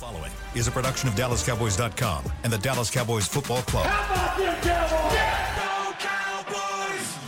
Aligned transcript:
following 0.00 0.32
is 0.54 0.66
a 0.66 0.70
production 0.70 1.10
of 1.10 1.14
DallasCowboys.com 1.14 2.24
and 2.42 2.50
the 2.50 2.56
Dallas 2.56 2.90
Cowboys 2.90 3.28
Football 3.28 3.60
Club. 3.62 3.84
How 3.84 4.14
about 4.14 4.38
them 4.38 5.94
Cowboys? 5.98 7.18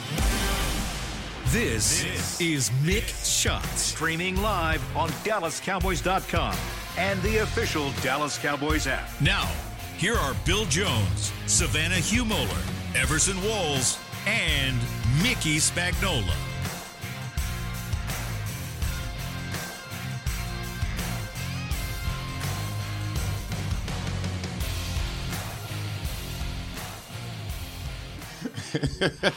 This, 1.52 2.40
is 2.40 2.70
Mick 2.82 3.06
Shots, 3.22 3.82
streaming 3.82 4.40
live 4.40 4.82
on 4.96 5.10
DallasCowboys.com 5.10 6.56
and 6.96 7.20
the 7.20 7.38
official 7.38 7.92
Dallas 8.00 8.38
Cowboys 8.38 8.86
app. 8.86 9.10
Now, 9.20 9.50
here 9.98 10.14
are 10.14 10.34
Bill 10.46 10.64
Jones, 10.64 11.30
Savannah 11.46 11.96
Humoller, 11.96 12.96
Everson 12.96 13.36
Walls, 13.44 13.98
and 14.26 14.78
Mickey 15.22 15.58
Spagnola. 15.58 16.51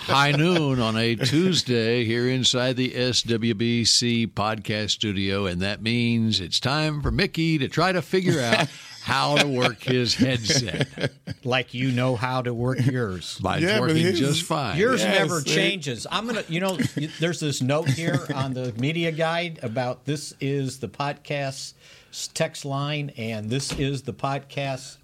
High 0.06 0.32
noon 0.32 0.80
on 0.80 0.98
a 0.98 1.16
Tuesday 1.16 2.04
here 2.06 2.28
inside 2.30 2.76
the 2.76 2.92
SWBC 2.92 4.28
podcast 4.34 4.92
studio, 4.92 5.46
and 5.46 5.62
that 5.62 5.82
means 5.82 6.40
it's 6.40 6.60
time 6.60 7.02
for 7.02 7.12
Mickey 7.12 7.58
to 7.58 7.68
try 7.68 7.92
to 7.92 8.02
figure 8.02 8.40
out 8.42 8.68
how 9.04 9.38
to 9.38 9.48
work 9.48 9.84
his 9.84 10.16
headset. 10.16 11.12
like 11.44 11.74
you 11.74 11.92
know 11.92 12.16
how 12.16 12.42
to 12.42 12.54
work 12.54 12.84
yours. 12.86 13.40
Mine's 13.42 13.64
Yeah, 13.64 13.80
working 13.80 13.98
his- 13.98 14.20
just 14.20 14.44
fine. 14.44 14.78
Yours 14.78 15.02
Yes, 15.02 15.20
never 15.20 15.40
it- 15.40 15.46
changes. 15.46 16.08
I'm 16.10 16.26
gonna, 16.26 16.44
you 16.48 16.60
know, 16.60 16.78
there's 17.20 17.40
this 17.40 17.62
note 17.62 17.88
here 17.90 18.26
on 18.34 18.54
the 18.54 18.74
media 18.80 19.12
guide 19.12 19.60
about 19.62 20.06
this 20.06 20.34
is 20.40 20.80
the 20.80 20.88
podcast 20.88 21.74
text 22.34 22.66
line, 22.66 23.12
and 23.18 23.50
this 23.50 23.72
is 23.74 24.02
the 24.04 24.14
podcast 24.14 24.98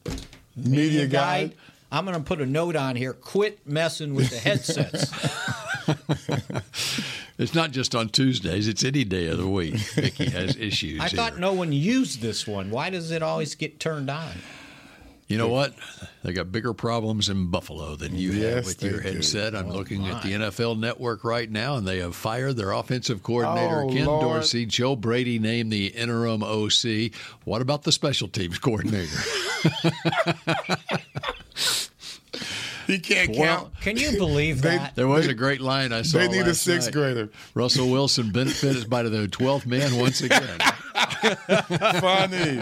Media 0.56 1.08
guide. 1.08 1.54
I'm 1.92 2.06
gonna 2.06 2.22
put 2.22 2.42
a 2.42 2.46
note 2.46 2.76
on 2.76 2.96
here. 2.96 3.14
Quit 3.14 3.68
messing 3.68 4.16
with 4.16 4.30
the 4.30 4.38
headsets. 4.38 5.12
It's 7.42 7.56
not 7.56 7.72
just 7.72 7.96
on 7.96 8.10
Tuesdays; 8.10 8.68
it's 8.68 8.84
any 8.84 9.04
day 9.04 9.26
of 9.26 9.40
the 9.40 9.48
week. 9.48 9.74
Mickey 9.98 10.30
has 10.30 10.56
issues. 10.58 11.02
I 11.02 11.08
thought 11.08 11.32
here. 11.32 11.42
no 11.42 11.54
one 11.54 11.72
used 11.72 12.22
this 12.22 12.46
one. 12.46 12.70
Why 12.70 12.92
does 12.92 13.10
it 13.10 13.24
always 13.24 13.56
get 13.56 13.80
turned 13.80 14.12
on? 14.12 14.34
You 15.28 15.40
know 15.40 15.48
what? 15.48 15.74
They 16.24 16.34
got 16.34 16.52
bigger 16.52 16.74
problems 16.74 17.30
in 17.30 17.50
Buffalo 17.50 17.96
than 17.96 18.16
you 18.16 18.44
have 18.44 18.66
with 18.66 18.78
they 18.78 18.90
your 18.90 19.02
do. 19.02 19.10
Oh, 19.10 19.14
headset. 19.14 19.56
I'm 19.56 19.72
oh, 19.72 19.74
looking 19.74 20.08
at 20.08 20.22
the 20.22 20.34
NFL 20.34 20.78
Network 20.78 21.24
right 21.24 21.50
now, 21.50 21.78
and 21.78 21.88
they 21.88 21.98
have 21.98 22.16
fired 22.16 22.58
their 22.58 22.74
offensive 22.74 23.24
coordinator, 23.24 23.86
Oh, 23.86 23.90
Ken 23.90 24.06
Lord. 24.06 24.22
Dorsey. 24.22 24.68
Joe 24.68 24.96
Brady 24.96 25.40
named 25.40 25.72
the 25.72 25.88
interim 25.88 26.44
OC. 26.44 27.12
What 27.46 27.64
about 27.64 27.84
the 27.84 27.92
special 27.92 28.28
teams 28.28 28.60
coordinator? 28.60 29.16
He 32.88 33.00
can't 33.00 33.36
Well, 33.36 33.58
count. 33.64 33.82
Can 33.82 33.98
you 33.98 34.12
believe 34.18 34.62
They- 34.62 34.78
that? 34.78 34.96
There 34.96 35.08
was 35.08 35.28
a 35.28 35.34
great 35.34 35.62
line 35.62 35.92
I 35.94 36.02
saw. 36.02 36.18
They 36.20 36.28
need 36.28 36.48
a 36.48 36.56
sixth 36.56 36.88
night. 36.88 36.94
grader. 36.94 37.30
Russell 37.54 37.90
Wilson 37.90 38.32
benefited 38.32 38.90
by 38.90 39.04
the 39.04 39.28
12th 39.28 39.66
man 39.66 39.98
once 39.98 40.22
again. 40.22 40.60
Funny. 42.02 42.62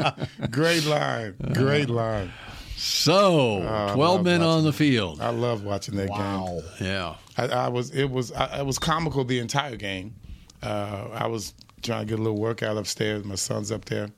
Great 0.50 0.86
line. 0.86 1.36
Great 1.54 1.90
line. 1.90 2.32
So, 2.78 3.58
I 3.62 3.94
12 3.94 3.98
love 3.98 4.24
men 4.24 4.42
on 4.42 4.64
the 4.64 4.72
field. 4.72 5.20
I 5.22 5.30
love 5.32 5.64
watching 5.64 5.96
that 5.98 6.10
wow. 6.10 6.62
game. 6.80 6.88
Yeah. 6.88 7.16
I, 7.38 7.48
I 7.48 7.68
was 7.68 7.92
it 7.92 8.10
was 8.10 8.32
I, 8.32 8.60
it 8.60 8.66
was 8.66 8.80
comical 8.80 9.24
the 9.26 9.40
entire 9.40 9.76
game. 9.76 10.16
Uh, 10.64 11.08
I 11.14 11.28
was 11.28 11.54
trying 11.82 12.06
to 12.06 12.10
get 12.10 12.20
a 12.20 12.22
little 12.22 12.40
workout 12.40 12.78
upstairs. 12.78 13.24
My 13.26 13.36
son's 13.36 13.72
up 13.72 13.86
there, 13.86 14.10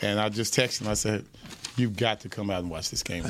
and 0.00 0.20
I 0.20 0.28
just 0.28 0.54
texted 0.54 0.82
him. 0.82 0.88
I 0.88 0.94
said, 0.94 1.24
"You've 1.76 1.96
got 1.96 2.20
to 2.20 2.28
come 2.28 2.50
out 2.50 2.60
and 2.60 2.70
watch 2.70 2.90
this 2.90 3.02
game." 3.02 3.24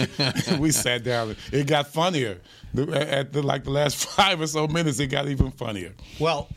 we 0.58 0.70
sat 0.70 1.04
down. 1.04 1.36
It 1.52 1.66
got 1.66 1.88
funnier 1.88 2.38
at 2.76 3.32
the, 3.32 3.42
like 3.42 3.64
the 3.64 3.70
last 3.70 3.96
five 4.16 4.40
or 4.40 4.46
so 4.46 4.66
minutes. 4.66 4.98
It 5.00 5.08
got 5.08 5.28
even 5.28 5.50
funnier. 5.50 5.92
Well, 6.18 6.48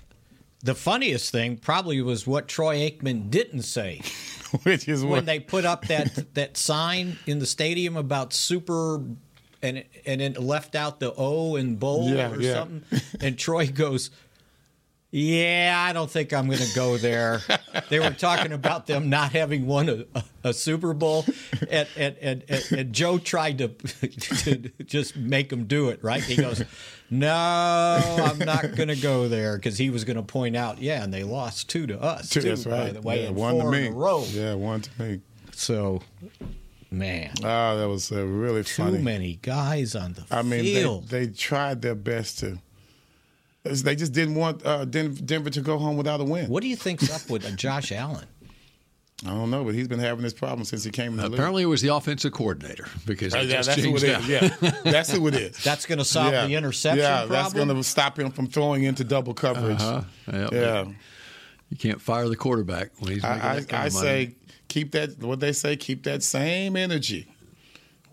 the 0.61 0.75
funniest 0.75 1.31
thing 1.31 1.57
probably 1.57 2.01
was 2.01 2.25
what 2.25 2.47
Troy 2.47 2.89
Aikman 2.89 3.29
didn't 3.29 3.63
say. 3.63 4.01
Which 4.63 4.87
is 4.87 5.01
when 5.01 5.09
what 5.11 5.25
they 5.25 5.39
put 5.39 5.65
up 5.65 5.87
that 5.87 6.33
that 6.35 6.57
sign 6.57 7.17
in 7.25 7.39
the 7.39 7.45
stadium 7.47 7.97
about 7.97 8.33
super 8.33 9.01
and 9.63 9.83
and 10.05 10.21
it 10.21 10.39
left 10.39 10.75
out 10.75 10.99
the 10.99 11.11
O 11.17 11.55
and 11.55 11.79
bowl 11.79 12.07
Yeah, 12.09 12.31
or 12.31 12.39
yeah. 12.39 12.53
something 12.53 13.01
and 13.19 13.37
Troy 13.37 13.67
goes 13.67 14.11
yeah, 15.15 15.85
I 15.87 15.93
don't 15.93 16.09
think 16.09 16.33
I'm 16.33 16.47
going 16.47 16.57
to 16.57 16.73
go 16.75 16.97
there. 16.97 17.39
they 17.89 17.99
were 17.99 18.09
talking 18.09 18.51
about 18.51 18.87
them 18.87 19.11
not 19.11 19.31
having 19.31 19.67
won 19.67 19.87
a, 19.87 20.05
a, 20.15 20.23
a 20.45 20.53
Super 20.53 20.91
Bowl, 20.95 21.23
and, 21.69 21.87
and, 21.95 22.17
and, 22.19 22.43
and, 22.49 22.71
and 22.71 22.93
Joe 22.93 23.19
tried 23.19 23.59
to, 23.59 23.67
to 24.07 24.55
just 24.83 25.15
make 25.15 25.49
them 25.49 25.65
do 25.65 25.89
it, 25.89 26.03
right? 26.03 26.23
He 26.23 26.35
goes, 26.35 26.63
No, 27.11 27.29
I'm 27.31 28.39
not 28.39 28.75
going 28.75 28.87
to 28.89 28.95
go 28.95 29.27
there 29.27 29.55
because 29.55 29.77
he 29.77 29.91
was 29.91 30.03
going 30.03 30.17
to 30.17 30.23
point 30.23 30.55
out, 30.55 30.81
yeah, 30.81 31.03
and 31.03 31.13
they 31.13 31.23
lost 31.23 31.69
two 31.69 31.85
to 31.85 32.01
us, 32.01 32.29
too, 32.29 32.41
That's 32.41 32.65
right. 32.65 32.87
by 32.87 32.91
the 32.93 33.01
way, 33.01 33.21
yeah, 33.21 33.27
and 33.27 33.35
one 33.35 33.59
four 33.61 33.71
to 33.71 33.77
me. 33.77 33.85
in 33.85 33.93
a 33.93 33.95
row. 33.95 34.23
Yeah, 34.27 34.55
one 34.55 34.81
to 34.81 34.89
me. 35.01 35.21
So, 35.51 36.01
man, 36.89 37.33
Oh, 37.43 37.77
that 37.77 37.87
was 37.87 38.11
uh, 38.11 38.25
really 38.25 38.63
too 38.63 38.81
funny. 38.81 38.97
Too 38.97 39.03
many 39.03 39.35
guys 39.43 39.95
on 39.95 40.13
the 40.13 40.21
field. 40.21 40.31
I 40.31 40.41
mean, 40.41 40.63
field. 40.63 41.09
they, 41.09 41.27
they 41.27 41.33
tried 41.33 41.83
their 41.83 41.93
best 41.93 42.39
to. 42.39 42.57
They 43.63 43.95
just 43.95 44.11
didn't 44.13 44.35
want 44.35 44.65
uh, 44.65 44.85
Den- 44.85 45.13
Denver 45.15 45.49
to 45.49 45.61
go 45.61 45.77
home 45.77 45.95
without 45.97 46.19
a 46.19 46.23
win. 46.25 46.49
what 46.49 46.61
do 46.61 46.67
you 46.69 46.75
think's 46.75 47.09
up 47.13 47.29
with 47.29 47.45
uh, 47.45 47.51
Josh 47.55 47.91
Allen? 47.91 48.25
I 49.25 49.29
don't 49.29 49.49
know, 49.51 49.63
but 49.63 49.73
he's 49.73 49.87
been 49.87 49.99
having 49.99 50.21
this 50.21 50.33
problem 50.33 50.65
since 50.65 50.83
he 50.83 50.91
came 50.91 51.11
in 51.13 51.17
the 51.17 51.23
league. 51.23 51.33
Apparently, 51.35 51.63
it 51.63 51.67
was 51.67 51.81
the 51.81 51.95
offensive 51.95 52.33
coordinator 52.33 52.87
because 53.05 53.33
Uh, 53.33 53.37
it 53.37 53.45
yeah, 53.47 53.55
just 53.61 53.69
that's 53.69 53.81
who 53.81 53.95
it 53.95 53.99
changed 54.01 54.31
out. 54.31 54.43
is. 54.43 54.61
Yeah, 54.61 54.71
that's 54.91 55.11
who 55.11 55.25
it 55.27 55.35
is. 55.35 55.63
That's 55.63 55.85
going 55.85 55.99
to 55.99 56.03
solve 56.05 56.33
yeah. 56.33 56.45
the 56.45 56.55
interception 56.55 56.99
Yeah, 56.99 57.19
problem. 57.19 57.29
that's 57.31 57.53
going 57.53 57.67
to 57.69 57.83
stop 57.83 58.19
him 58.19 58.31
from 58.31 58.47
throwing 58.47 58.83
into 58.83 59.05
double 59.05 59.33
coverage. 59.33 59.79
Uh-huh. 59.79 60.01
Yep. 60.33 60.51
Yeah, 60.51 60.85
You 61.69 61.77
can't 61.77 62.01
fire 62.01 62.27
the 62.27 62.35
quarterback 62.35 62.89
when 62.99 63.13
he's 63.13 63.23
making 63.23 63.41
I, 63.41 63.55
that 63.61 63.69
kind 63.69 63.81
I, 63.81 63.83
I 63.83 63.87
of 63.87 63.93
money. 63.93 64.05
say 64.05 64.35
keep 64.67 64.91
that. 64.91 65.17
What 65.23 65.39
they 65.39 65.53
say, 65.53 65.77
keep 65.77 66.03
that 66.03 66.21
same 66.21 66.75
energy 66.75 67.27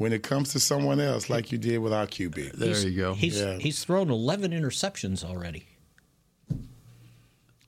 when 0.00 0.14
it 0.14 0.22
comes 0.22 0.50
to 0.50 0.58
someone 0.58 0.98
else, 0.98 1.28
like 1.28 1.52
you 1.52 1.58
did 1.58 1.76
with 1.78 1.92
our 1.92 2.06
QB. 2.06 2.52
there 2.52 2.74
you 2.88 2.96
go. 2.96 3.12
He's 3.12 3.38
Yeah. 3.38 3.58
he's 3.58 3.84
thrown 3.84 4.10
11 4.10 4.50
interceptions 4.50 5.22
already. 5.22 5.66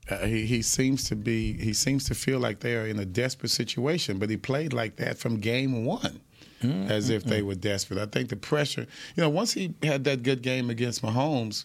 Uh, 0.08 0.24
he, 0.24 0.46
he 0.46 0.62
seems 0.62 1.04
to 1.10 1.14
be. 1.14 1.52
He 1.52 1.74
seems 1.74 2.04
to 2.04 2.14
feel 2.14 2.38
like 2.38 2.60
they 2.60 2.74
are 2.74 2.86
in 2.86 2.98
a 2.98 3.04
desperate 3.04 3.50
situation, 3.50 4.18
but 4.18 4.30
he 4.30 4.38
played 4.38 4.72
like 4.72 4.96
that 4.96 5.18
from 5.18 5.40
game 5.40 5.84
one. 5.84 6.20
As 6.64 7.10
if 7.10 7.24
they 7.24 7.42
were 7.42 7.56
desperate. 7.56 7.98
I 7.98 8.06
think 8.06 8.28
the 8.28 8.36
pressure, 8.36 8.86
you 9.16 9.20
know, 9.20 9.28
once 9.28 9.52
he 9.52 9.74
had 9.82 10.04
that 10.04 10.22
good 10.22 10.42
game 10.42 10.70
against 10.70 11.02
Mahomes, 11.02 11.64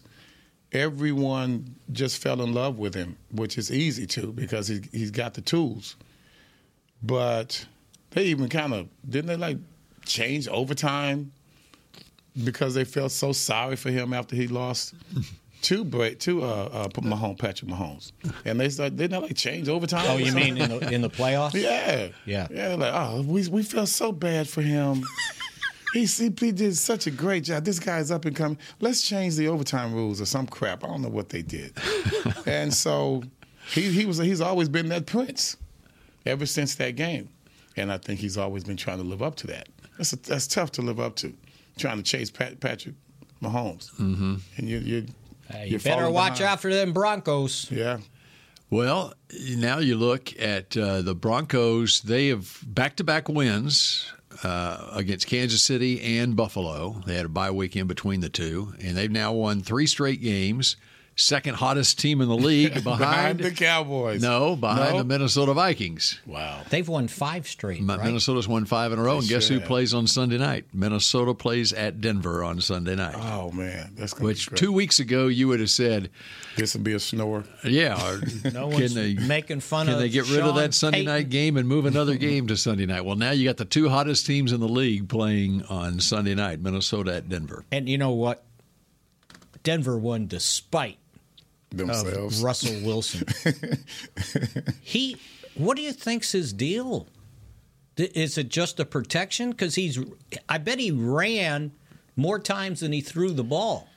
everyone 0.72 1.76
just 1.92 2.20
fell 2.20 2.42
in 2.42 2.52
love 2.52 2.78
with 2.80 2.94
him, 2.94 3.16
which 3.30 3.58
is 3.58 3.70
easy 3.70 4.06
to 4.08 4.32
because 4.32 4.66
he, 4.66 4.80
he's 4.90 5.12
got 5.12 5.34
the 5.34 5.40
tools. 5.40 5.94
But 7.00 7.64
they 8.10 8.24
even 8.24 8.48
kind 8.48 8.74
of 8.74 8.88
didn't 9.08 9.28
they 9.28 9.36
like 9.36 9.58
change 10.08 10.48
overtime 10.48 11.30
because 12.44 12.74
they 12.74 12.84
felt 12.84 13.12
so 13.12 13.32
sorry 13.32 13.76
for 13.76 13.90
him 13.90 14.12
after 14.12 14.34
he 14.36 14.48
lost 14.48 14.94
to 15.62 15.84
Bra- 15.84 16.10
to 16.20 16.42
uh, 16.42 16.46
uh 16.46 16.88
Mahomes, 16.88 17.38
Patrick 17.38 17.70
Mahomes, 17.70 18.12
and 18.44 18.58
they 18.60 18.68
started 18.68 18.96
didn't 18.96 19.20
they 19.20 19.26
like 19.28 19.36
change 19.36 19.68
overtime? 19.68 20.04
Oh, 20.08 20.16
you 20.16 20.32
mean 20.32 20.56
in 20.56 20.70
the 20.70 20.92
in 20.94 21.02
the 21.02 21.10
playoffs? 21.10 21.54
Yeah, 21.54 22.08
Yeah. 22.26 22.46
yeah. 22.50 22.74
Like, 22.74 22.92
oh, 22.94 23.22
we 23.22 23.46
we 23.48 23.62
feel 23.62 23.86
so 23.86 24.12
bad 24.12 24.48
for 24.48 24.62
him. 24.62 25.02
he, 25.94 26.04
he 26.06 26.32
he 26.38 26.52
did 26.52 26.76
such 26.76 27.06
a 27.06 27.10
great 27.10 27.44
job. 27.44 27.64
This 27.64 27.80
guy's 27.80 28.10
up 28.10 28.24
and 28.24 28.36
coming. 28.36 28.58
Let's 28.80 29.02
change 29.02 29.36
the 29.36 29.48
overtime 29.48 29.92
rules 29.92 30.20
or 30.20 30.26
some 30.26 30.46
crap. 30.46 30.84
I 30.84 30.88
don't 30.88 31.02
know 31.02 31.08
what 31.08 31.28
they 31.30 31.42
did. 31.42 31.72
and 32.46 32.72
so 32.72 33.24
he 33.72 33.90
he 33.90 34.06
was 34.06 34.18
he's 34.18 34.40
always 34.40 34.68
been 34.68 34.88
that 34.90 35.06
prince 35.06 35.56
ever 36.24 36.46
since 36.46 36.76
that 36.76 36.94
game, 36.94 37.28
and 37.76 37.90
I 37.90 37.98
think 37.98 38.20
he's 38.20 38.38
always 38.38 38.62
been 38.62 38.76
trying 38.76 38.98
to 38.98 39.04
live 39.04 39.22
up 39.22 39.34
to 39.36 39.46
that. 39.48 39.68
That's 39.98 40.14
a, 40.14 40.16
that's 40.16 40.46
tough 40.46 40.72
to 40.72 40.82
live 40.82 40.98
up 40.98 41.16
to, 41.16 41.34
trying 41.76 41.98
to 41.98 42.02
chase 42.02 42.30
Pat, 42.30 42.60
Patrick 42.60 42.94
Mahomes, 43.42 43.92
mm-hmm. 43.96 44.36
and 44.56 44.68
you 44.68 44.78
you 44.78 45.06
Hey, 45.50 45.68
you 45.68 45.78
better 45.78 46.10
watch 46.10 46.38
behind. 46.38 46.52
out 46.52 46.60
for 46.60 46.72
them 46.72 46.92
Broncos. 46.92 47.70
Yeah. 47.70 47.98
Well, 48.70 49.14
now 49.56 49.78
you 49.78 49.96
look 49.96 50.38
at 50.38 50.76
uh, 50.76 51.00
the 51.00 51.14
Broncos. 51.14 52.02
They 52.02 52.28
have 52.28 52.58
back-to-back 52.66 53.30
wins 53.30 54.12
uh, 54.44 54.90
against 54.92 55.26
Kansas 55.26 55.62
City 55.62 56.18
and 56.18 56.36
Buffalo. 56.36 57.00
They 57.06 57.14
had 57.14 57.24
a 57.24 57.30
bye 57.30 57.50
week 57.50 57.76
in 57.76 57.86
between 57.86 58.20
the 58.20 58.28
two, 58.28 58.74
and 58.78 58.94
they've 58.94 59.10
now 59.10 59.32
won 59.32 59.62
three 59.62 59.86
straight 59.86 60.20
games. 60.20 60.76
Second 61.20 61.54
hottest 61.56 61.98
team 61.98 62.20
in 62.20 62.28
the 62.28 62.36
league 62.36 62.72
behind, 62.84 62.98
behind 63.00 63.38
the 63.40 63.50
Cowboys. 63.50 64.22
No, 64.22 64.54
behind 64.54 64.92
No? 64.92 64.98
the 64.98 65.04
Minnesota 65.04 65.52
Vikings. 65.52 66.20
Wow. 66.24 66.62
They've 66.70 66.86
won 66.88 67.08
five 67.08 67.46
straight. 67.48 67.82
Mi- 67.82 67.96
right? 67.96 68.04
Minnesota's 68.04 68.46
won 68.46 68.64
five 68.64 68.92
in 68.92 68.98
a 68.98 69.02
row, 69.02 69.18
and 69.18 69.28
guess 69.28 69.48
sure 69.48 69.58
who 69.58 69.66
plays 69.66 69.92
on 69.92 70.06
Sunday 70.06 70.38
night? 70.38 70.66
Minnesota 70.72 71.34
plays 71.34 71.72
at 71.72 72.00
Denver 72.00 72.44
on 72.44 72.60
Sunday 72.60 72.94
night. 72.94 73.16
Oh 73.18 73.50
man, 73.50 73.94
that's 73.96 74.14
gonna 74.14 74.26
which 74.26 74.48
be 74.50 74.56
two 74.56 74.72
weeks 74.72 75.00
ago 75.00 75.26
you 75.26 75.48
would 75.48 75.58
have 75.60 75.70
said, 75.70 76.10
This 76.56 76.74
will 76.74 76.82
be 76.82 76.92
a 76.94 77.00
snore. 77.00 77.44
yeah. 77.64 77.96
Or 78.08 78.20
No 78.52 78.68
can 78.68 78.80
one's 78.80 78.94
they 78.94 79.14
making 79.14 79.60
fun 79.60 79.86
can 79.86 79.94
of. 79.94 80.00
Can 80.00 80.06
they 80.06 80.08
get 80.10 80.30
rid 80.30 80.40
of 80.40 80.54
that 80.54 80.72
Sunday 80.72 80.98
Payton. 81.00 81.12
night 81.12 81.28
game 81.30 81.56
and 81.56 81.66
move 81.68 81.84
another 81.84 82.14
game 82.16 82.46
to 82.46 82.56
Sunday 82.56 82.86
night? 82.86 83.04
Well, 83.04 83.16
now 83.16 83.32
you 83.32 83.44
got 83.48 83.56
the 83.56 83.64
two 83.64 83.88
hottest 83.88 84.24
teams 84.24 84.52
in 84.52 84.60
the 84.60 84.68
league 84.68 85.08
playing 85.08 85.64
on 85.68 85.98
Sunday 85.98 86.36
night: 86.36 86.60
Minnesota 86.60 87.16
at 87.16 87.28
Denver. 87.28 87.64
And 87.72 87.88
you 87.88 87.98
know 87.98 88.12
what? 88.12 88.44
Denver 89.64 89.98
won 89.98 90.26
despite 90.28 90.98
Themselves. 91.70 92.42
Russell 92.42 92.80
Wilson. 92.84 93.24
he, 94.80 95.16
what 95.54 95.76
do 95.76 95.82
you 95.82 95.92
think's 95.92 96.32
his 96.32 96.52
deal? 96.52 97.06
Is 97.96 98.38
it 98.38 98.48
just 98.48 98.78
a 98.80 98.84
protection? 98.84 99.50
Because 99.50 99.74
he's, 99.74 99.98
I 100.48 100.58
bet 100.58 100.78
he 100.78 100.90
ran 100.90 101.72
more 102.16 102.38
times 102.38 102.80
than 102.80 102.92
he 102.92 103.00
threw 103.00 103.32
the 103.32 103.44
ball. 103.44 103.88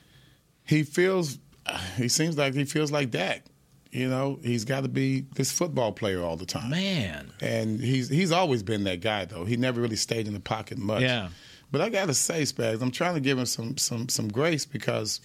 he 0.64 0.82
feels 0.82 1.38
uh, 1.66 1.78
he 1.96 2.08
seems 2.08 2.36
like 2.36 2.54
he 2.54 2.64
feels 2.64 2.90
like 2.90 3.10
Dak. 3.10 3.44
You 3.90 4.08
know, 4.08 4.38
he's 4.42 4.64
got 4.64 4.82
to 4.82 4.88
be 4.88 5.26
this 5.34 5.52
football 5.52 5.92
player 5.92 6.22
all 6.22 6.36
the 6.36 6.46
time. 6.46 6.70
Man, 6.70 7.30
And 7.40 7.78
he's 7.78 8.08
he's 8.08 8.32
always 8.32 8.62
been 8.62 8.84
that 8.84 9.00
guy 9.00 9.26
though. 9.26 9.44
He 9.44 9.56
never 9.56 9.80
really 9.80 9.96
stayed 9.96 10.26
in 10.26 10.32
the 10.34 10.40
pocket 10.40 10.78
much. 10.78 11.02
Yeah. 11.02 11.28
But 11.70 11.80
I 11.82 11.88
gotta 11.90 12.14
say, 12.14 12.42
Spags, 12.42 12.80
I'm 12.82 12.90
trying 12.90 13.14
to 13.14 13.20
give 13.20 13.38
him 13.38 13.46
some 13.46 13.76
some 13.76 14.08
some 14.08 14.28
grace 14.28 14.64
because 14.66 15.20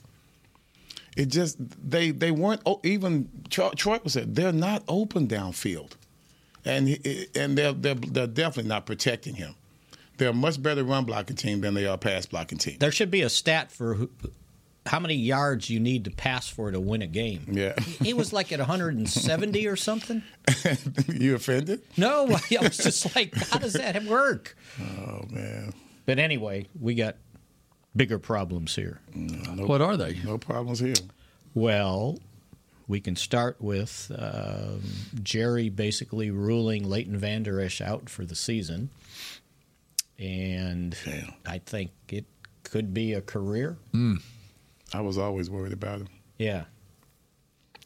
it 1.18 1.26
just 1.28 1.58
they 1.60 2.12
they 2.12 2.32
weren't 2.32 2.62
oh, 2.66 2.80
even 2.84 3.30
Troy, 3.50 3.70
Troy 3.76 4.00
was 4.04 4.14
said 4.14 4.36
they're 4.36 4.54
not 4.54 4.84
open 4.88 5.28
downfield, 5.28 5.94
and 6.64 6.88
and 7.36 7.58
they're, 7.58 7.74
they're 7.74 7.96
they're 7.96 8.28
definitely 8.28 8.70
not 8.70 8.86
protecting 8.86 9.36
him. 9.36 9.56
They're 10.18 10.30
a 10.30 10.34
much 10.34 10.62
better 10.62 10.84
run 10.84 11.06
blocking 11.06 11.36
team 11.36 11.62
than 11.62 11.74
they 11.74 11.86
are 11.86 11.98
pass 11.98 12.26
blocking 12.26 12.58
team. 12.58 12.78
there 12.80 12.92
should 12.92 13.12
be 13.12 13.22
a 13.22 13.30
stat 13.30 13.72
for 13.72 13.96
who, 13.96 14.10
how 14.86 15.00
many 15.00 15.16
yards 15.16 15.70
you 15.70 15.80
need 15.80 16.06
to 16.06 16.12
pass 16.12 16.48
for 16.48 16.72
to 16.72 16.80
win 16.80 17.02
a 17.02 17.08
game. 17.08 17.46
Yeah. 17.50 17.74
He 17.80 18.14
was 18.14 18.32
like 18.32 18.52
at 18.52 18.60
170 18.60 19.68
or 19.68 19.76
something. 19.76 20.24
you 21.08 21.36
offended? 21.36 21.82
No, 21.98 22.26
I 22.26 22.62
was 22.62 22.78
just 22.78 23.16
like, 23.16 23.36
how 23.36 23.60
does 23.60 23.74
that 23.74 24.04
work? 24.04 24.56
Oh 24.80 25.26
man, 25.30 25.74
But 26.06 26.20
anyway, 26.20 26.68
we 26.80 26.96
got 26.96 27.18
bigger 27.98 28.20
problems 28.20 28.76
here. 28.76 29.00
Mm, 29.16 29.56
no, 29.58 29.66
What 29.66 29.82
are 29.82 29.98
they? 29.98 30.20
no 30.24 30.38
problems 30.38 30.80
here. 30.80 30.94
Well, 31.54 32.20
we 32.88 33.00
can 33.02 33.16
start 33.16 33.58
with 33.60 34.12
um, 34.18 34.82
Jerry 35.24 35.70
basically 35.70 36.32
ruling 36.32 36.88
Leighton 36.88 37.18
Vander 37.18 37.60
Esch 37.60 37.82
out 37.82 38.10
for 38.10 38.24
the 38.24 38.36
season. 38.36 38.90
And 40.20 40.96
Damn. 41.06 41.34
I 41.46 41.60
think 41.60 41.92
it 42.10 42.26
could 42.64 42.94
be 42.94 43.14
a 43.14 43.22
career. 43.22 43.78
Hmm. 43.92 44.16
I 44.94 45.02
was 45.02 45.18
always 45.18 45.50
worried 45.50 45.74
about 45.74 46.00
him. 46.02 46.08
Yeah. 46.38 46.66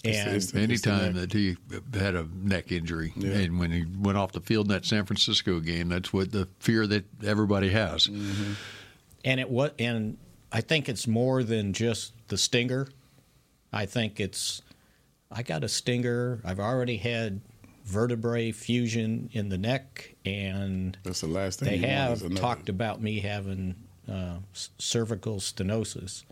And 0.04 0.30
it's- 0.30 0.52
the 0.52 0.60
Anytime 0.62 1.14
neck. 1.14 1.30
that 1.30 1.34
he 1.34 1.57
had 1.94 2.16
a 2.16 2.28
neck 2.36 2.72
injury, 2.72 3.14
Yeah. 3.16 3.31
and 3.31 3.60
when 3.60 3.72
he 3.72 3.86
went 3.86 4.18
off 4.18 4.31
the 4.31 4.42
field 4.42 4.66
in 4.68 4.74
that 4.74 4.86
San 4.86 5.06
Francisco 5.06 5.60
game, 5.60 5.90
that's 5.90 6.12
what 6.14 6.31
the 6.31 6.48
fear 6.60 6.88
that 6.88 7.06
everybody 7.24 7.69
has. 7.69 8.07
Mm-hmm. 8.07 8.54
And 9.23 9.39
it 9.39 9.50
was 9.50 9.71
and 9.79 10.18
I 10.51 10.62
think 10.62 10.89
it's 10.89 11.07
more 11.07 11.44
than 11.44 11.73
just 11.73 12.13
the 12.27 12.38
stinger. 12.38 12.88
I 13.71 13.85
think 13.85 14.19
it's 14.19 14.62
I 15.31 15.44
got 15.44 15.63
a 15.63 15.69
stinger. 15.69 16.41
I've 16.44 16.59
already 16.59 16.97
had 16.97 17.41
vertebrae 17.85 18.51
fusion 18.51 19.29
in 19.33 19.50
the 19.50 19.57
neck 19.57 20.15
and 20.25 20.97
That's 21.03 21.21
the 21.21 21.27
last 21.27 21.59
thing 21.59 21.69
they 21.69 21.88
have 21.88 22.35
talked 22.35 22.69
about 22.69 23.01
me 23.01 23.19
having 23.19 23.75
uh, 24.12 24.38
cervical 24.77 25.38
stenosis. 25.38 26.23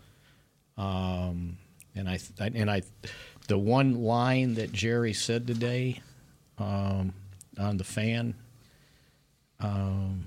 Um, 0.76 1.58
and 1.94 2.08
I 2.08 2.18
and 2.38 2.70
I 2.70 2.82
the 3.48 3.58
one 3.58 4.02
line 4.02 4.54
that 4.54 4.72
Jerry 4.72 5.12
said 5.12 5.46
today 5.46 6.00
um, 6.58 7.12
on 7.58 7.76
the 7.78 7.84
fan 7.84 8.34
um, 9.60 10.26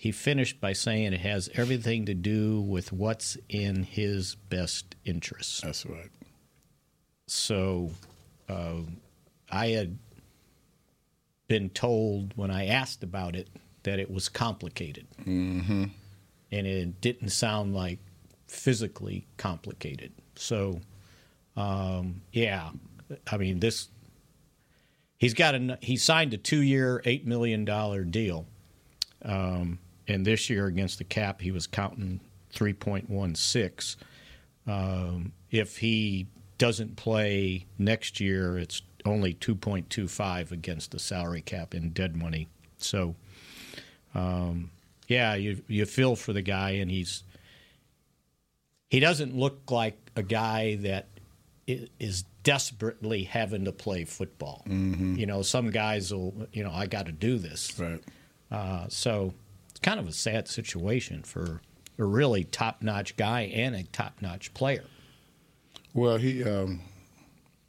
he 0.00 0.12
finished 0.12 0.60
by 0.60 0.72
saying 0.72 1.12
it 1.12 1.20
has 1.20 1.50
everything 1.54 2.06
to 2.06 2.14
do 2.14 2.60
with 2.60 2.92
what's 2.92 3.36
in 3.48 3.82
his 3.82 4.36
best 4.36 4.94
interest. 5.04 5.62
That's 5.62 5.84
right. 5.84 6.08
So 7.26 7.90
uh, 8.48 8.82
I 9.50 9.66
had 9.70 9.98
been 11.48 11.68
told 11.70 12.32
when 12.36 12.52
I 12.52 12.66
asked 12.66 13.02
about 13.02 13.34
it 13.34 13.48
that 13.82 13.98
it 13.98 14.08
was 14.08 14.28
complicated. 14.28 15.08
Mm-hmm. 15.22 15.86
And 16.52 16.66
it 16.66 17.00
didn't 17.00 17.30
sound 17.30 17.74
like 17.74 17.98
physically 18.46 19.26
complicated. 19.36 20.12
So, 20.36 20.80
um, 21.56 22.22
yeah, 22.32 22.70
I 23.26 23.36
mean, 23.36 23.58
this. 23.58 23.88
He's 25.16 25.34
got 25.34 25.56
a 25.56 25.76
he 25.82 25.96
signed 25.96 26.34
a 26.34 26.38
two 26.38 26.62
year, 26.62 27.02
$8 27.04 27.24
million 27.24 27.64
deal. 28.12 28.46
Um, 29.24 29.80
and 30.08 30.24
this 30.24 30.48
year 30.50 30.66
against 30.66 30.98
the 30.98 31.04
cap, 31.04 31.40
he 31.40 31.50
was 31.50 31.66
counting 31.66 32.20
3.16. 32.54 33.96
Um, 34.66 35.32
if 35.50 35.78
he 35.78 36.26
doesn't 36.56 36.96
play 36.96 37.66
next 37.78 38.18
year, 38.18 38.58
it's 38.58 38.82
only 39.04 39.34
2.25 39.34 40.50
against 40.50 40.90
the 40.90 40.98
salary 40.98 41.42
cap 41.42 41.74
in 41.74 41.90
dead 41.90 42.16
money. 42.16 42.48
So, 42.78 43.14
um, 44.14 44.70
yeah, 45.06 45.34
you 45.34 45.62
you 45.68 45.86
feel 45.86 46.16
for 46.16 46.32
the 46.32 46.42
guy, 46.42 46.70
and 46.72 46.90
he's 46.90 47.22
he 48.90 49.00
doesn't 49.00 49.36
look 49.36 49.70
like 49.70 49.96
a 50.16 50.22
guy 50.22 50.76
that 50.76 51.06
is 51.66 52.24
desperately 52.42 53.24
having 53.24 53.64
to 53.64 53.72
play 53.72 54.04
football. 54.04 54.62
You 55.18 55.26
know, 55.26 55.42
some 55.42 55.70
guys 55.70 56.12
will, 56.12 56.34
you 56.52 56.64
know, 56.64 56.70
I 56.72 56.86
got 56.86 57.06
to 57.06 57.12
do 57.12 57.38
this. 57.38 57.78
Right. 57.78 58.02
Uh, 58.50 58.86
so 58.88 59.34
it's 59.78 59.84
kind 59.84 60.00
of 60.00 60.08
a 60.08 60.12
sad 60.12 60.48
situation 60.48 61.22
for 61.22 61.60
a 62.00 62.04
really 62.04 62.42
top 62.42 62.82
notch 62.82 63.16
guy 63.16 63.42
and 63.42 63.76
a 63.76 63.84
top 63.84 64.14
notch 64.20 64.52
player. 64.52 64.82
Well, 65.94 66.16
he, 66.16 66.42
um, 66.42 66.80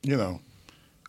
you 0.02 0.18
know, 0.18 0.42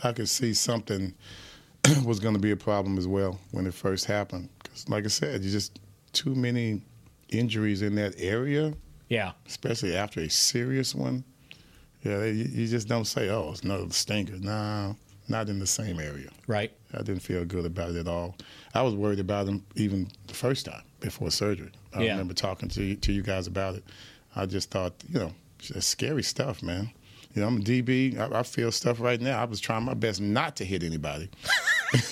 I 0.02 0.12
could 0.12 0.28
see 0.28 0.52
something 0.52 1.14
was 2.04 2.20
going 2.20 2.34
to 2.34 2.40
be 2.40 2.50
a 2.50 2.56
problem 2.56 2.98
as 2.98 3.06
well 3.08 3.40
when 3.50 3.66
it 3.66 3.72
first 3.72 4.04
happened. 4.04 4.50
Because, 4.62 4.90
like 4.90 5.06
I 5.06 5.08
said, 5.08 5.42
you 5.42 5.50
just 5.50 5.80
too 6.12 6.34
many 6.34 6.82
injuries 7.30 7.80
in 7.80 7.94
that 7.94 8.12
area, 8.18 8.74
Yeah. 9.08 9.32
especially 9.46 9.96
after 9.96 10.20
a 10.20 10.28
serious 10.28 10.94
one. 10.94 11.24
Yeah, 12.02 12.18
they, 12.18 12.32
you 12.32 12.66
just 12.66 12.88
don't 12.88 13.06
say, 13.06 13.28
"Oh, 13.30 13.50
it's 13.52 13.62
another 13.62 13.88
stinger." 13.90 14.36
No, 14.38 14.96
not 15.28 15.48
in 15.48 15.58
the 15.58 15.66
same 15.66 15.98
area. 16.00 16.28
Right. 16.46 16.72
I 16.92 16.98
didn't 16.98 17.20
feel 17.20 17.44
good 17.46 17.64
about 17.66 17.90
it 17.90 17.96
at 17.96 18.08
all. 18.08 18.36
I 18.74 18.82
was 18.82 18.94
worried 18.94 19.20
about 19.20 19.46
him 19.48 19.64
even 19.76 20.08
the 20.26 20.34
first 20.34 20.66
time 20.66 20.82
before 21.00 21.30
surgery. 21.30 21.70
I 21.94 22.02
Yeah. 22.04 22.10
remember 22.12 22.34
talking 22.34 22.68
to 22.70 22.82
you, 22.82 22.96
to 22.96 23.12
you 23.12 23.22
guys 23.22 23.46
about 23.46 23.74
it. 23.76 23.84
I 24.36 24.46
just 24.46 24.70
thought, 24.70 24.92
you 25.08 25.18
know, 25.18 25.32
it's 25.74 25.86
scary 25.86 26.22
stuff, 26.22 26.62
man. 26.62 26.90
You 27.34 27.42
know, 27.42 27.48
I'm 27.48 27.58
a 27.58 27.60
DB. 27.60 28.18
I, 28.18 28.40
I 28.40 28.42
feel 28.42 28.72
stuff 28.72 29.00
right 29.00 29.20
now. 29.20 29.40
I 29.40 29.44
was 29.44 29.60
trying 29.60 29.84
my 29.84 29.94
best 29.94 30.20
not 30.20 30.56
to 30.56 30.64
hit 30.64 30.82
anybody. 30.82 31.28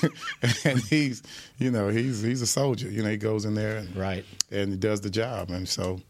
and 0.64 0.80
he's, 0.80 1.22
you 1.58 1.70
know, 1.70 1.88
he's 1.88 2.20
he's 2.22 2.42
a 2.42 2.46
soldier. 2.46 2.90
You 2.90 3.02
know, 3.04 3.10
he 3.10 3.16
goes 3.16 3.44
in 3.44 3.54
there 3.54 3.76
and 3.78 3.94
Right. 3.96 4.24
and 4.50 4.70
he 4.72 4.76
does 4.76 5.00
the 5.00 5.10
job. 5.10 5.50
And 5.50 5.68
so, 5.68 6.00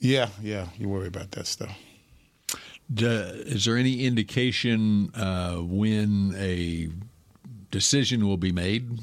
yeah, 0.00 0.28
yeah, 0.42 0.66
you 0.78 0.88
worry 0.88 1.06
about 1.06 1.30
that 1.32 1.46
stuff. 1.46 1.76
D- 2.92 3.04
is 3.06 3.64
there 3.64 3.76
any 3.76 4.04
indication 4.04 5.10
uh, 5.14 5.56
when 5.56 6.34
a 6.36 6.88
decision 7.70 8.26
will 8.26 8.36
be 8.36 8.52
made 8.52 8.98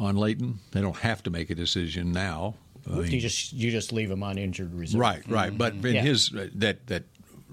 on 0.00 0.16
Leighton? 0.16 0.58
They 0.72 0.80
don't 0.80 0.96
have 0.96 1.22
to 1.24 1.30
make 1.30 1.50
a 1.50 1.54
decision 1.54 2.10
now. 2.10 2.54
I 2.90 2.94
mean, 2.96 3.12
You 3.12 3.20
just 3.20 3.52
you 3.52 3.70
just 3.70 3.92
leave 3.92 4.10
him 4.10 4.22
on 4.22 4.38
injured 4.38 4.74
reserve. 4.74 5.00
right, 5.00 5.22
right. 5.28 5.56
But 5.56 5.74
in 5.74 5.94
Yeah. 5.94 6.02
his 6.02 6.34
uh, 6.34 6.48
that 6.56 6.86
that 6.88 7.04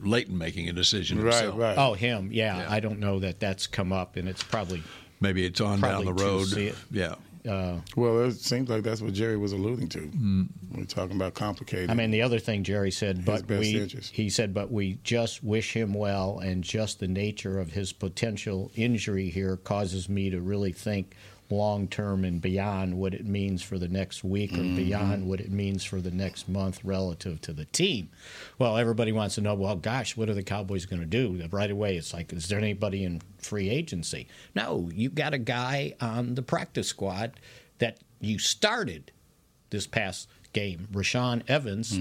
Leighton 0.01 0.37
making 0.37 0.69
a 0.69 0.73
decision 0.73 1.21
Right, 1.21 1.33
himself. 1.33 1.59
right. 1.59 1.77
Oh, 1.77 1.93
him. 1.93 2.29
Yeah, 2.31 2.57
Yeah. 2.59 2.67
I 2.71 2.79
don't 2.79 2.99
know 2.99 3.19
that 3.19 3.39
that's 3.39 3.67
come 3.67 3.91
up, 3.91 4.15
and 4.15 4.27
it's 4.29 4.43
probably 4.43 4.81
Maybe 5.19 5.43
it's 5.45 5.59
on 5.59 5.81
down 5.81 6.05
the 6.05 6.13
road. 6.13 6.47
Yeah. 6.91 7.15
uh, 7.51 7.79
Well, 7.95 8.25
it 8.25 8.33
seems 8.33 8.69
like 8.69 8.83
that's 8.83 9.01
what 9.01 9.13
Jerry 9.13 9.35
was 9.37 9.51
alluding 9.53 9.89
to. 9.89 10.47
We're 10.75 10.85
talking 10.85 11.15
about 11.15 11.33
complicated. 11.33 11.89
I 11.89 11.95
mean, 11.95 12.11
the 12.11 12.21
other 12.21 12.37
thing 12.39 12.63
Jerry 12.63 12.91
said, 12.91 13.25
but 13.25 13.47
best 13.47 13.59
we, 13.61 13.81
interest. 13.81 14.13
he 14.13 14.29
said, 14.29 14.53
but 14.53 14.71
we 14.71 14.99
just 15.03 15.43
wish 15.43 15.73
him 15.73 15.93
well, 15.95 16.37
and 16.39 16.63
just 16.63 16.99
the 16.99 17.07
nature 17.07 17.59
of 17.59 17.71
his 17.71 17.91
potential 17.93 18.71
injury 18.75 19.29
here 19.31 19.57
causes 19.57 20.07
me 20.07 20.29
to 20.29 20.39
really 20.39 20.71
think 20.71 21.15
long 21.49 21.87
term 21.87 22.25
and 22.25 22.41
beyond 22.41 22.97
what 22.97 23.13
it 23.13 23.25
means 23.25 23.63
for 23.63 23.77
the 23.77 23.87
next 23.87 24.23
week 24.23 24.53
or 24.53 24.63
beyond 24.63 25.27
what 25.27 25.39
it 25.39 25.51
means 25.51 25.83
for 25.83 26.01
the 26.01 26.11
next 26.11 26.49
month 26.49 26.79
relative 26.83 27.39
to 27.41 27.53
the 27.53 27.65
team. 27.65 28.09
Well, 28.59 28.77
everybody 28.77 29.11
wants 29.11 29.35
to 29.35 29.41
know, 29.41 29.53
well, 29.55 29.75
gosh, 29.75 30.17
what 30.17 30.29
are 30.29 30.33
the 30.33 30.43
Cowboys 30.43 30.85
going 30.85 31.01
to 31.01 31.05
do? 31.05 31.41
Right 31.51 31.71
away, 31.71 31.95
it's 31.97 32.13
like, 32.13 32.33
is 32.33 32.47
there 32.47 32.59
anybody 32.59 33.03
in 33.03 33.21
free 33.37 33.69
agency? 33.69 34.27
No, 34.55 34.89
you 34.93 35.09
got 35.09 35.33
a 35.33 35.37
guy 35.37 35.93
on 36.01 36.35
the 36.35 36.41
practice 36.41 36.87
squad 36.89 37.39
that 37.79 37.97
you 38.19 38.39
started 38.39 39.11
this 39.69 39.87
past 39.87 40.27
game, 40.53 40.87
Rashaan 40.91 41.43
Evans, 41.47 41.93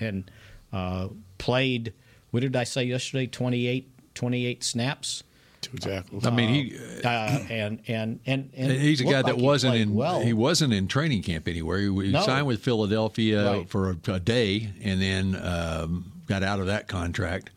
and 0.00 0.30
uh, 0.72 1.08
played, 1.38 1.92
what 2.30 2.40
did 2.40 2.56
I 2.56 2.64
say 2.64 2.84
yesterday? 2.84 3.26
28, 3.26 3.88
28 4.14 4.64
snaps. 4.64 5.22
Two 5.60 5.76
jackals. 5.76 6.24
I 6.26 6.30
mean, 6.30 6.48
he 6.48 6.76
Uh, 7.04 7.08
and, 7.50 7.80
and, 7.86 8.20
and, 8.26 8.50
and 8.56 8.72
he's 8.72 9.00
a 9.00 9.04
guy 9.04 9.22
that 9.22 9.36
like 9.36 9.44
wasn't 9.44 9.74
in 9.76 9.94
well. 9.94 10.20
he 10.22 10.32
wasn't 10.32 10.72
in 10.72 10.88
training 10.88 11.22
camp 11.22 11.46
anywhere. 11.48 11.78
He, 11.78 11.84
he 12.06 12.12
No. 12.12 12.22
signed 12.24 12.46
with 12.46 12.62
Philadelphia 12.62 13.44
Right. 13.52 13.68
for 13.68 13.90
a, 13.90 14.12
a 14.12 14.20
day 14.20 14.70
and 14.82 15.02
then 15.02 15.36
um, 15.36 16.12
got 16.26 16.42
out 16.42 16.60
of 16.60 16.66
that 16.66 16.88
contract. 16.88 17.50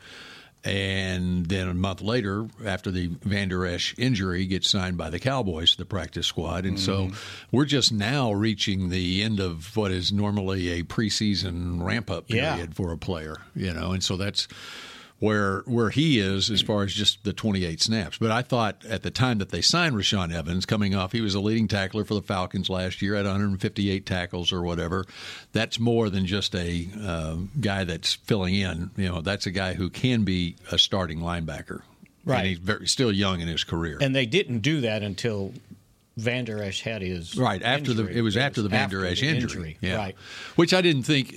And 0.65 1.45
then 1.47 1.67
a 1.67 1.73
month 1.73 2.01
later, 2.01 2.47
after 2.65 2.89
the 2.89 3.07
Vander 3.21 3.65
Esch 3.65 3.93
injury, 3.97 4.45
gets 4.45 4.69
signed 4.69 4.97
by 4.97 5.09
the 5.09 5.19
Cowboys 5.19 5.71
to 5.71 5.77
the 5.77 5.85
practice 5.85 6.25
squad. 6.25 6.65
And 6.65 6.79
so 6.79 7.09
we're 7.51 7.65
just 7.65 7.91
now 7.91 8.31
reaching 8.31 8.87
the 8.89 9.23
end 9.23 9.41
of 9.41 9.75
what 9.75 9.91
is 9.91 10.13
normally 10.13 10.69
a 10.79 10.83
preseason 10.83 11.83
ramp 11.83 12.09
up 12.09 12.25
Yeah. 12.29 12.53
period 12.55 12.75
for 12.75 12.93
a 12.93 12.97
player, 12.97 13.37
you 13.55 13.73
know. 13.73 13.91
And 13.91 14.01
so 14.01 14.15
that's 14.15 14.47
where 15.23 15.61
where 15.61 15.89
he 15.89 16.19
is 16.19 16.51
as 16.51 16.61
far 16.61 16.83
as 16.83 16.93
just 16.93 17.23
the 17.23 17.31
28 17.31 17.81
snaps. 17.81 18.17
But 18.17 18.29
I 18.29 18.41
thought 18.41 18.83
at 18.83 19.03
the 19.03 19.09
time 19.09 19.37
that 19.37 19.51
they 19.51 19.61
signed 19.61 19.95
Rashaan 19.95 20.33
Evans, 20.33 20.65
coming 20.65 20.95
off, 20.95 21.13
he 21.13 21.21
was 21.21 21.33
a 21.33 21.39
leading 21.39 21.69
tackler 21.69 22.03
for 22.03 22.13
the 22.13 22.21
Falcons 22.21 22.69
last 22.69 23.01
year 23.01 23.15
at 23.15 23.23
158 23.23 24.05
tackles 24.05 24.51
or 24.51 24.63
whatever. 24.63 25.05
That's 25.53 25.79
more 25.79 26.09
than 26.09 26.25
just 26.25 26.53
a 26.53 26.89
um, 27.07 27.51
guy 27.61 27.85
that's 27.85 28.15
filling 28.15 28.55
in. 28.55 28.91
You 28.97 29.07
know, 29.07 29.21
that's 29.21 29.45
a 29.45 29.51
guy 29.51 29.75
who 29.75 29.89
can 29.89 30.25
be 30.25 30.57
a 30.73 30.77
starting 30.77 31.19
linebacker. 31.19 31.83
Right. 32.25 32.39
And 32.39 32.47
he's 32.47 32.59
very, 32.59 32.87
still 32.89 33.11
young 33.13 33.39
in 33.39 33.47
his 33.47 33.63
career. 33.63 33.99
And 34.01 34.13
they 34.13 34.25
didn't 34.25 34.59
do 34.59 34.81
that 34.81 35.03
until 35.03 35.53
Vander 36.17 36.61
Esch 36.61 36.81
had 36.81 37.01
his 37.01 37.35
Right 37.35 37.61
after 37.63 37.91
injury. 37.91 38.13
the 38.13 38.19
it 38.19 38.21
was 38.21 38.37
after 38.37 38.61
the 38.61 38.69
Vander 38.69 39.05
Esch 39.05 39.21
the 39.21 39.27
injury, 39.29 39.77
yeah. 39.81 39.95
Right. 39.95 40.15
Which 40.55 40.73
I 40.73 40.81
didn't 40.81 41.03
think. 41.03 41.33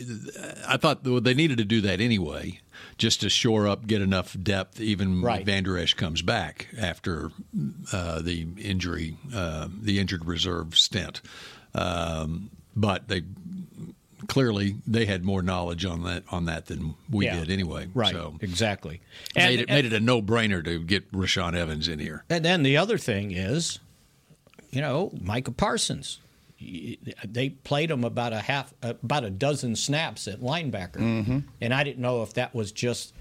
I 0.68 0.76
thought 0.76 1.02
well, 1.04 1.21
they 1.21 1.33
needed 1.35 1.59
to 1.59 1.64
do 1.64 1.80
that 1.83 2.00
anyway, 2.00 2.61
just 2.99 3.23
to 3.23 3.30
shore 3.30 3.66
up, 3.66 3.87
get 3.87 4.02
enough 4.02 4.37
depth. 4.42 4.80
Even 4.80 5.23
Right. 5.23 5.47
Vander 5.47 5.78
Esch 5.78 5.95
comes 5.95 6.21
back 6.21 6.68
after 6.78 7.30
uh, 7.92 8.21
the 8.21 8.47
injury, 8.59 9.16
uh, 9.35 9.68
the 9.80 9.99
injured 9.99 10.26
reserve 10.26 10.76
stint. 10.76 11.23
Um, 11.75 12.50
but 12.75 13.09
they 13.09 13.23
clearly 14.28 14.76
they 14.87 15.04
had 15.06 15.25
more 15.25 15.42
knowledge 15.42 15.85
on 15.85 16.02
that 16.04 16.25
on 16.30 16.47
that 16.47 16.66
than 16.66 16.95
we 17.11 17.26
Yeah. 17.26 17.40
did 17.40 17.50
anyway. 17.50 17.88
Right. 17.95 18.12
So 18.12 18.37
exactly. 18.40 19.00
made 19.35 19.61
it 19.61 19.68
made 19.68 19.85
it 19.85 19.92
a 19.92 20.00
no 20.00 20.21
brainer 20.21 20.64
to 20.64 20.78
get 20.83 21.11
Rashaan 21.12 21.54
Evans 21.54 21.88
in 21.88 21.99
here. 21.99 22.25
And 22.28 22.45
then 22.45 22.62
the 22.62 22.76
other 22.76 22.99
thing 22.99 23.30
is, 23.30 23.78
you 24.76 24.83
know, 24.83 25.11
Micah 25.23 25.52
Parsons. 25.52 26.18
They 27.25 27.49
played 27.49 27.90
him 27.90 28.04
about 28.04 28.35
a 28.35 28.40
half, 28.40 28.75
about 28.83 29.25
a 29.25 29.30
dozen 29.30 29.75
snaps 29.75 30.28
at 30.28 30.40
linebacker, 30.40 31.42
and 31.62 31.73
I 31.73 31.83
didn't 31.83 32.02
know 32.02 32.23
if 32.23 32.35
that 32.35 32.54
was 32.54 32.73
just 32.73 33.14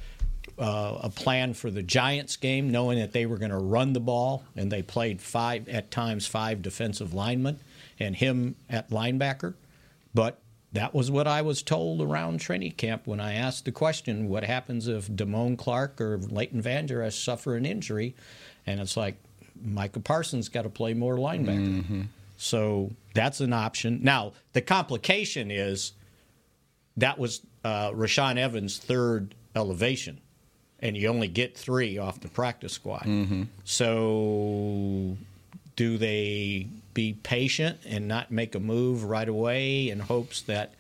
uh, 0.60 1.00
a 1.04 1.10
plan 1.10 1.54
for 1.54 1.72
the 1.72 1.82
Giants 1.82 2.36
game, 2.36 2.72
knowing 2.72 3.00
that 3.00 3.14
they 3.14 3.26
were 3.26 3.38
going 3.38 3.52
to 3.52 3.58
run 3.58 3.94
the 3.94 4.02
ball, 4.02 4.44
and 4.58 4.70
they 4.70 4.82
played 4.82 5.22
five 5.22 5.70
at 5.70 5.92
times 5.92 6.28
five 6.28 6.62
defensive 6.62 7.14
linemen, 7.14 7.60
and 8.00 8.18
him 8.18 8.56
at 8.70 8.90
linebacker. 8.90 9.54
But 10.14 10.40
that 10.74 10.94
was 10.94 11.10
what 11.10 11.26
I 11.26 11.42
was 11.42 11.64
told 11.64 12.02
around 12.02 12.40
training 12.40 12.74
camp 12.74 13.08
when 13.08 13.22
I 13.22 13.34
asked 13.34 13.64
the 13.64 13.72
question, 13.72 14.28
"What 14.28 14.44
happens 14.44 14.90
if 14.90 15.08
Damone 15.10 15.58
Clark 15.58 16.02
or 16.02 16.18
Leighton 16.18 16.62
Vander 16.62 17.02
Esch 17.02 17.24
suffer 17.24 17.56
an 17.56 17.66
injury?" 17.66 18.14
And 18.68 18.82
it's 18.82 18.98
like 18.98 19.16
Micah 19.64 20.00
Parsons 20.00 20.50
got 20.50 20.64
to 20.64 20.70
play 20.70 20.94
more 20.94 21.16
linebacker. 21.16 22.08
So 22.38 22.92
that's 23.14 23.40
an 23.40 23.54
option. 23.54 24.00
Now 24.04 24.34
the 24.54 24.62
complication 24.62 25.52
is 25.52 25.94
that 26.98 27.18
was 27.18 27.42
uh, 27.64 27.92
Rashaan 27.92 28.38
Evans' 28.38 28.78
third 28.78 29.36
elevation, 29.56 30.20
and 30.80 30.96
you 30.98 31.08
only 31.08 31.28
get 31.28 31.58
three 31.58 31.98
off 31.98 32.20
the 32.20 32.28
practice 32.28 32.74
squad. 32.74 33.08
So 33.64 35.18
do 35.76 35.98
they 35.98 36.68
be 36.94 37.14
patient 37.24 37.80
and 37.86 38.08
not 38.08 38.32
make 38.32 38.56
a 38.56 38.60
move 38.60 39.04
right 39.04 39.28
away 39.28 39.90
in 39.90 40.00
hopes 40.00 40.42
that 40.44 40.74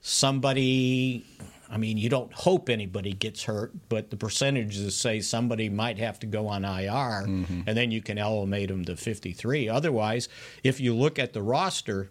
somebody 0.00 1.24
I 1.70 1.76
mean, 1.76 1.98
you 1.98 2.08
don't 2.08 2.32
hope 2.32 2.68
anybody 2.68 3.12
gets 3.12 3.44
hurt, 3.44 3.72
but 3.88 4.10
the 4.10 4.16
percentages 4.16 4.96
say 4.96 5.20
somebody 5.20 5.68
might 5.68 5.98
have 5.98 6.18
to 6.20 6.26
go 6.26 6.48
on 6.48 6.64
IR, 6.64 7.26
mm-hmm. 7.26 7.60
and 7.66 7.76
then 7.76 7.90
you 7.90 8.00
can 8.00 8.18
elevate 8.18 8.68
them 8.68 8.84
to 8.86 8.96
53. 8.96 9.68
Otherwise, 9.68 10.28
if 10.64 10.80
you 10.80 10.94
look 10.94 11.18
at 11.18 11.32
the 11.32 11.42
roster 11.42 12.10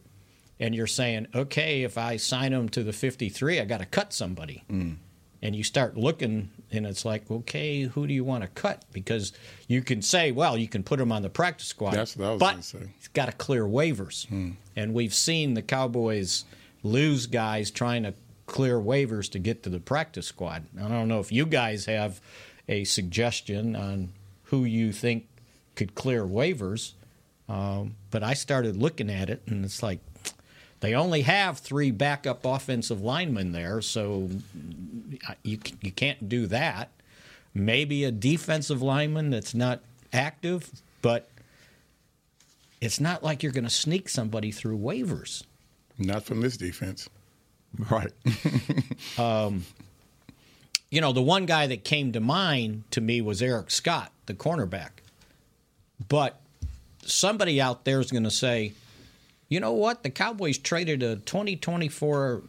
and 0.60 0.76
you're 0.76 0.88
saying, 0.88 1.28
okay, 1.34 1.84
if 1.84 1.98
I 1.98 2.18
sign 2.18 2.52
them 2.52 2.70
to 2.70 2.84
the 2.84 2.94
53, 2.94 3.60
I 3.60 3.66
got 3.66 3.80
to 3.80 3.86
cut 3.86 4.14
somebody. 4.14 4.64
Mm. 4.70 4.98
And 5.42 5.56
you 5.56 5.64
start 5.64 5.96
looking, 5.96 6.50
and 6.72 6.86
it's 6.86 7.06
like, 7.06 7.30
okay, 7.30 7.84
who 7.84 8.08
do 8.08 8.14
you 8.14 8.24
want 8.24 8.44
to 8.44 8.50
cut? 8.50 8.84
Because 8.92 9.34
you 9.68 9.84
can 9.84 10.02
say, 10.02 10.32
well, 10.32 10.58
you 10.58 10.68
can 10.68 10.84
put 10.84 10.98
them 10.98 11.12
on 11.12 11.22
the 11.22 11.30
practice 11.30 11.68
squad. 11.68 11.94
That's 11.94 12.18
what 12.18 12.28
I 12.28 12.32
was 12.32 12.40
but 12.40 12.52
gonna 12.52 12.64
say. 12.64 12.94
He's 12.98 13.08
got 13.10 13.28
to 13.28 13.32
clear 13.34 13.64
waivers. 13.64 14.28
Hmm. 14.28 14.52
And 14.76 14.94
we've 14.94 15.14
seen 15.14 15.54
the 15.54 15.62
Cowboys 15.62 16.46
lose 16.82 17.28
guys 17.28 17.70
trying 17.70 18.04
to 18.04 18.14
clear 18.48 18.80
waivers 18.80 19.30
to 19.32 19.40
get 19.40 19.62
to 19.64 19.70
the 19.70 19.80
practice 19.80 20.26
squad. 20.26 20.64
I 20.78 20.88
don't 20.88 21.08
know 21.08 21.20
if 21.20 21.32
you 21.32 21.46
guys 21.46 21.86
have 21.86 22.20
a 22.68 22.84
suggestion 22.86 23.76
on 23.76 24.10
who 24.46 24.64
you 24.64 24.92
think 24.92 25.28
could 25.76 25.94
clear 25.94 26.26
waivers, 26.26 26.94
um, 27.48 27.96
but 28.10 28.24
I 28.24 28.34
started 28.34 28.76
looking 28.76 29.10
at 29.10 29.30
it, 29.30 29.44
and 29.46 29.64
it's 29.64 29.84
like 29.84 30.00
they 30.80 30.96
only 30.96 31.22
have 31.22 31.60
three 31.60 31.92
backup 31.92 32.46
offensive 32.46 33.02
linemen 33.02 33.52
there, 33.52 33.82
so 33.82 34.30
you, 35.44 35.60
you 35.82 35.92
can't 35.92 36.28
do 36.28 36.48
that. 36.48 36.90
Maybe 37.54 38.04
a 38.04 38.12
defensive 38.12 38.82
lineman 38.82 39.30
that's 39.30 39.54
not 39.54 39.82
active, 40.14 40.70
but 41.02 41.30
it's 42.80 43.00
not 43.00 43.24
like 43.24 43.44
you're 43.44 43.52
going 43.52 43.64
to 43.64 43.70
sneak 43.70 44.10
somebody 44.10 44.52
through 44.52 44.78
waivers. 44.78 45.44
Not 45.98 46.24
from 46.24 46.42
this 46.42 46.58
defense. 46.58 47.10
Right. 47.92 48.12
Um, 49.20 49.66
you 50.90 51.02
know, 51.02 51.12
the 51.12 51.22
one 51.22 51.46
guy 51.46 51.68
that 51.68 51.84
came 51.84 52.14
to 52.14 52.20
mind 52.20 52.84
to 52.92 53.02
me 53.02 53.20
was 53.22 53.42
Eric 53.42 53.72
Scott, 53.72 54.12
the 54.26 54.34
cornerback. 54.34 54.90
But 56.08 56.40
somebody 57.04 57.60
out 57.60 57.84
there 57.84 58.00
is 58.00 58.12
going 58.12 58.24
to 58.24 58.32
say, 58.32 58.74
you 59.50 59.60
know 59.60 59.74
what? 59.74 60.04
The 60.04 60.10
Cowboys 60.10 60.58
traded 60.58 61.04
a 61.04 61.18
2024 61.18 62.44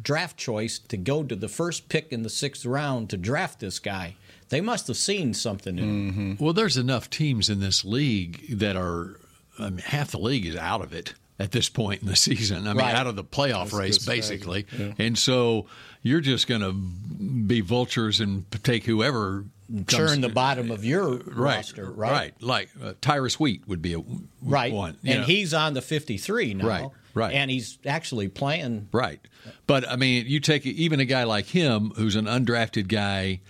draft 0.00 0.36
choice 0.36 0.78
to 0.78 0.96
go 0.96 1.22
to 1.22 1.36
the 1.36 1.48
first 1.48 1.88
pick 1.88 2.12
in 2.12 2.22
the 2.22 2.30
sixth 2.30 2.64
round 2.64 3.10
to 3.10 3.16
draft 3.16 3.60
this 3.60 3.78
guy. 3.78 4.16
They 4.48 4.60
must 4.60 4.86
have 4.86 4.96
seen 4.96 5.34
something 5.34 5.78
in 5.78 5.84
him. 5.84 6.12
Mm-hmm. 6.12 6.44
Well, 6.44 6.54
there's 6.54 6.76
enough 6.76 7.10
teams 7.10 7.50
in 7.50 7.60
this 7.60 7.84
league 7.84 8.58
that 8.58 8.76
are, 8.76 9.20
I 9.58 9.70
mean, 9.70 9.78
half 9.78 10.12
the 10.12 10.18
league 10.18 10.46
is 10.46 10.56
out 10.56 10.80
of 10.80 10.92
it 10.92 11.14
at 11.38 11.52
this 11.52 11.68
point 11.68 12.02
in 12.02 12.08
the 12.08 12.16
season. 12.16 12.66
I 12.66 12.72
mean, 12.72 12.78
Right. 12.78 12.94
out 12.94 13.06
of 13.06 13.16
the 13.16 13.24
playoff 13.24 13.64
That's 13.70 13.74
race, 13.74 13.98
basically. 14.06 14.66
Yeah. 14.76 14.92
And 14.98 15.16
so 15.18 15.66
you're 16.02 16.20
just 16.20 16.46
going 16.46 16.60
to 16.62 16.72
be 16.72 17.60
vultures 17.60 18.20
and 18.20 18.44
take 18.64 18.84
whoever. 18.84 19.44
Churn 19.86 20.22
the 20.22 20.30
bottom 20.30 20.70
of 20.70 20.82
your 20.84 21.18
right, 21.18 21.56
roster, 21.56 21.90
right? 21.90 22.10
Right. 22.10 22.34
Like 22.42 22.70
uh, 22.82 22.94
Tyrus 23.02 23.38
Wheat 23.38 23.68
would 23.68 23.82
be 23.82 23.92
a 23.94 24.00
Right. 24.42 24.72
one. 24.72 24.96
And 25.04 25.20
know. 25.20 25.26
he's 25.26 25.52
on 25.52 25.74
the 25.74 25.82
53 25.82 26.54
now. 26.54 26.66
Right, 26.66 26.88
right. 27.14 27.34
And 27.34 27.50
he's 27.50 27.78
actually 27.84 28.28
playing. 28.28 28.88
Right. 28.92 29.20
But 29.66 29.86
I 29.86 29.96
mean, 29.96 30.24
you 30.26 30.40
take 30.40 30.64
even 30.64 31.00
a 31.00 31.04
guy 31.04 31.24
like 31.24 31.46
him 31.46 31.92
who's 31.96 32.16
an 32.16 32.24
undrafted 32.24 32.88
guy 32.88 33.40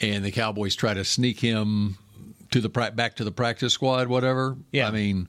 and 0.00 0.24
the 0.24 0.32
Cowboys 0.32 0.74
try 0.74 0.94
to 0.94 1.04
sneak 1.04 1.38
him 1.40 1.96
to 2.50 2.60
the 2.60 2.68
back 2.68 3.14
to 3.16 3.24
the 3.24 3.30
practice 3.32 3.72
squad 3.72 4.08
whatever. 4.08 4.56
Yeah. 4.72 4.88
I 4.88 4.90
mean, 4.90 5.28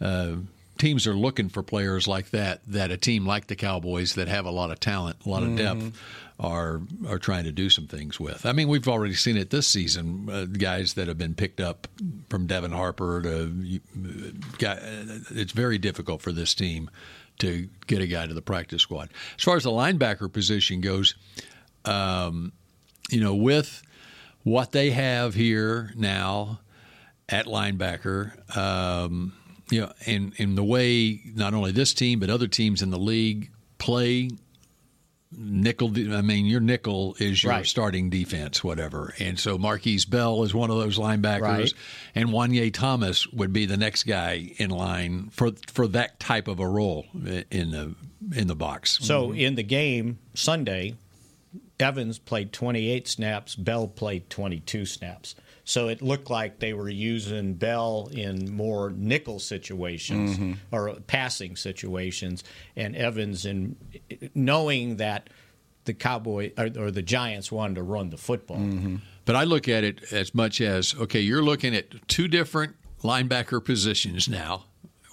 uh, 0.00 0.36
teams 0.78 1.06
are 1.06 1.14
looking 1.14 1.48
for 1.48 1.62
players 1.62 2.06
like 2.06 2.30
that 2.30 2.60
that 2.66 2.90
a 2.90 2.96
team 2.96 3.26
like 3.26 3.46
the 3.46 3.56
Cowboys 3.56 4.14
that 4.14 4.28
have 4.28 4.46
a 4.46 4.50
lot 4.50 4.70
of 4.70 4.80
talent, 4.80 5.16
a 5.24 5.28
lot 5.28 5.42
of 5.42 5.56
depth 5.56 5.98
are 6.38 6.82
are 7.08 7.18
trying 7.18 7.44
to 7.44 7.52
do 7.52 7.70
some 7.70 7.86
things 7.86 8.20
with. 8.20 8.44
I 8.44 8.52
mean, 8.52 8.68
we've 8.68 8.88
already 8.88 9.14
seen 9.14 9.36
it 9.36 9.50
this 9.50 9.66
season. 9.66 10.28
Uh, 10.30 10.44
guys 10.44 10.94
that 10.94 11.08
have 11.08 11.18
been 11.18 11.34
picked 11.34 11.60
up 11.60 11.88
from 12.28 12.46
Devin 12.46 12.72
Harper 12.72 13.22
to 13.22 13.44
uh, 13.44 14.30
guy, 14.58 14.78
it's 15.30 15.52
very 15.52 15.78
difficult 15.78 16.22
for 16.22 16.32
this 16.32 16.54
team 16.54 16.90
to 17.38 17.68
get 17.86 18.00
a 18.00 18.06
guy 18.06 18.26
to 18.26 18.34
the 18.34 18.42
practice 18.42 18.82
squad. 18.82 19.10
As 19.38 19.44
far 19.44 19.56
as 19.56 19.64
the 19.64 19.70
linebacker 19.70 20.32
position 20.32 20.80
goes, 20.80 21.14
um, 21.84 22.52
you 23.10 23.20
know, 23.20 23.34
with 23.34 23.82
what 24.42 24.72
they 24.72 24.90
have 24.90 25.34
here 25.34 25.92
now 25.96 26.60
at 27.28 27.46
linebacker, 27.46 28.56
um, 28.56 29.32
Yeah, 29.70 29.92
and 30.06 30.32
in 30.36 30.54
the 30.54 30.64
way 30.64 31.20
not 31.34 31.52
only 31.54 31.72
this 31.72 31.92
team 31.94 32.20
but 32.20 32.30
other 32.30 32.46
teams 32.48 32.82
in 32.82 32.90
the 32.90 32.98
league 32.98 33.50
play 33.78 34.30
nickel. 35.36 35.88
I 36.14 36.22
mean, 36.22 36.46
your 36.46 36.60
nickel 36.60 37.16
is 37.18 37.42
your 37.42 37.52
Right. 37.52 37.66
starting 37.66 38.08
defense, 38.10 38.62
whatever. 38.62 39.12
And 39.18 39.38
so 39.38 39.58
Markquese 39.58 40.08
Bell 40.08 40.44
is 40.44 40.54
one 40.54 40.70
of 40.70 40.76
those 40.78 40.98
linebackers, 40.98 41.40
Right. 41.40 41.72
and 42.14 42.28
Juanyeh 42.30 42.72
Thomas 42.72 43.26
would 43.32 43.52
be 43.52 43.66
the 43.66 43.76
next 43.76 44.04
guy 44.04 44.52
in 44.58 44.70
line 44.70 45.28
for 45.32 45.50
for 45.72 45.88
that 45.88 46.20
type 46.20 46.48
of 46.48 46.60
a 46.60 46.66
role 46.68 47.06
in 47.50 47.70
the 47.72 47.94
in 48.34 48.46
the 48.46 48.54
box. 48.56 48.98
So 49.02 49.32
in 49.32 49.56
the 49.56 49.62
game 49.62 50.18
Sunday, 50.34 50.94
Evans 51.78 52.18
played 52.18 52.52
28 52.52 53.06
snaps, 53.08 53.54
Bell 53.56 53.88
played 53.88 54.30
22 54.30 54.86
snaps. 54.86 55.34
So 55.66 55.88
it 55.88 56.00
looked 56.00 56.30
like 56.30 56.60
they 56.60 56.72
were 56.72 56.88
using 56.88 57.54
Bell 57.54 58.08
in 58.12 58.54
more 58.54 58.90
nickel 58.90 59.40
situations 59.40 60.38
mm-hmm. 60.38 60.52
or 60.70 60.94
passing 61.08 61.56
situations, 61.56 62.44
and 62.76 62.94
Evans 62.94 63.44
in 63.44 63.76
knowing 64.32 64.96
that 64.98 65.28
the 65.84 65.92
Cowboy 65.92 66.52
or, 66.56 66.70
or 66.78 66.90
the 66.92 67.02
Giants 67.02 67.50
wanted 67.50 67.74
to 67.74 67.82
run 67.82 68.10
the 68.10 68.16
football. 68.16 68.58
Mm-hmm. 68.58 68.96
But 69.24 69.34
I 69.34 69.42
look 69.42 69.68
at 69.68 69.82
it 69.82 70.12
as 70.12 70.32
much 70.36 70.60
as 70.60 70.94
okay, 70.94 71.20
you're 71.20 71.42
looking 71.42 71.74
at 71.74 72.06
two 72.06 72.28
different 72.28 72.76
linebacker 73.02 73.62
positions 73.62 74.28
now. 74.28 74.66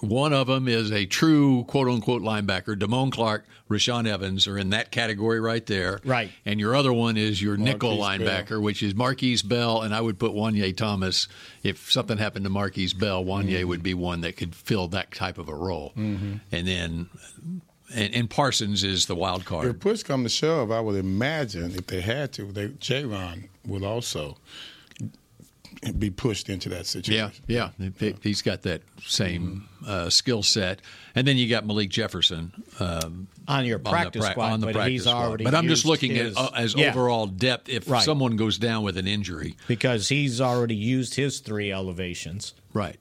One 0.08 0.32
of 0.32 0.46
them 0.46 0.68
is 0.68 0.92
a 0.92 1.06
true 1.06 1.64
quote 1.64 1.88
unquote 1.88 2.22
linebacker. 2.22 2.76
Damone 2.76 3.10
Clark, 3.10 3.46
Rashaan 3.70 4.06
Evans 4.06 4.46
are 4.46 4.58
in 4.58 4.70
that 4.70 4.90
category 4.90 5.40
right 5.40 5.64
there. 5.66 6.00
Right. 6.04 6.30
And 6.44 6.60
your 6.60 6.74
other 6.74 6.92
one 6.92 7.16
is 7.16 7.40
your 7.42 7.56
nickel 7.56 7.96
Markquese 7.96 8.20
linebacker, 8.20 8.62
which 8.62 8.82
is 8.82 8.94
Markquese 8.94 9.46
Bell. 9.46 9.82
And 9.82 9.94
I 9.94 10.00
would 10.00 10.18
put 10.18 10.32
Juanyeh 10.32 10.76
Thomas. 10.76 11.28
If 11.62 11.90
something 11.90 12.18
happened 12.18 12.44
to 12.44 12.50
Markquese 12.50 12.98
Bell, 12.98 13.24
Juanyeh 13.24 13.60
mm-hmm. 13.60 13.68
would 13.68 13.82
be 13.82 13.94
one 13.94 14.20
that 14.20 14.36
could 14.36 14.54
fill 14.54 14.88
that 14.88 15.12
type 15.12 15.38
of 15.38 15.48
a 15.48 15.54
role. 15.54 15.92
Mm-hmm. 15.96 16.34
And 16.52 16.68
then, 16.68 17.08
and, 17.94 18.14
and 18.14 18.30
Parsons 18.30 18.84
is 18.84 19.06
the 19.06 19.14
wild 19.14 19.44
card. 19.44 19.66
If 19.66 19.80
push 19.80 20.02
come 20.02 20.24
to 20.24 20.28
shove, 20.28 20.70
I 20.70 20.80
would 20.80 20.96
imagine 20.96 21.72
if 21.74 21.86
they 21.86 22.00
had 22.00 22.32
to, 22.34 22.44
they 22.44 22.68
J-Ron 22.68 23.48
would 23.66 23.82
also 23.82 24.36
be 25.98 26.10
pushed 26.10 26.48
into 26.48 26.68
that 26.70 26.86
situation. 26.86 27.42
Yeah, 27.46 27.70
yeah, 27.78 27.88
He- 27.98 28.14
he's 28.22 28.42
got 28.42 28.62
that 28.62 28.82
same 29.04 29.68
uh, 29.86 30.10
skill 30.10 30.42
set, 30.42 30.80
and 31.14 31.26
then 31.26 31.36
you 31.36 31.48
got 31.48 31.66
Malik 31.66 31.90
Jefferson 31.90 32.52
um, 32.80 33.28
On 33.48 33.64
your 33.64 33.78
on 33.78 33.84
the 33.84 33.90
practice 33.90 34.22
pra- 34.24 34.30
squad, 34.32 34.52
on 34.52 34.60
the 34.60 34.66
but 34.66 34.74
practice 34.74 34.92
he's 34.92 35.02
squad. 35.02 35.14
already 35.26 35.44
But 35.44 35.54
I'm 35.54 35.68
just 35.68 35.84
looking 35.84 36.12
his- 36.14 36.36
at 36.36 36.42
uh, 36.42 36.50
as 36.56 36.74
Yeah. 36.74 36.90
overall 36.90 37.26
depth. 37.26 37.68
If 37.68 37.88
Right. 37.88 38.02
someone 38.04 38.36
goes 38.36 38.58
down 38.58 38.82
with 38.84 38.96
an 38.96 39.06
injury, 39.06 39.56
because 39.68 40.08
he's 40.08 40.40
already 40.40 40.76
used 40.76 41.14
his 41.14 41.40
three 41.40 41.70
elevations. 41.72 42.54
right? 42.72 42.96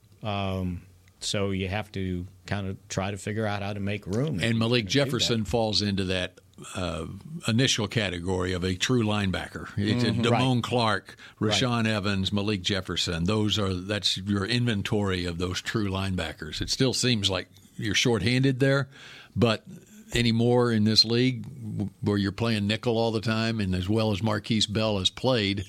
So 1.20 1.52
you 1.52 1.70
have 1.70 1.90
to 1.94 2.28
kind 2.46 2.68
of 2.68 2.78
try 2.90 3.12
to 3.12 3.18
figure 3.18 3.46
out 3.46 3.62
how 3.62 3.72
to 3.74 3.80
make 3.80 4.06
room. 4.06 4.40
And 4.42 4.60
Malik 4.60 4.60
gonna 4.60 4.70
do 4.80 4.84
that. 4.84 4.90
Jefferson 4.90 5.46
falls 5.46 5.82
into 5.82 6.04
that 6.06 6.40
uh, 6.76 7.06
initial 7.48 7.88
category 7.88 8.54
of 8.54 8.64
a 8.64 8.76
true 8.76 9.04
linebacker. 9.04 9.70
It's 9.78 10.04
Damone 10.04 10.62
Clark, 10.62 11.16
Rashaan 11.40 11.88
Evans, 11.88 12.32
Malik 12.32 12.62
Jefferson. 12.62 13.26
Those 13.26 13.60
are 13.60 13.74
that's 13.74 14.18
your 14.18 14.46
inventory 14.46 15.26
of 15.26 15.38
those 15.38 15.62
true 15.62 15.90
linebackers. 15.90 16.62
It 16.62 16.70
still 16.70 16.94
seems 16.94 17.30
like 17.30 17.48
you're 17.78 17.96
shorthanded 17.96 18.60
there, 18.60 18.88
but 19.36 19.64
anymore 20.14 20.72
in 20.72 20.84
this 20.84 21.04
league 21.04 21.46
where 22.02 22.18
you're 22.18 22.32
playing 22.32 22.68
nickel 22.68 22.98
all 22.98 23.12
the 23.12 23.22
time, 23.22 23.60
and 23.60 23.74
as 23.76 23.90
well 23.90 24.12
as 24.12 24.22
Markquese 24.22 24.72
Bell 24.72 25.00
has 25.00 25.10
played, 25.10 25.66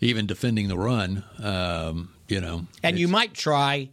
even 0.00 0.26
defending 0.26 0.68
the 0.68 0.76
run, 0.76 1.24
um, 1.42 2.10
you 2.28 2.40
know, 2.40 2.66
And 2.82 2.98
you 2.98 3.08
might 3.08 3.34
try 3.34 3.88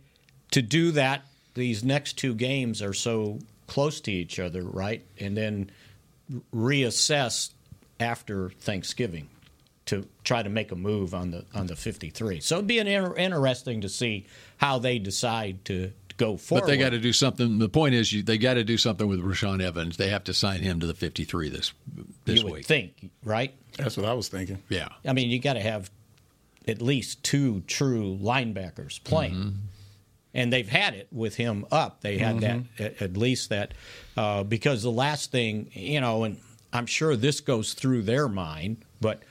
to 0.51 0.61
do 0.61 0.91
that. 0.91 1.25
These 1.53 1.83
next 1.83 2.17
two 2.17 2.33
games 2.33 2.81
are 2.81 2.93
so 2.93 3.39
close 3.67 4.01
to 4.01 4.11
each 4.11 4.39
other, 4.39 4.63
right? 4.63 5.05
And 5.19 5.37
then 5.37 5.71
reassess 6.53 7.51
after 7.99 8.49
Thanksgiving 8.49 9.29
to 9.85 10.07
try 10.23 10.41
to 10.41 10.49
make 10.49 10.71
a 10.71 10.75
move 10.75 11.13
on 11.13 11.31
the 11.31 11.45
on 11.53 11.67
the 11.67 11.75
53. 11.75 12.39
So 12.39 12.55
it'd 12.55 12.67
be 12.67 12.79
an 12.79 12.87
inter- 12.87 13.15
interesting 13.15 13.81
to 13.81 13.89
see 13.89 14.25
how 14.57 14.79
they 14.79 14.99
decide 14.99 15.65
to 15.65 15.91
go 16.17 16.37
forward. 16.37 16.61
But 16.61 16.67
they 16.67 16.77
got 16.77 16.91
to 16.91 16.99
do 16.99 17.13
something. 17.13 17.59
The 17.59 17.69
point 17.69 17.95
is, 17.95 18.13
you, 18.13 18.23
they 18.23 18.37
got 18.37 18.53
to 18.55 18.63
do 18.63 18.77
something 18.77 19.07
with 19.07 19.19
Rashaan 19.21 19.61
Evans. 19.61 19.97
They 19.97 20.09
have 20.09 20.23
to 20.25 20.33
sign 20.33 20.61
him 20.61 20.79
to 20.79 20.87
the 20.87 20.93
53 20.93 21.49
this 21.49 21.73
this 22.25 22.39
you 22.39 22.45
would 22.45 22.53
week. 22.53 22.65
think, 22.65 23.11
right? 23.23 23.53
That's 23.77 23.97
what 23.97 24.05
I 24.05 24.13
was 24.13 24.29
thinking. 24.29 24.61
Yeah, 24.69 24.89
I 25.05 25.13
mean, 25.13 25.29
you 25.29 25.39
got 25.39 25.53
to 25.53 25.61
have 25.61 25.89
at 26.67 26.81
least 26.81 27.23
two 27.23 27.61
true 27.67 28.17
linebackers 28.21 29.03
playing. 29.03 29.33
Mm-hmm. 29.33 29.49
And 30.33 30.51
they've 30.51 30.67
had 30.67 30.95
it 30.95 31.07
with 31.11 31.35
him 31.35 31.65
up. 31.71 32.01
They 32.01 32.17
had 32.17 32.39
that 32.39 32.59
at, 32.79 33.01
at 33.01 33.17
least 33.17 33.49
that 33.49 33.73
uh, 34.17 34.43
because 34.43 34.81
the 34.81 34.91
last 34.91 35.31
thing, 35.31 35.69
you 35.73 36.01
know, 36.01 36.23
and 36.23 36.37
I'm 36.71 36.87
sure 36.87 37.15
this 37.15 37.39
goes 37.39 37.73
through 37.73 38.01
their 38.03 38.27
mind, 38.27 38.77
but 38.99 39.21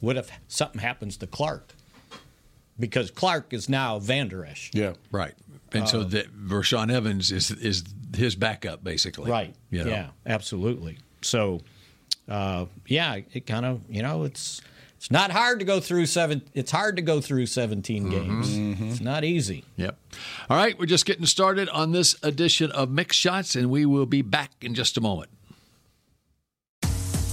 what 0.00 0.16
if 0.16 0.30
something 0.46 0.80
happens 0.80 1.16
to 1.18 1.26
Clark? 1.26 1.74
Because 2.78 3.10
Clark 3.10 3.52
is 3.52 3.68
now 3.68 3.98
Vander 3.98 4.44
Esch. 4.44 4.70
Yeah. 4.72 4.94
right. 5.10 5.34
And 5.72 5.88
so 5.88 6.02
that 6.02 6.34
Rashaan 6.34 6.90
Evans 6.90 7.30
is 7.30 7.50
is 7.50 7.84
his 8.16 8.34
backup 8.34 8.82
basically. 8.82 9.30
Right. 9.30 9.54
You 9.70 9.84
know? 9.84 9.90
Yeah, 9.90 10.08
absolutely. 10.24 10.98
So, 11.20 11.60
uh, 12.28 12.66
yeah, 12.86 13.18
it 13.32 13.46
kind 13.46 13.66
of, 13.66 13.82
you 13.88 14.02
know, 14.02 14.24
it's 14.24 14.62
it's 14.98 15.12
not 15.12 15.30
hard 15.30 15.60
to 15.60 15.64
go 15.64 15.78
through 15.78 16.06
seven. 16.06 16.42
It's 16.54 16.72
hard 16.72 16.96
to 16.96 17.02
go 17.02 17.20
through 17.20 17.46
17 17.46 18.02
mm-hmm. 18.02 18.10
games. 18.10 18.50
Mm-hmm. 18.50 18.88
It's 18.88 19.00
not 19.00 19.22
easy. 19.22 19.64
Yep. 19.76 19.96
All 20.50 20.56
right, 20.56 20.76
we're 20.76 20.86
just 20.86 21.06
getting 21.06 21.24
started 21.24 21.68
on 21.68 21.92
this 21.92 22.16
edition 22.24 22.72
of 22.72 22.88
Mick 22.88 23.12
Shots, 23.12 23.54
and 23.54 23.70
we 23.70 23.86
will 23.86 24.06
be 24.06 24.22
back 24.22 24.50
in 24.60 24.74
just 24.74 24.96
a 24.96 25.00
moment. 25.00 25.30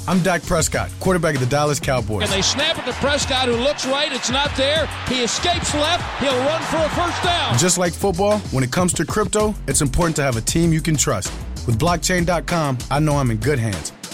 I'm 0.08 0.20
Dak 0.20 0.44
Prescott, 0.44 0.92
quarterback 1.00 1.34
of 1.34 1.42
the 1.42 1.48
Dallas 1.48 1.80
Cowboys. 1.80 2.26
And 2.26 2.32
they 2.32 2.44
snap 2.44 2.78
it 2.78 2.86
to 2.86 2.94
Prescott, 3.00 3.48
who 3.48 3.56
looks 3.56 3.88
right. 3.88 4.12
It's 4.12 4.30
not 4.30 4.56
there. 4.56 4.88
He 5.08 5.24
escapes 5.24 5.74
left. 5.74 6.22
He'll 6.22 6.38
run 6.38 6.62
for 6.62 6.78
a 6.78 6.90
first 6.90 7.24
down. 7.24 7.58
Just 7.58 7.80
like 7.80 7.94
football, 7.94 8.38
when 8.52 8.64
it 8.64 8.72
comes 8.72 8.94
to 8.94 9.06
crypto, 9.06 9.56
it's 9.68 9.82
important 9.82 10.16
to 10.18 10.22
have 10.22 10.38
a 10.38 10.42
team 10.42 10.72
you 10.72 10.82
can 10.82 10.96
trust. 10.96 11.34
With 11.66 11.80
blockchain.com, 11.80 12.78
I 12.92 13.00
know 13.00 13.18
I'm 13.18 13.32
in 13.32 13.38
good 13.38 13.58
hands. 13.58 13.92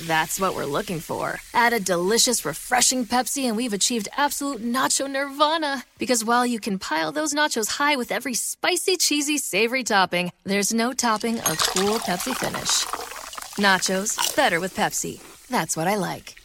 That's 0.00 0.40
what 0.40 0.54
we're 0.54 0.64
looking 0.64 1.00
for. 1.00 1.40
Add 1.54 1.72
a 1.72 1.80
delicious, 1.80 2.44
refreshing 2.44 3.06
Pepsi, 3.06 3.44
and 3.44 3.56
we've 3.56 3.72
achieved 3.72 4.08
absolute 4.16 4.62
nacho 4.62 5.10
nirvana. 5.10 5.84
Because 5.98 6.24
while 6.24 6.46
you 6.46 6.58
can 6.58 6.78
pile 6.78 7.12
those 7.12 7.34
nachos 7.34 7.68
high 7.78 7.96
with 7.96 8.10
every 8.10 8.34
spicy, 8.34 8.96
cheesy, 8.96 9.38
savory 9.38 9.84
topping, 9.84 10.32
there's 10.44 10.72
no 10.72 10.92
topping 10.92 11.38
a 11.38 11.56
cool 11.56 11.98
Pepsi 11.98 12.34
finish. 12.34 12.84
Nachos, 13.58 14.34
better 14.34 14.60
with 14.60 14.74
Pepsi. 14.74 15.20
That's 15.48 15.76
what 15.76 15.88
I 15.88 15.96
like. 15.96 16.36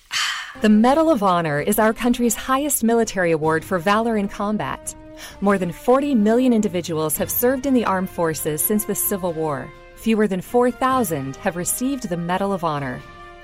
The 0.62 0.70
Medal 0.70 1.10
of 1.10 1.24
Honor 1.24 1.62
is 1.62 1.80
our 1.80 1.94
country's 1.94 2.36
highest 2.36 2.84
military 2.84 3.32
award 3.32 3.64
for 3.64 3.80
valor 3.80 4.18
in 4.18 4.28
combat. 4.28 4.96
More 5.40 5.58
than 5.58 5.72
40 5.72 6.16
million 6.16 6.52
individuals 6.52 7.18
have 7.18 7.32
served 7.32 7.66
in 7.66 7.74
the 7.74 7.86
armed 7.86 8.10
forces 8.10 8.64
since 8.64 8.86
the 8.86 8.96
Civil 8.96 9.34
War. 9.34 9.72
Fewer 9.96 10.28
than 10.28 10.42
4,000 10.42 11.36
have 11.38 11.56
received 11.56 12.10
the 12.10 12.18
Medal 12.18 12.54
of 12.54 12.64
Honor. 12.64 13.02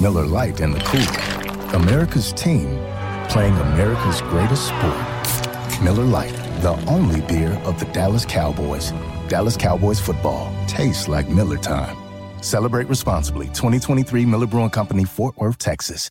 Miller 0.00 0.26
Lite 0.26 0.60
and 0.60 0.72
the 0.72 0.80
cooler. 0.80 1.76
America's 1.76 2.32
team 2.32 2.68
playing 3.28 3.54
America's 3.56 4.20
greatest 4.22 4.68
sport. 4.68 5.82
Miller 5.82 6.04
Lite. 6.04 6.34
the 6.62 6.76
only 6.86 7.20
beer 7.22 7.52
of 7.64 7.78
the 7.80 7.86
Dallas 7.86 8.24
Cowboys. 8.24 8.92
Dallas 9.28 9.56
Cowboys 9.56 10.00
football 10.00 10.52
tastes 10.66 11.08
like 11.08 11.28
Miller 11.28 11.58
time. 11.58 11.96
Celebrate 12.42 12.88
responsibly. 12.88 13.46
2023 13.46 14.24
Miller 14.24 14.46
Brewing 14.46 14.70
Company, 14.70 15.04
Fort 15.04 15.36
Worth, 15.36 15.58
Texas. 15.58 16.10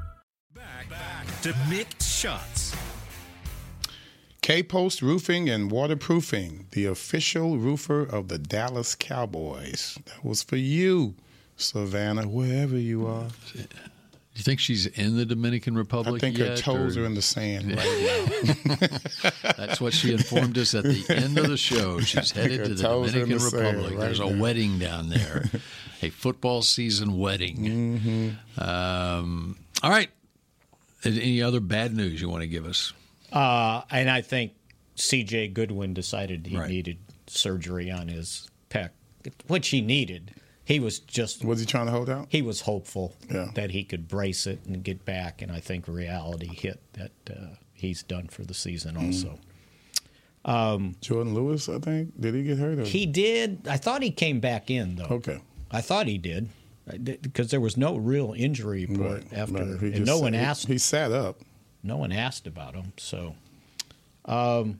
To 1.41 1.53
Mick 1.67 1.87
Shots. 2.01 2.75
K 4.41 4.61
Post 4.61 5.01
Roofing 5.01 5.49
and 5.49 5.71
Waterproofing, 5.71 6.67
the 6.71 6.85
official 6.85 7.57
roofer 7.57 8.03
of 8.03 8.27
the 8.27 8.37
Dallas 8.37 8.93
Cowboys. 8.93 9.97
That 10.05 10.23
was 10.23 10.43
for 10.43 10.55
you, 10.57 11.15
Savannah, 11.57 12.27
wherever 12.27 12.77
you 12.77 13.07
are. 13.07 13.27
Do 13.53 13.59
you 14.35 14.43
think 14.43 14.59
she's 14.59 14.85
in 14.85 15.17
the 15.17 15.25
Dominican 15.25 15.75
Republic? 15.75 16.15
I 16.21 16.27
think 16.27 16.37
yet, 16.37 16.49
her 16.49 16.57
toes 16.57 16.95
or- 16.95 17.03
are 17.03 17.05
in 17.05 17.15
the 17.15 17.21
sand 17.23 17.71
right 17.75 18.61
now. 19.41 19.51
That's 19.57 19.81
what 19.81 19.93
she 19.93 20.13
informed 20.13 20.57
us 20.59 20.75
at 20.75 20.83
the 20.83 21.03
end 21.09 21.39
of 21.39 21.47
the 21.49 21.57
show. 21.57 21.99
She's 22.01 22.31
headed 22.31 22.65
to 22.65 22.73
the 22.75 22.83
toes 22.83 23.15
are 23.15 23.23
in 23.23 23.29
Dominican 23.29 23.49
the 23.49 23.57
Republic. 23.63 23.91
right 23.93 23.99
There's 23.99 24.19
a 24.19 24.27
wedding 24.27 24.77
down 24.77 25.09
there, 25.09 25.49
a 26.03 26.09
football 26.09 26.61
season 26.61 27.17
wedding. 27.17 27.57
Mm-hmm. 28.59 28.59
Um, 28.63 29.57
all 29.81 29.89
right. 29.89 30.09
Any 31.03 31.41
other 31.41 31.59
bad 31.59 31.95
news 31.95 32.21
you 32.21 32.29
want 32.29 32.41
to 32.41 32.47
give 32.47 32.65
us? 32.65 32.93
Uh, 33.31 33.81
and 33.89 34.09
I 34.09 34.21
think 34.21 34.53
C.J. 34.95 35.49
Goodwin 35.49 35.93
decided 35.93 36.45
he 36.47 36.57
Right. 36.57 36.69
needed 36.69 36.97
surgery 37.27 37.89
on 37.89 38.07
his 38.07 38.49
pec, 38.69 38.89
which 39.47 39.69
he 39.69 39.81
needed. 39.81 40.33
He 40.63 40.79
was 40.79 40.99
just 40.99 41.43
Was 41.43 41.59
he 41.59 41.65
trying 41.65 41.87
to 41.87 41.91
hold 41.91 42.09
out? 42.09 42.27
he 42.29 42.41
was 42.41 42.61
hopeful 42.61 43.15
Yeah. 43.31 43.51
that 43.55 43.71
he 43.71 43.83
could 43.83 44.07
brace 44.07 44.45
it 44.45 44.59
and 44.65 44.83
get 44.83 45.03
back, 45.05 45.41
and 45.41 45.51
I 45.51 45.59
think 45.59 45.87
reality 45.87 46.47
hit 46.53 46.79
that 46.93 47.11
uh, 47.29 47.55
he's 47.73 48.03
done 48.03 48.27
for 48.27 48.43
the 48.43 48.53
season. 48.53 48.95
Mm. 48.95 49.07
Also, 49.07 49.39
Jordan 51.01 51.33
Lewis, 51.33 51.67
I 51.69 51.79
think. 51.79 52.19
Did 52.19 52.35
he 52.35 52.43
get 52.43 52.57
hurt? 52.57 52.79
Or? 52.79 52.83
he 52.85 53.05
did. 53.05 53.67
I 53.67 53.77
thought 53.77 54.01
he 54.03 54.11
came 54.11 54.39
back 54.39 54.69
in 54.69 54.95
though. 54.97 55.05
Okay. 55.05 55.39
I 55.71 55.81
thought 55.81 56.07
he 56.07 56.17
did 56.17 56.49
because 57.21 57.51
there 57.51 57.61
was 57.61 57.77
no 57.77 57.95
real 57.97 58.33
injury 58.35 58.85
report 58.85 59.23
Right, 59.23 59.33
after, 59.33 59.53
right. 59.65 59.79
He 59.81 59.93
and 59.93 60.05
no 60.05 60.15
sat- 60.17 60.23
one 60.23 60.35
asked. 60.35 60.67
He 60.67 60.77
sat 60.77 61.11
up. 61.11 61.39
no 61.83 61.97
one 61.97 62.11
asked 62.11 62.47
about 62.47 62.73
him. 62.75 62.93
So, 62.97 63.35
um, 64.25 64.79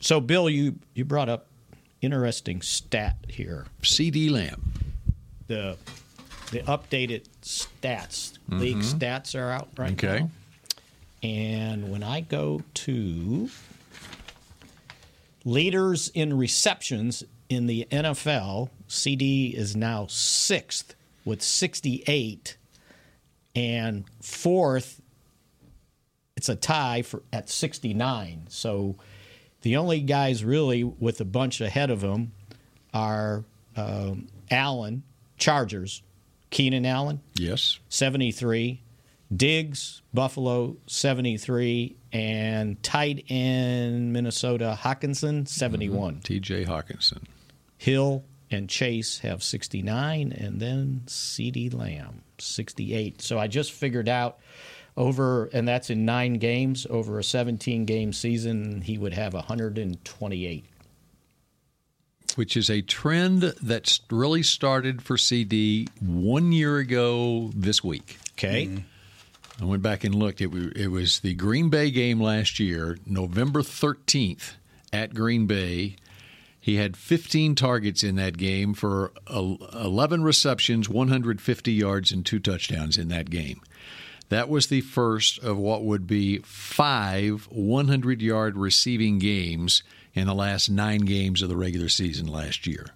so 0.00 0.20
Bill, 0.20 0.48
you 0.48 0.76
you 0.94 1.04
brought 1.04 1.28
up 1.28 1.46
interesting 2.00 2.62
stat 2.62 3.16
here. 3.28 3.66
CeeDee 3.82 4.30
Lamb. 4.30 4.72
The 5.48 5.76
the 6.52 6.60
updated 6.60 7.24
stats, 7.42 8.38
league 8.48 8.78
stats 8.78 9.38
are 9.38 9.50
out 9.50 9.68
right 9.76 9.96
Mm-hmm. 9.96 10.06
Okay. 10.06 10.20
now. 10.20 10.30
And 11.22 11.90
when 11.90 12.02
I 12.04 12.20
go 12.20 12.62
to 12.74 13.48
leaders 15.44 16.08
in 16.14 16.36
receptions 16.36 17.24
in 17.48 17.66
the 17.66 17.86
NFL, 17.90 18.68
CeeDee 18.88 19.52
is 19.54 19.74
now 19.76 20.06
sixth 20.08 20.94
with 21.28 21.42
68, 21.42 22.56
and 23.54 24.04
fourth, 24.22 25.00
it's 26.36 26.48
a 26.48 26.56
tie 26.56 27.02
for 27.02 27.22
at 27.32 27.48
69. 27.48 28.46
So 28.48 28.96
the 29.62 29.76
only 29.76 30.00
guys 30.00 30.44
really 30.44 30.84
with 30.84 31.20
a 31.20 31.24
bunch 31.24 31.60
ahead 31.60 31.90
of 31.90 32.00
them 32.00 32.32
are 32.94 33.44
um, 33.76 34.28
Allen, 34.50 35.02
Chargers, 35.36 36.02
Keenan 36.50 36.86
Allen, 36.86 37.20
Yes. 37.34 37.78
73. 37.90 38.82
Diggs, 39.34 40.00
Buffalo, 40.14 40.76
73. 40.86 41.96
And 42.12 42.82
tight 42.82 43.24
end, 43.28 44.12
Minnesota, 44.14 44.78
Hockenson, 44.80 45.46
71. 45.46 46.20
TJ 46.20 46.66
Hockenson. 46.66 47.24
Hill 47.76 48.24
and 48.50 48.68
Chase 48.68 49.18
have 49.18 49.42
69. 49.42 50.32
And 50.32 50.60
then 50.60 51.02
CeeDee 51.06 51.72
Lamb, 51.74 52.22
68. 52.38 53.20
So 53.22 53.38
I 53.38 53.46
just 53.46 53.72
figured 53.72 54.08
out 54.08 54.38
over, 54.96 55.46
and 55.52 55.66
that's 55.68 55.90
in 55.90 56.04
nine 56.04 56.34
games, 56.34 56.86
over 56.90 57.18
a 57.18 57.24
17 57.24 57.84
game 57.84 58.12
season, 58.12 58.80
he 58.82 58.98
would 58.98 59.12
have 59.14 59.34
128. 59.34 60.64
which 62.36 62.56
is 62.56 62.70
a 62.70 62.80
trend 62.82 63.42
that's 63.62 64.00
really 64.10 64.42
started 64.44 65.02
for 65.02 65.16
CeeDee 65.16 65.88
one 66.00 66.52
year 66.52 66.76
ago 66.78 67.50
this 67.54 67.82
week. 67.82 68.16
Okay. 68.32 68.66
Mm-hmm. 68.66 69.62
I 69.62 69.64
went 69.64 69.82
back 69.82 70.04
and 70.04 70.14
looked. 70.14 70.40
It, 70.40 70.54
it 70.76 70.86
was 70.88 71.18
the 71.20 71.34
Green 71.34 71.68
Bay 71.68 71.90
game 71.90 72.20
last 72.20 72.60
year, 72.60 72.96
November 73.04 73.62
13th 73.62 74.52
at 74.92 75.14
Green 75.14 75.46
Bay. 75.46 75.96
He 76.68 76.76
had 76.76 76.98
15 76.98 77.54
targets 77.54 78.04
in 78.04 78.16
that 78.16 78.36
game 78.36 78.74
for 78.74 79.14
11 79.30 80.22
receptions, 80.22 80.86
150 80.86 81.72
yards, 81.72 82.12
and 82.12 82.26
two 82.26 82.38
touchdowns 82.38 82.98
in 82.98 83.08
that 83.08 83.30
game. 83.30 83.62
That 84.28 84.50
was 84.50 84.66
the 84.66 84.82
first 84.82 85.38
of 85.38 85.56
what 85.56 85.82
would 85.84 86.06
be 86.06 86.40
five 86.40 87.48
100 87.50 88.20
yard 88.20 88.58
receiving 88.58 89.18
games 89.18 89.82
in 90.12 90.26
the 90.26 90.34
last 90.34 90.68
nine 90.68 91.06
games 91.06 91.40
of 91.40 91.48
the 91.48 91.56
regular 91.56 91.88
season 91.88 92.26
last 92.26 92.66
year. 92.66 92.88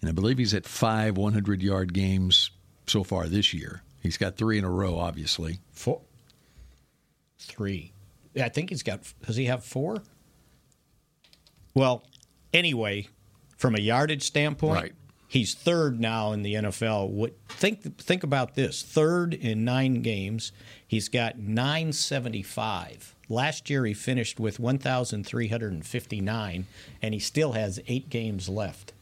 And 0.00 0.08
I 0.08 0.12
believe 0.12 0.38
he's 0.38 0.54
at 0.54 0.64
five 0.64 1.18
100 1.18 1.62
yard 1.62 1.92
games 1.92 2.50
so 2.86 3.04
far 3.04 3.26
this 3.26 3.52
year. 3.52 3.82
He's 4.02 4.16
got 4.16 4.38
three 4.38 4.56
in 4.56 4.64
a 4.64 4.70
row, 4.70 4.96
obviously. 4.96 5.58
Four. 5.72 6.00
Three. 7.38 7.92
Yeah, 8.32 8.46
I 8.46 8.48
think 8.48 8.70
he's 8.70 8.82
got. 8.82 9.02
Does 9.26 9.36
he 9.36 9.44
have 9.44 9.62
four? 9.62 10.02
Well, 11.74 12.02
anyway, 12.52 13.08
from 13.56 13.74
a 13.74 13.80
yardage 13.80 14.22
standpoint, 14.22 14.82
Right. 14.82 14.92
he's 15.28 15.54
third 15.54 16.00
now 16.00 16.32
in 16.32 16.42
the 16.42 16.54
NFL. 16.54 17.08
What 17.08 17.34
think 17.48 17.98
think 17.98 18.22
about 18.22 18.54
this? 18.54 18.82
Third 18.82 19.34
in 19.34 19.64
nine 19.64 20.02
games. 20.02 20.52
He's 20.86 21.08
got 21.08 21.38
975. 21.38 23.14
Last 23.28 23.70
year 23.70 23.84
he 23.86 23.94
finished 23.94 24.40
with 24.40 24.58
1,359, 24.58 26.66
and 27.02 27.14
he 27.14 27.20
still 27.20 27.52
has 27.52 27.78
eight 27.86 28.10
games 28.10 28.48
left. 28.48 28.92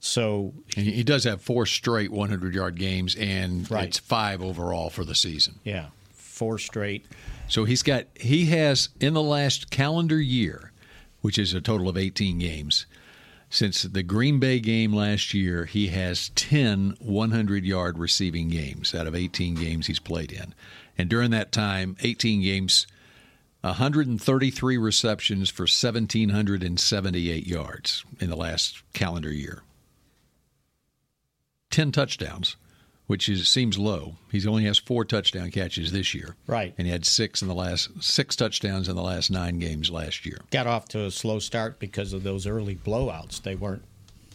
So 0.00 0.52
And 0.76 0.86
he 0.86 1.02
does 1.04 1.24
have 1.24 1.40
four 1.40 1.64
straight 1.64 2.10
100 2.10 2.54
yard 2.54 2.76
games, 2.76 3.14
and 3.14 3.70
Right. 3.70 3.88
it's 3.88 3.98
five 3.98 4.42
overall 4.42 4.90
for 4.90 5.04
the 5.04 5.14
season. 5.14 5.54
yeah, 5.64 5.86
four 6.12 6.58
straight. 6.58 7.06
So 7.48 7.64
he's 7.64 7.82
got 7.82 8.06
he 8.20 8.46
has 8.46 8.88
in 9.00 9.14
the 9.14 9.22
last 9.22 9.70
calendar 9.70 10.20
year, 10.20 10.71
which 11.22 11.38
is 11.38 11.54
a 11.54 11.60
total 11.60 11.88
of 11.88 11.96
18 11.96 12.38
games. 12.38 12.86
Since 13.48 13.82
the 13.82 14.02
Green 14.02 14.38
Bay 14.38 14.60
game 14.60 14.92
last 14.92 15.34
year, 15.34 15.64
he 15.66 15.88
has 15.88 16.30
10 16.30 16.96
100 16.98 17.64
yard 17.64 17.98
receiving 17.98 18.48
games 18.48 18.94
out 18.94 19.06
of 19.06 19.14
18 19.14 19.54
games 19.54 19.86
he's 19.86 19.98
played 19.98 20.32
in. 20.32 20.54
And 20.96 21.08
during 21.08 21.30
that 21.30 21.52
time, 21.52 21.96
18 22.02 22.42
games, 22.42 22.86
133 23.62 24.76
receptions 24.78 25.50
for 25.50 25.64
1,778 25.64 27.46
yards 27.46 28.04
in 28.20 28.30
the 28.30 28.36
last 28.36 28.82
calendar 28.92 29.32
year. 29.32 29.62
10 31.70 31.92
touchdowns, 31.92 32.56
which 33.12 33.28
is 33.28 33.46
seems 33.46 33.78
low. 33.78 34.14
He 34.30 34.48
only 34.48 34.64
has 34.64 34.78
four 34.78 35.04
touchdown 35.04 35.50
catches 35.50 35.92
this 35.92 36.14
year. 36.14 36.34
Right. 36.46 36.72
And 36.78 36.86
he 36.86 36.90
had 36.90 37.04
six 37.04 37.42
in 37.42 37.48
the 37.48 37.54
last 37.54 37.90
six 38.02 38.34
touchdowns 38.36 38.88
in 38.88 38.96
the 38.96 39.02
last 39.02 39.30
nine 39.30 39.58
games 39.58 39.90
last 39.90 40.24
year. 40.24 40.38
got 40.50 40.66
off 40.66 40.88
to 40.88 41.04
a 41.04 41.10
slow 41.10 41.38
start 41.38 41.78
because 41.78 42.14
of 42.14 42.22
those 42.22 42.46
early 42.46 42.74
blowouts. 42.74 43.42
They 43.42 43.54
weren't. 43.54 43.84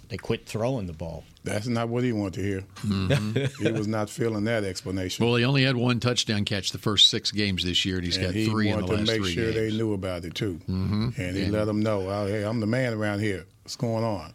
They 0.10 0.18
quit 0.18 0.46
throwing 0.46 0.86
the 0.86 0.94
ball. 0.94 1.24
That's 1.44 1.66
not 1.66 1.90
what 1.90 2.04
he 2.04 2.12
wanted 2.12 2.36
to 2.36 2.44
hear. 2.44 2.64
Mm-hmm. 2.86 3.66
he 3.66 3.72
was 3.72 3.88
not 3.88 4.12
feeling 4.12 4.44
that 4.44 4.64
explanation. 4.64 5.26
Well, 5.26 5.36
he 5.38 5.44
only 5.44 5.64
had 5.64 5.76
one 5.76 6.00
touchdown 6.00 6.46
catch 6.46 6.72
the 6.72 6.78
first 6.78 7.10
six 7.10 7.32
games 7.32 7.66
this 7.66 7.84
year, 7.84 7.96
and 7.96 8.06
he's 8.06 8.18
and 8.18 8.28
got 8.28 8.36
he 8.36 8.46
three 8.46 8.70
in 8.70 8.78
the 8.78 8.86
wanted 8.86 9.08
to 9.08 9.14
last 9.14 9.20
make 9.20 9.34
sure 9.34 9.52
games. 9.52 9.56
they 9.56 9.76
knew 9.76 9.94
about 9.94 10.24
it 10.24 10.36
too. 10.36 10.62
Mm-hmm. 10.70 11.20
And 11.20 11.36
he 11.36 11.48
let 11.48 11.66
them 11.66 11.82
know, 11.82 12.08
oh, 12.08 12.28
hey, 12.28 12.44
I'm 12.44 12.60
the 12.60 12.68
man 12.68 12.94
around 12.94 13.22
here. 13.22 13.48
What's 13.64 13.76
going 13.76 14.04
on? 14.04 14.34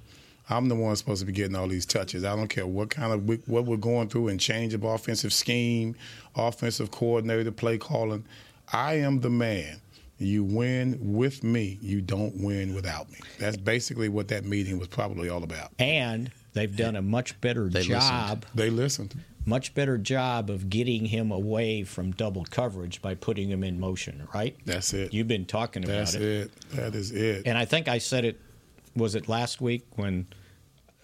I'm 0.53 0.69
the 0.69 0.75
one 0.75 0.95
supposed 0.97 1.21
to 1.21 1.27
be 1.27 1.33
getting 1.33 1.57
all 1.57 1.67
these 1.67 1.87
touches. 1.87 2.25
I 2.25 2.37
don't 2.37 2.49
care 2.49 2.67
what 2.67 2.91
kind 2.91 3.13
of 3.13 3.49
what 3.49 3.65
we're 3.65 3.77
going 3.79 4.09
through 4.09 4.29
and 4.29 4.39
change 4.39 4.75
of 4.75 4.85
offensive 4.85 5.33
scheme, 5.33 5.97
offensive 6.37 6.91
coordinator, 6.91 7.51
play 7.51 7.79
calling. 7.79 8.27
I 8.71 8.95
am 8.95 9.21
the 9.21 9.31
man. 9.31 9.81
You 10.19 10.45
win 10.45 10.99
with 11.01 11.43
me. 11.43 11.79
You 11.81 12.03
don't 12.03 12.37
win 12.43 12.75
without 12.75 13.11
me. 13.11 13.19
That's 13.39 13.57
basically 13.57 14.09
what 14.09 14.29
that 14.29 14.45
meeting 14.45 14.79
was 14.79 14.89
probably 14.89 15.31
all 15.31 15.43
about. 15.43 15.73
And 15.79 16.31
they've 16.53 16.77
done 16.77 16.97
a 16.97 17.03
much 17.03 17.41
better 17.41 17.69
They 17.69 17.83
job. 17.83 18.45
They 18.55 18.71
listened. 18.71 19.15
Much 19.47 19.75
better 19.75 19.99
job 19.99 20.51
of 20.51 20.71
getting 20.71 21.07
him 21.07 21.33
away 21.33 21.83
from 21.83 22.13
double 22.13 22.45
coverage 22.45 23.03
by 23.03 23.15
putting 23.15 23.51
him 23.51 23.65
in 23.65 23.81
motion, 23.81 24.29
right? 24.33 24.57
That's 24.67 24.93
it. 24.93 25.13
You've 25.13 25.27
been 25.27 25.47
talking 25.47 25.83
about 25.83 25.97
That's 25.97 26.15
it. 26.15 26.53
That's 26.53 26.75
it. 26.75 26.77
That 26.77 26.95
is 26.95 27.11
it. 27.11 27.43
And 27.47 27.59
I 27.59 27.65
think 27.65 27.89
I 27.89 27.99
said 27.99 28.25
it, 28.25 28.41
was 28.95 29.17
it 29.17 29.29
last 29.29 29.61
week 29.61 29.85
when 29.97 30.27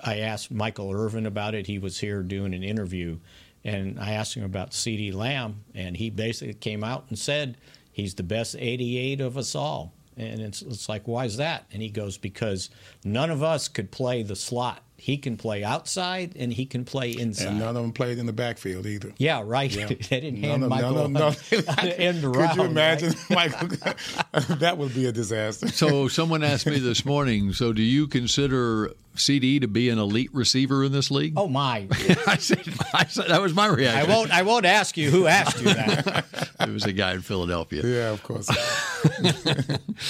I 0.03 0.19
asked 0.19 0.51
Michael 0.51 0.93
Irvin 0.93 1.27
about 1.27 1.55
it? 1.55 1.67
He 1.67 1.79
was 1.79 1.99
here 1.99 2.23
doing 2.23 2.55
an 2.55 2.63
interview, 2.63 3.19
and 3.65 3.99
I 3.99 4.13
asked 4.13 4.35
him 4.35 4.45
about 4.45 4.71
CeeDee 4.71 5.15
Lamb, 5.15 5.65
and 5.75 5.97
he 5.97 6.11
basically 6.11 6.55
came 6.55 6.85
out 6.85 7.07
and 7.09 7.19
said 7.19 7.57
he's 7.93 8.15
the 8.15 8.23
best 8.23 8.57
88 8.59 9.21
of 9.21 9.37
us 9.37 9.55
all. 9.55 9.93
And 10.17 10.41
it's, 10.41 10.63
it's 10.63 10.89
like, 10.89 11.07
why 11.07 11.25
is 11.25 11.37
that? 11.37 11.67
And 11.73 11.81
he 11.81 11.91
goes, 11.91 12.19
because 12.19 12.71
none 13.05 13.31
of 13.31 13.43
us 13.43 13.69
could 13.69 13.91
play 13.91 14.23
the 14.23 14.37
slot. 14.37 14.83
He 15.01 15.17
can 15.17 15.37
play 15.37 15.63
outside 15.63 16.35
and 16.37 16.53
he 16.53 16.67
can 16.67 16.85
play 16.85 17.13
inside. 17.13 17.47
And 17.49 17.59
none 17.61 17.77
of 17.77 17.83
them 17.83 17.93
played 17.93 18.19
in 18.19 18.27
the 18.27 18.33
backfield 18.33 18.85
either. 18.85 19.13
Yeah, 19.17 19.43
right. 19.45 19.71
Yeah. 19.75 19.87
they 19.89 19.95
didn't 19.95 20.41
None 20.41 20.51
hand 20.51 20.65
of- 20.65 20.71
Michael 20.71 21.09
none 21.09 21.23
of- 21.23 21.53
an 21.53 21.65
none- 21.67 21.87
end 21.89 22.23
Could 22.25 22.37
around. 22.37 22.57
you 22.57 22.63
imagine, 22.65 23.15
right? 23.31 23.51
Michael? 23.63 23.69
that 24.57 24.77
would 24.77 24.95
be 24.95 25.07
a 25.07 25.13
disaster. 25.13 25.69
So 25.69 26.09
someone 26.09 26.43
asked 26.43 26.67
me 26.67 26.81
this 26.81 27.05
morning. 27.05 27.53
So 27.53 27.73
do 27.73 27.81
you 27.83 28.09
consider 28.09 28.93
CeeDee 29.17 29.61
to 29.61 29.69
be 29.69 29.89
an 29.89 29.99
elite 29.99 30.31
receiver 30.33 30.83
in 30.85 30.93
this 30.93 31.11
league? 31.11 31.35
Oh 31.37 31.49
my! 31.49 31.87
I 32.27 32.37
said, 32.37 32.63
I 32.95 33.05
said 33.07 33.29
that 33.29 33.41
was 33.41 33.53
my 33.55 33.67
reaction. 33.67 33.87
I 33.87 33.93
reaction. 34.03 34.11
won't. 34.15 34.31
I 34.33 34.43
won't 34.43 34.65
ask 34.67 34.97
you 34.97 35.11
who 35.11 35.27
asked 35.27 35.59
you 35.61 35.67
that. 35.75 36.25
It 36.61 36.69
was 36.71 36.85
a 36.85 36.93
guy 36.93 37.15
in 37.15 37.23
Philadelphia. 37.23 37.83
Yeah, 37.85 38.11
of 38.11 38.23
course. 38.23 38.49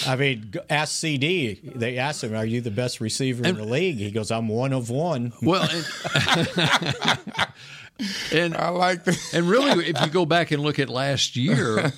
I 0.06 0.16
mean, 0.16 0.52
ask 0.68 0.92
CeeDee. 0.94 1.74
They 1.74 1.96
asked 1.98 2.22
him, 2.24 2.34
"Are 2.34 2.44
you 2.44 2.60
the 2.60 2.70
best 2.70 3.00
receiver 3.00 3.46
in 3.46 3.56
the 3.56 3.64
league?" 3.64 3.96
He 3.96 4.10
goes, 4.10 4.30
"I'm 4.30 4.48
one 4.48 4.72
of 4.78 4.88
one." 4.90 5.32
Well, 5.42 5.68
and, 5.70 5.86
and 8.32 8.56
I 8.56 8.68
like 8.70 9.04
that. 9.04 9.18
And 9.34 9.48
really, 9.48 9.86
if 9.88 10.00
you 10.00 10.06
go 10.10 10.24
back 10.24 10.50
and 10.50 10.62
look 10.62 10.78
at 10.78 10.88
last 10.88 11.36
year, 11.36 11.92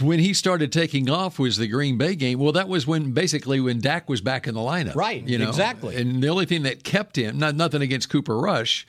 when 0.00 0.18
he 0.18 0.32
started 0.34 0.72
taking 0.72 1.10
off 1.10 1.38
was 1.38 1.56
the 1.56 1.68
Green 1.68 1.98
Bay 1.98 2.14
game. 2.14 2.38
Well, 2.38 2.52
that 2.52 2.68
was 2.68 2.86
when 2.86 3.12
basically 3.12 3.60
when 3.60 3.80
Dak 3.80 4.08
was 4.08 4.20
back 4.20 4.46
in 4.46 4.54
the 4.54 4.60
lineup. 4.60 4.94
Right, 4.94 5.26
You 5.26 5.38
know? 5.38 5.48
exactly. 5.48 5.96
And 5.96 6.22
the 6.22 6.28
only 6.28 6.46
thing 6.46 6.62
that 6.62 6.84
kept 6.84 7.16
him, 7.16 7.38
not 7.38 7.54
nothing 7.54 7.82
against 7.82 8.08
Cooper 8.10 8.38
Rush. 8.38 8.86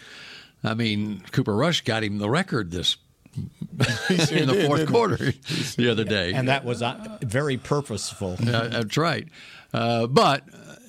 I 0.64 0.74
mean, 0.74 1.24
Cooper 1.32 1.56
Rush 1.56 1.82
got 1.82 2.04
him 2.04 2.18
the 2.20 2.30
record 2.30 2.72
this 2.72 2.98
sure 3.36 4.38
in 4.38 4.48
the 4.48 4.54
did, 4.54 4.68
fourth 4.68 4.88
quarter 4.88 5.18
the 5.78 5.90
other 5.90 6.04
day. 6.04 6.34
and 6.34 6.48
that 6.50 6.66
was 6.66 6.82
uh, 6.82 7.18
very 7.22 7.58
purposeful. 7.58 8.36
Uh, 8.42 8.68
that's 8.68 8.98
right. 8.98 9.28
Uh, 9.74 10.06
but 10.08 10.44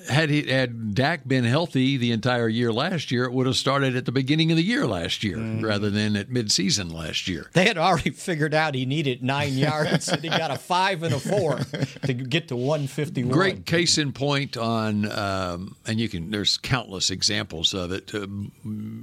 had 0.09 0.29
he 0.29 0.43
had 0.43 0.93
Dak 0.95 1.27
been 1.27 1.43
healthy 1.43 1.97
the 1.97 2.11
entire 2.11 2.47
year 2.47 2.71
last 2.71 3.11
year, 3.11 3.23
it 3.25 3.33
would 3.33 3.45
have 3.47 3.55
started 3.55 3.95
at 3.95 4.05
the 4.05 4.11
beginning 4.11 4.51
of 4.51 4.57
the 4.57 4.63
year 4.63 4.85
last 4.85 5.23
year 5.23 5.37
Mm-hmm. 5.37 5.65
rather 5.65 5.89
than 5.89 6.15
at 6.15 6.29
midseason 6.29 6.93
last 6.93 7.27
year. 7.27 7.49
They 7.53 7.65
had 7.65 7.77
already 7.77 8.09
figured 8.11 8.53
out 8.53 8.75
he 8.75 8.85
needed 8.85 9.23
nine 9.23 9.53
yards, 9.53 10.07
and 10.09 10.21
he 10.23 10.29
got 10.29 10.51
a 10.51 10.57
five 10.57 11.03
and 11.03 11.13
a 11.13 11.19
four 11.19 11.59
to 12.03 12.13
get 12.13 12.47
to 12.49 12.55
151. 12.55 13.31
Great 13.31 13.65
case 13.65 13.97
in 13.97 14.11
point 14.13 14.57
on, 14.57 15.09
um, 15.11 15.75
and 15.87 15.99
you 15.99 16.09
can. 16.09 16.31
There's 16.31 16.57
countless 16.57 17.09
examples 17.09 17.73
of 17.73 17.91
it. 17.91 18.13
Um, 18.13 18.51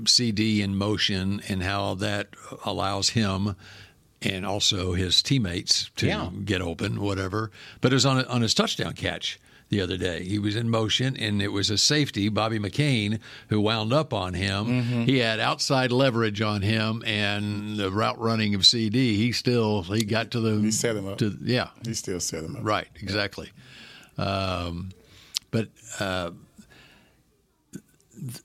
CeeDee 0.05 0.61
in 0.61 0.77
motion 0.77 1.43
and 1.49 1.63
how 1.63 1.95
that 1.97 2.29
allows 2.65 3.11
him 3.11 3.57
and 4.23 4.45
also 4.45 4.93
his 4.93 5.23
teammates 5.23 5.91
to 5.97 6.07
Yeah. 6.07 6.31
get 6.45 6.61
open, 6.61 7.01
whatever. 7.01 7.51
But 7.81 7.93
it 7.93 7.95
was 7.97 8.07
on 8.07 8.19
a, 8.21 8.23
on 8.25 8.43
his 8.43 8.55
touchdown 8.55 8.93
catch 8.95 9.39
the 9.71 9.81
other 9.81 9.97
day. 9.97 10.25
He 10.25 10.39
was 10.39 10.57
in 10.57 10.69
motion, 10.69 11.17
and 11.17 11.41
it 11.41 11.49
was 11.53 11.71
a 11.71 11.79
safety, 11.79 12.29
Bobby 12.29 12.59
McCain, 12.59 13.21
who 13.49 13.61
wound 13.61 13.93
up 13.93 14.13
on 14.13 14.35
him. 14.35 14.67
Mm-hmm. 14.67 15.03
He 15.05 15.19
had 15.19 15.39
outside 15.41 15.93
leverage 15.93 16.41
on 16.43 16.61
him, 16.63 17.03
and 17.07 17.77
the 17.77 17.91
route 17.91 18.21
running 18.21 18.55
of 18.55 18.63
CeeDee. 18.63 18.93
He 19.17 19.33
still 19.33 19.83
he 19.83 20.05
got 20.05 20.31
to 20.33 20.41
the 20.41 20.61
He 20.61 20.71
set 20.73 20.97
him 20.97 21.07
up. 21.09 21.19
To, 21.19 21.37
yeah, 21.43 21.69
He 21.87 21.95
still 21.95 22.21
set 22.21 22.43
him 22.45 22.57
up. 22.57 22.65
Right, 22.65 22.89
exactly. 23.01 23.51
Um, 24.19 24.91
but 25.53 25.69
uh, 25.99 26.33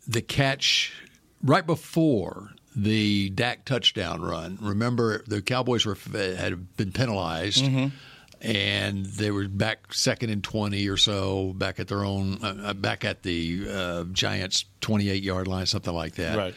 the 0.08 0.22
catch 0.22 0.94
right 1.44 1.66
before 1.66 2.52
the 2.76 3.30
Dak 3.30 3.66
touchdown 3.66 4.22
run. 4.22 4.58
Remember, 4.62 5.24
the 5.28 5.42
Cowboys 5.42 5.86
were 5.86 5.98
had 6.14 6.76
been 6.78 6.92
penalized. 6.92 7.66
And 8.42 9.06
they 9.06 9.32
were 9.32 9.48
back 9.48 9.92
second 9.92 10.30
and 10.30 10.44
twenty 10.44 10.88
or 10.88 10.98
so, 10.98 11.54
back 11.54 11.80
at 11.80 11.88
their 11.88 12.04
own, 12.04 12.38
uh, 12.44 12.74
back 12.74 13.04
at 13.04 13.24
the 13.24 13.66
uh, 13.68 14.04
Giants' 14.12 14.66
twenty-eight 14.82 15.24
yard 15.24 15.48
line, 15.48 15.66
something 15.66 15.94
like 15.94 16.16
that. 16.16 16.38
Right. 16.38 16.54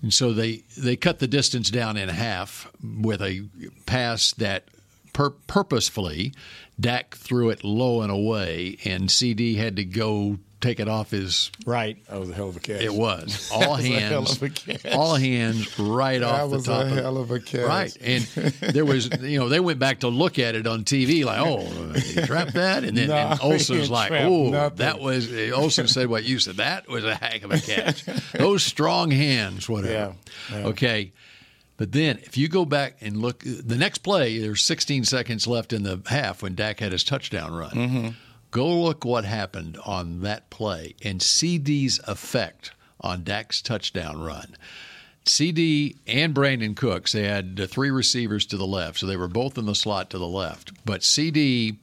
And 0.00 0.12
so 0.12 0.32
they, 0.32 0.64
they 0.76 0.96
cut 0.96 1.20
the 1.20 1.28
distance 1.28 1.70
down 1.70 1.96
in 1.96 2.08
half 2.08 2.72
with 2.82 3.22
a 3.22 3.48
pass 3.86 4.32
that 4.32 4.64
pur- 5.12 5.30
purposefully 5.46 6.32
Dak 6.80 7.14
threw 7.14 7.50
it 7.50 7.62
low 7.62 8.00
and 8.00 8.10
away, 8.10 8.78
and 8.84 9.08
CeeDee 9.08 9.56
had 9.58 9.76
to 9.76 9.84
go 9.84 10.38
take 10.62 10.80
it 10.80 10.88
off 10.88 11.10
his. 11.10 11.50
Right. 11.66 11.98
That 12.08 12.18
was 12.20 12.30
a 12.30 12.34
hell 12.34 12.48
of 12.48 12.56
a 12.56 12.60
catch. 12.60 12.80
It 12.80 12.94
was 12.94 13.50
all 13.54 13.72
was 13.72 13.84
a 13.84 13.88
hell 13.88 14.22
hands, 14.22 14.36
of 14.36 14.42
a 14.44 14.48
catch. 14.48 14.86
all 14.94 15.16
hands 15.16 15.78
right 15.78 16.20
That 16.20 16.28
off 16.28 16.50
the 16.50 16.56
top. 16.58 16.64
That 16.64 16.84
was 16.84 16.88
top. 16.90 16.98
a 16.98 17.02
hell 17.02 17.16
of 17.18 17.30
a 17.30 17.40
catch. 17.40 17.66
Right, 17.66 17.96
and 18.00 18.22
there 18.72 18.84
was 18.86 19.10
you 19.20 19.38
know 19.38 19.48
they 19.50 19.60
went 19.60 19.78
back 19.78 20.00
to 20.00 20.08
look 20.08 20.38
at 20.38 20.54
it 20.54 20.66
on 20.66 20.84
TV 20.84 21.24
like 21.24 21.40
oh 21.40 21.60
he 21.98 22.22
trapped 22.22 22.54
that, 22.54 22.84
and 22.84 22.96
then 22.96 23.08
No, 23.08 23.16
and 23.32 23.40
Olsen's 23.42 23.90
like 23.90 24.12
oh 24.12 24.48
nothing. 24.50 24.78
that 24.78 25.00
was 25.00 25.30
Olsen 25.52 25.88
said 25.88 26.08
what 26.08 26.24
you 26.24 26.38
said 26.38 26.56
that 26.56 26.88
was 26.88 27.04
a 27.04 27.14
heck 27.14 27.42
of 27.42 27.50
a 27.50 27.58
catch. 27.60 28.04
Those 28.32 28.62
strong 28.62 29.10
hands, 29.10 29.68
whatever. 29.68 29.92
Yeah, 29.92 30.12
yeah. 30.58 30.66
Okay. 30.68 31.12
But 31.78 31.90
then, 31.90 32.18
if 32.22 32.36
you 32.36 32.48
go 32.48 32.64
back 32.64 32.98
and 33.00 33.16
look, 33.16 33.40
the 33.40 33.76
next 33.76 33.98
play, 33.98 34.38
there's 34.38 34.62
16 34.62 35.04
seconds 35.04 35.48
left 35.48 35.72
in 35.72 35.82
the 35.82 36.00
half 36.06 36.40
when 36.42 36.54
Dak 36.54 36.78
had 36.78 36.92
his 36.92 37.02
touchdown 37.02 37.52
run. 37.52 37.70
Mm-hmm. 37.70 38.08
Go 38.52 38.68
look 38.82 39.04
what 39.04 39.24
happened 39.24 39.78
on 39.84 40.20
that 40.20 40.50
play 40.50 40.94
and 41.02 41.20
CeeDee's 41.20 41.98
effect 42.06 42.72
on 43.00 43.24
Dak's 43.24 43.60
touchdown 43.62 44.20
run. 44.20 44.56
CeeDee 45.24 45.96
and 46.06 46.34
Brandin 46.34 46.76
Cooks, 46.76 47.12
they 47.12 47.26
had 47.26 47.68
three 47.70 47.90
receivers 47.90 48.44
to 48.46 48.56
the 48.58 48.66
left, 48.66 48.98
so 48.98 49.06
they 49.06 49.16
were 49.16 49.26
both 49.26 49.56
in 49.56 49.64
the 49.64 49.74
slot 49.74 50.10
to 50.10 50.18
the 50.18 50.28
left. 50.28 50.72
But 50.84 51.00
CeeDee 51.00 51.78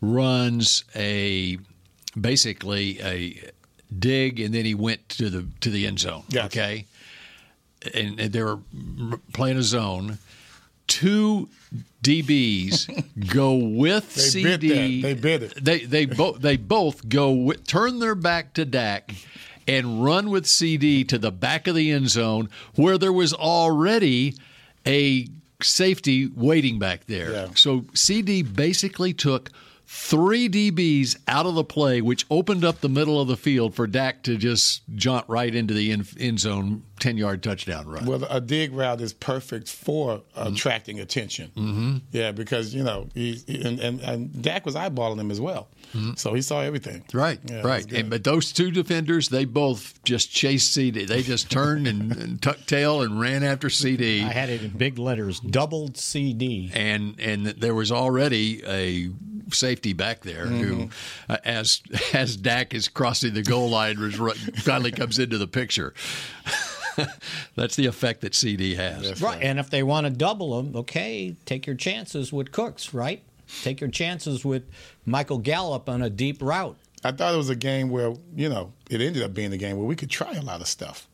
runs 0.00 0.84
a 0.94 1.58
basically 2.18 3.00
a 3.00 3.50
dig, 3.98 4.38
and 4.38 4.54
then 4.54 4.64
he 4.64 4.74
went 4.74 5.08
to 5.10 5.30
the 5.30 5.46
to 5.60 5.70
the 5.70 5.86
end 5.86 5.98
zone. 5.98 6.24
Gotcha. 6.30 6.46
Okay, 6.46 6.86
and, 7.92 8.20
and 8.20 8.32
they 8.32 8.42
were 8.42 8.60
playing 9.32 9.56
a 9.56 9.62
zone. 9.62 10.18
Two 10.86 11.48
DBs 12.02 13.32
go 13.32 13.54
with 13.54 14.14
They 14.14 14.42
CeeDee. 14.42 14.60
bid. 14.60 15.02
They 15.02 15.14
bid 15.14 15.42
it. 15.42 15.64
They 15.64 15.78
they 15.80 16.04
both 16.06 16.40
they 16.40 16.56
both 16.56 17.08
go 17.08 17.30
with, 17.32 17.66
turn 17.66 17.98
their 18.00 18.14
back 18.14 18.52
to 18.54 18.64
Dak 18.64 19.12
and 19.66 20.04
run 20.04 20.28
with 20.30 20.44
CeeDee 20.44 21.08
to 21.08 21.18
the 21.18 21.32
back 21.32 21.66
of 21.66 21.74
the 21.74 21.90
end 21.90 22.10
zone 22.10 22.50
where 22.74 22.98
there 22.98 23.12
was 23.12 23.32
already 23.32 24.34
a 24.86 25.26
safety 25.62 26.26
waiting 26.26 26.78
back 26.78 27.06
there. 27.06 27.32
Yeah. 27.32 27.48
So 27.54 27.80
CeeDee 27.94 28.54
basically 28.54 29.14
took 29.14 29.50
three 29.94 30.48
DBs 30.48 31.16
out 31.28 31.46
of 31.46 31.54
the 31.54 31.62
play, 31.62 32.00
which 32.00 32.26
opened 32.28 32.64
up 32.64 32.80
the 32.80 32.88
middle 32.88 33.20
of 33.20 33.28
the 33.28 33.36
field 33.36 33.76
for 33.76 33.86
Dak 33.86 34.24
to 34.24 34.36
just 34.36 34.82
jaunt 34.96 35.24
right 35.28 35.54
into 35.54 35.72
the 35.72 35.92
end, 35.92 36.08
end 36.18 36.40
zone, 36.40 36.82
ten 36.98 37.16
yard 37.16 37.44
touchdown 37.44 37.86
run. 37.86 38.04
Well, 38.04 38.24
a 38.28 38.40
dig 38.40 38.72
route 38.72 39.00
is 39.00 39.12
perfect 39.12 39.68
for 39.68 40.22
uh, 40.34 40.46
mm-hmm. 40.46 40.54
attracting 40.54 40.98
attention. 40.98 41.52
Mm-hmm. 41.56 41.96
Yeah, 42.10 42.32
because 42.32 42.74
you 42.74 42.82
know, 42.82 43.08
he, 43.14 43.34
he- 43.46 43.62
and, 43.62 43.78
and 43.78 44.00
and 44.00 44.42
Dak 44.42 44.66
was 44.66 44.74
eyeballing 44.74 45.20
him 45.20 45.30
as 45.30 45.40
well, 45.40 45.68
mm-hmm. 45.94 46.14
so 46.16 46.34
he 46.34 46.42
saw 46.42 46.60
everything. 46.60 47.04
Right, 47.12 47.38
Yeah, 47.44 47.62
right. 47.62 47.90
And, 47.92 48.10
but 48.10 48.24
those 48.24 48.52
two 48.52 48.72
defenders, 48.72 49.28
they 49.28 49.44
both 49.44 50.02
just 50.02 50.28
chased 50.32 50.76
CeeDee. 50.76 51.06
They 51.06 51.22
just 51.22 51.52
turned 51.52 51.86
and, 51.86 52.16
and 52.16 52.42
tucked 52.42 52.68
tail 52.68 53.02
and 53.02 53.20
ran 53.20 53.44
after 53.44 53.68
CeeDee. 53.68 54.24
I 54.24 54.32
had 54.32 54.50
it 54.50 54.62
in 54.62 54.70
big 54.70 54.98
letters, 54.98 55.38
doubled 55.38 55.94
CeeDee. 55.94 56.72
and 56.74 57.20
and 57.20 57.46
there 57.46 57.76
was 57.76 57.92
already 57.92 58.60
a 58.66 59.10
safety 59.52 59.83
back 59.92 60.20
there 60.20 60.46
who, 60.46 60.88
uh, 61.28 61.36
as 61.44 61.82
as 62.14 62.36
Dak 62.36 62.74
is 62.74 62.88
crossing 62.88 63.34
the 63.34 63.42
goal 63.42 63.70
line, 63.70 63.98
was 63.98 64.18
ru- 64.18 64.32
finally 64.32 64.90
comes 64.90 65.18
into 65.18 65.38
the 65.38 65.46
picture. 65.46 65.94
That's 67.56 67.76
the 67.76 67.86
effect 67.86 68.20
that 68.20 68.32
CeeDee 68.32 68.76
has. 68.76 69.20
Right. 69.20 69.42
And 69.42 69.58
if 69.58 69.68
they 69.68 69.82
want 69.82 70.06
to 70.06 70.12
double 70.12 70.62
them, 70.62 70.76
okay, 70.76 71.34
take 71.44 71.66
your 71.66 71.74
chances 71.74 72.32
with 72.32 72.52
Cooks, 72.52 72.94
right? 72.94 73.22
Take 73.62 73.80
your 73.80 73.90
chances 73.90 74.44
with 74.44 74.62
Michael 75.04 75.38
Gallup 75.38 75.88
on 75.88 76.02
a 76.02 76.10
deep 76.10 76.40
route. 76.40 76.76
I 77.02 77.12
thought 77.12 77.34
it 77.34 77.36
was 77.36 77.50
a 77.50 77.56
game 77.56 77.90
where 77.90 78.14
you 78.34 78.48
know 78.48 78.72
it 78.88 79.00
ended 79.00 79.22
up 79.22 79.34
being 79.34 79.52
a 79.52 79.58
game 79.58 79.76
where 79.76 79.86
we 79.86 79.96
could 79.96 80.10
try 80.10 80.32
a 80.32 80.42
lot 80.42 80.60
of 80.60 80.68
stuff. 80.68 81.08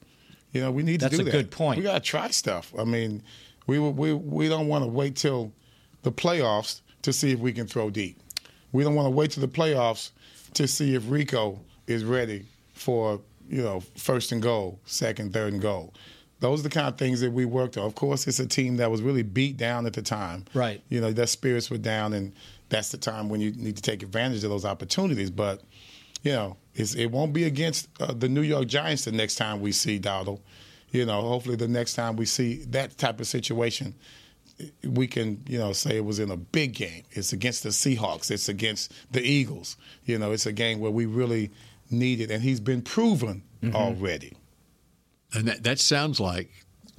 You 0.52 0.61
know, 0.61 0.70
we 0.70 0.83
need 0.83 1.00
That's 1.00 1.12
to 1.12 1.18
do 1.18 1.24
that. 1.24 1.30
That's 1.30 1.40
a 1.40 1.42
good 1.44 1.50
point. 1.50 1.78
We 1.78 1.85
got 1.85 1.94
to 1.94 2.00
try 2.00 2.28
stuff. 2.28 2.72
I 2.78 2.85
mean, 2.85 3.22
we 3.66 3.78
we 3.78 4.12
we 4.12 4.48
don't 4.48 4.68
want 4.68 4.85
to 4.85 4.88
wait 4.88 5.16
till 5.16 5.52
the 6.02 6.12
playoffs 6.12 6.80
to 7.02 7.12
see 7.12 7.33
if 7.33 7.40
we 7.40 7.52
can 7.52 7.66
throw 7.66 7.90
deep. 7.90 8.18
We 8.72 8.85
don't 8.85 8.94
want 8.94 9.06
to 9.06 9.11
wait 9.11 9.30
to 9.33 9.40
the 9.40 9.48
playoffs 9.48 10.11
to 10.54 10.66
see 10.66 10.94
if 10.94 11.11
Rico 11.11 11.61
is 11.87 12.04
ready 12.04 12.46
for 12.72 13.20
you 13.48 13.62
know 13.62 13.80
first 13.96 14.33
and 14.33 14.40
goal, 14.40 14.78
second, 14.85 15.33
third 15.33 15.52
and 15.52 15.62
goal. 15.62 15.94
Those 16.40 16.61
are 16.61 16.62
the 16.62 16.70
kind 16.70 16.88
of 16.88 16.96
things 16.96 17.20
that 17.20 17.33
we 17.33 17.44
worked 17.44 17.76
on. 17.76 17.85
Of 17.85 17.94
course, 17.94 18.26
it's 18.26 18.40
a 18.40 18.46
team 18.46 18.78
that 18.78 18.90
was 18.90 19.02
really 19.02 19.22
beat 19.22 19.59
down 19.59 19.85
at 19.85 19.92
the 19.92 20.00
time. 20.00 20.46
Right. 20.54 20.83
You 20.88 21.00
know, 21.02 21.12
their 21.12 21.26
spirits 21.26 21.70
were 21.70 21.76
down, 21.76 22.14
and 22.14 22.33
that's 22.70 22.90
the 22.90 22.96
time 22.96 23.28
when 23.28 23.42
you 23.42 23.52
need 23.52 23.76
to 23.76 23.83
take 23.83 24.02
advantage 24.02 24.42
of 24.42 24.50
those 24.50 24.64
opportunities. 24.64 25.30
But 25.30 25.62
you 26.22 26.33
know, 26.33 26.56
it 26.74 27.11
won't 27.11 27.33
be 27.33 27.44
against 27.44 27.88
uh, 28.00 28.12
the 28.12 28.28
New 28.28 28.42
York 28.42 28.66
Giants 28.68 29.04
the 29.04 29.12
next 29.12 29.37
time 29.37 29.61
we 29.61 29.72
see 29.72 29.98
Dowdle. 29.98 30.40
You 30.92 31.06
know, 31.06 31.20
hopefully 31.20 31.56
the 31.56 31.68
next 31.68 31.94
time 31.94 32.16
we 32.16 32.24
see 32.24 32.64
that 32.70 32.98
type 32.98 33.20
of 33.20 33.26
situation, 33.26 33.94
we 34.85 35.07
can, 35.07 35.42
you 35.49 35.59
know, 35.59 35.73
say 35.73 35.96
it 35.96 36.05
was 36.05 36.18
in 36.18 36.31
a 36.31 36.37
big 36.37 36.75
game. 36.75 37.05
It's 37.11 37.33
against 37.33 37.62
the 37.62 37.70
Seahawks. 37.70 38.31
It's 38.31 38.49
against 38.49 38.92
the 39.11 39.23
Eagles. 39.23 39.77
You 40.05 40.18
know, 40.18 40.33
it's 40.33 40.46
a 40.46 40.53
game 40.53 40.81
where 40.81 40.90
we 40.90 41.07
really 41.07 41.51
need 41.90 42.20
it, 42.20 42.31
and 42.31 42.42
he's 42.42 42.61
been 42.61 42.83
proven 42.83 43.42
mm-hmm. 43.62 43.75
already. 43.75 44.37
And 45.33 45.49
that, 45.49 45.64
that 45.64 45.79
sounds 45.79 46.20
like 46.20 46.51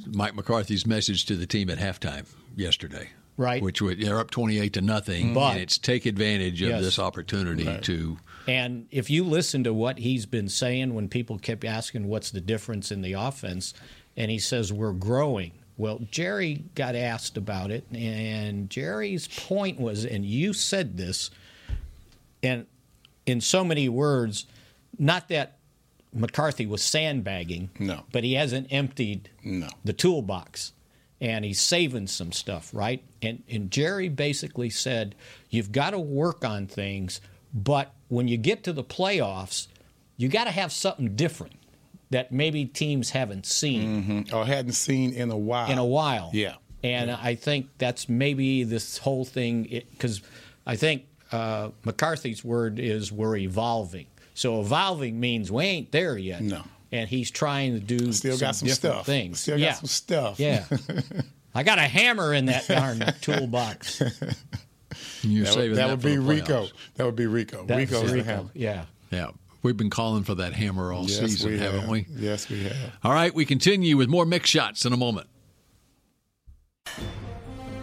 Mike 0.06 0.36
McCarthy's 0.36 0.86
message 0.86 1.26
to 1.26 1.36
the 1.36 1.46
team 1.46 1.70
at 1.70 1.78
halftime 1.78 2.26
yesterday. 2.56 3.10
Right. 3.38 3.62
Which 3.62 3.82
would, 3.82 4.00
they're 4.00 4.20
up 4.20 4.30
28 4.30 4.74
to 4.74 4.82
nothing. 4.82 5.34
But, 5.34 5.54
and 5.54 5.60
it's 5.62 5.78
take 5.78 6.06
advantage 6.06 6.62
of 6.62 6.70
yes. 6.70 6.82
this 6.82 7.00
opportunity 7.00 7.66
right. 7.66 7.82
to. 7.84 8.18
And 8.48 8.88
if 8.92 9.10
you 9.10 9.24
listen 9.24 9.64
to 9.64 9.74
what 9.74 10.00
he's 10.00 10.26
been 10.26 10.50
saying 10.50 10.94
when 10.94 11.08
people 11.08 11.38
kept 11.38 11.64
asking 11.64 12.08
what's 12.08 12.32
the 12.32 12.42
difference 12.42 12.92
in 12.92 13.02
the 13.02 13.14
offense, 13.14 13.74
and 14.18 14.30
he 14.30 14.40
says, 14.40 14.74
we're 14.74 14.94
growing. 14.94 15.54
Well, 15.78 16.00
Jerry 16.12 16.66
got 16.76 16.96
asked 16.96 17.38
about 17.38 17.72
it, 17.72 17.86
and 17.92 18.70
Jerry's 18.70 19.28
point 19.28 19.80
was, 19.80 20.06
and 20.06 20.26
you 20.26 20.54
said 20.54 20.98
this, 20.98 21.32
and 22.44 22.66
in 23.26 23.42
so 23.42 23.64
many 23.64 23.90
words, 23.90 24.46
not 25.00 25.30
that 25.30 25.58
McCarthy 26.14 26.66
was 26.66 26.84
sandbagging. 26.84 27.70
No. 27.80 28.04
But 28.12 28.24
he 28.24 28.34
hasn't 28.34 28.68
emptied 28.72 29.30
no. 29.44 29.70
the 29.84 29.94
toolbox. 29.94 30.74
And 31.20 31.46
he's 31.46 31.62
saving 31.62 32.08
some 32.08 32.32
stuff, 32.32 32.72
right? 32.74 33.04
And 33.22 33.44
and 33.48 33.70
Jerry 33.70 34.10
basically 34.10 34.72
said, 34.72 35.14
you've 35.52 35.72
got 35.72 35.92
to 35.92 36.00
work 36.00 36.44
on 36.44 36.66
things, 36.66 37.22
but 37.54 37.94
when 38.08 38.28
you 38.28 38.38
get 38.38 38.64
to 38.64 38.74
the 38.74 38.84
playoffs, 38.84 39.68
you 40.18 40.30
got 40.30 40.46
to 40.46 40.52
have 40.52 40.72
something 40.72 41.16
different 41.16 41.54
that 42.12 42.32
maybe 42.32 42.66
teams 42.66 43.10
haven't 43.10 43.46
seen 43.46 44.04
mm-hmm. 44.04 44.36
or 44.36 44.46
hadn't 44.46 44.74
seen 44.74 45.14
in 45.14 45.32
a 45.32 45.38
while. 45.38 45.72
In 45.72 45.78
a 45.78 45.86
while, 45.86 46.30
yeah. 46.34 46.56
And 46.84 47.10
yeah. 47.10 47.20
I 47.22 47.36
think 47.36 47.68
that's 47.78 48.10
maybe 48.10 48.64
this 48.64 48.98
whole 48.98 49.26
thing 49.26 49.64
because 49.92 50.22
I 50.66 50.76
think 50.76 51.06
uh, 51.32 51.70
McCarthy's 51.86 52.44
word 52.44 52.80
is 52.80 53.12
we're 53.12 53.38
evolving. 53.38 54.08
So 54.34 54.62
evolving 54.62 55.20
means 55.20 55.52
we 55.52 55.64
ain't 55.66 55.92
there 55.92 56.18
yet. 56.18 56.42
No. 56.42 56.64
And 56.92 57.08
he's 57.08 57.32
trying 57.32 57.74
to 57.74 57.80
do 57.80 58.12
still 58.12 58.38
some 58.38 58.48
got 58.48 58.56
some 58.56 58.68
different 58.68 58.94
stuff. 58.94 59.06
things. 59.06 59.40
Still 59.40 59.58
yeah. 59.58 59.70
got 59.70 59.78
some 59.78 59.88
stuff. 59.88 60.40
Yeah. 60.40 60.66
I 61.56 61.64
got 61.64 61.78
a 61.78 61.84
hammer 61.84 62.34
in 62.34 62.46
that 62.46 62.68
darn 62.68 63.00
toolbox. 63.22 64.02
You're 65.22 65.46
that 65.46 65.54
saving 65.54 65.70
would, 65.70 65.78
that, 65.78 65.88
that 65.88 65.90
would 65.92 66.02
for 66.02 66.08
be 66.08 66.16
the 66.16 66.22
Rico. 66.22 66.68
That 66.96 67.06
would 67.06 67.16
be 67.16 67.28
Rico. 67.28 67.66
That's 67.66 67.92
Rico's 67.92 68.12
Rico. 68.12 68.24
the 68.24 68.24
hammer. 68.24 68.50
Yeah. 68.54 68.86
Yeah. 69.12 69.30
We've 69.64 69.78
been 69.78 69.90
calling 69.92 70.24
for 70.24 70.36
that 70.36 70.54
hammer 70.54 70.92
all 70.92 71.04
Yes, 71.06 71.20
season, 71.20 71.52
we 71.52 71.60
haven't 71.60 71.82
have. 71.82 71.90
we? 71.90 72.08
Yes, 72.16 72.50
we 72.50 72.64
have. 72.64 72.76
All 73.04 73.12
right, 73.14 73.34
we 73.34 73.46
continue 73.46 73.96
with 73.98 74.10
more 74.10 74.26
Mick 74.26 74.46
Shots 74.46 74.86
in 74.86 74.94
a 74.94 74.98
moment. 74.98 75.28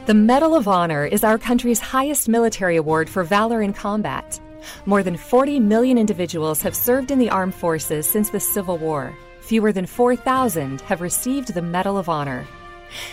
The 0.07 0.15
Medal 0.15 0.55
of 0.55 0.67
Honor 0.67 1.05
is 1.05 1.23
our 1.23 1.39
country's 1.39 1.79
highest 1.81 2.29
military 2.29 2.77
award 2.77 3.09
for 3.09 3.23
valor 3.23 3.63
in 3.63 3.73
combat. 3.73 4.41
More 4.87 5.03
than 5.03 5.17
40 5.17 5.61
million 5.61 5.99
individuals 5.99 6.63
have 6.63 6.75
served 6.75 7.11
in 7.11 7.19
the 7.19 7.31
armed 7.31 7.55
forces 7.55 8.09
since 8.09 8.31
the 8.31 8.41
Civil 8.41 8.79
War. 8.79 9.15
Fewer 9.41 9.71
than 9.71 9.87
4,000 9.87 10.81
have 10.83 11.01
received 11.01 11.55
the 11.55 11.63
Medal 11.63 11.97
of 11.97 12.09
Honor. 12.09 12.47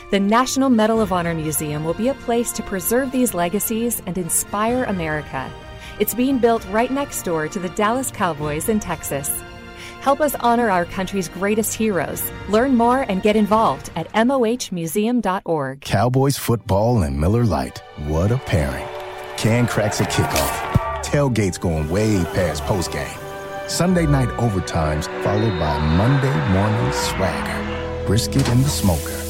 The 0.09 0.19
National 0.19 0.69
Medal 0.69 1.01
of 1.01 1.11
Honor 1.11 1.33
Museum 1.35 1.83
will 1.83 1.93
be 1.93 2.07
a 2.07 2.13
place 2.13 2.51
to 2.53 2.63
preserve 2.63 3.11
these 3.11 3.33
legacies 3.33 4.01
and 4.05 4.17
inspire 4.17 4.85
America. 4.85 5.51
It's 5.97 6.13
being 6.13 6.39
built 6.39 6.65
right 6.71 6.91
next 6.91 7.23
door 7.23 7.47
to 7.47 7.57
the 7.57 7.69
Dallas 7.69 8.11
Cowboys 8.11 8.67
in 8.67 8.81
Texas. 8.81 9.29
Help 10.01 10.19
us 10.19 10.35
honor 10.35 10.69
our 10.69 10.83
country's 10.83 11.29
greatest 11.29 11.73
heroes. 11.73 12.21
Learn 12.49 12.75
more 12.75 13.05
and 13.07 13.23
get 13.23 13.37
involved 13.37 13.89
at 13.95 14.11
mohmuseum.org. 14.11 15.81
Cowboys 15.81 16.37
football 16.37 17.03
and 17.03 17.19
Miller 17.19 17.45
Lite. 17.45 17.81
What 18.07 18.31
a 18.31 18.37
pairing. 18.37 18.85
Can 19.37 19.67
cracks 19.67 20.01
a 20.01 20.03
kickoff. 20.03 21.01
Tailgates 21.01 21.59
going 21.59 21.89
way 21.89 22.23
past 22.33 22.63
postgame. 22.63 23.17
Sunday 23.69 24.05
night 24.05 24.29
overtimes 24.37 25.05
followed 25.23 25.57
by 25.57 25.79
Monday 25.79 26.53
morning 26.53 26.91
swagger. 26.91 28.03
Brisket 28.05 28.47
in 28.49 28.61
the 28.61 28.69
smoker. 28.69 29.21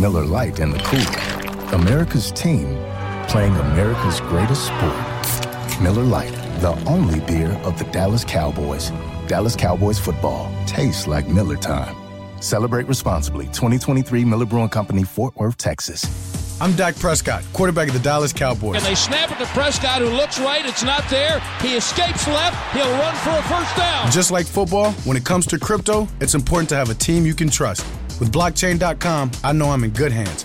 Miller 0.00 0.24
Lite 0.24 0.60
in 0.60 0.70
the 0.70 0.78
cooler. 0.78 1.74
America's 1.74 2.30
team 2.30 2.78
playing 3.26 3.56
America's 3.56 4.20
greatest 4.20 4.66
sport. 4.66 5.11
Miller 5.82 6.04
Lite, 6.04 6.32
the 6.60 6.70
only 6.86 7.18
beer 7.20 7.50
of 7.64 7.76
the 7.76 7.84
Dallas 7.86 8.24
Cowboys. 8.24 8.92
Dallas 9.26 9.56
Cowboys 9.56 9.98
football 9.98 10.48
tastes 10.64 11.08
like 11.08 11.26
Miller 11.28 11.56
time. 11.56 11.96
Celebrate 12.40 12.86
responsibly. 12.86 13.46
2023 13.46 14.24
Miller 14.24 14.46
Brewing 14.46 14.68
Company, 14.68 15.02
Fort 15.02 15.34
Worth, 15.36 15.56
Texas. 15.56 16.06
I'm 16.60 16.72
Dak 16.76 16.94
Prescott, 16.96 17.42
quarterback 17.52 17.88
of 17.88 17.94
the 17.94 18.00
Dallas 18.00 18.32
Cowboys. 18.32 18.76
And 18.76 18.84
they 18.84 18.94
snap 18.94 19.32
it 19.32 19.38
to 19.38 19.46
Prescott, 19.46 20.00
who 20.00 20.10
looks 20.10 20.38
right. 20.38 20.64
It's 20.64 20.84
not 20.84 21.02
there. 21.10 21.40
He 21.60 21.74
escapes 21.74 22.28
left. 22.28 22.56
He'll 22.76 22.88
run 22.98 23.16
for 23.16 23.30
a 23.30 23.42
first 23.42 23.76
down. 23.76 24.08
Just 24.12 24.30
like 24.30 24.46
football, 24.46 24.92
when 25.02 25.16
it 25.16 25.24
comes 25.24 25.46
to 25.48 25.58
crypto, 25.58 26.06
it's 26.20 26.36
important 26.36 26.68
to 26.68 26.76
have 26.76 26.90
a 26.90 26.94
team 26.94 27.26
you 27.26 27.34
can 27.34 27.50
trust. 27.50 27.84
With 28.20 28.30
blockchain.com, 28.30 29.32
I 29.42 29.52
know 29.52 29.70
I'm 29.70 29.82
in 29.82 29.90
good 29.90 30.12
hands. 30.12 30.44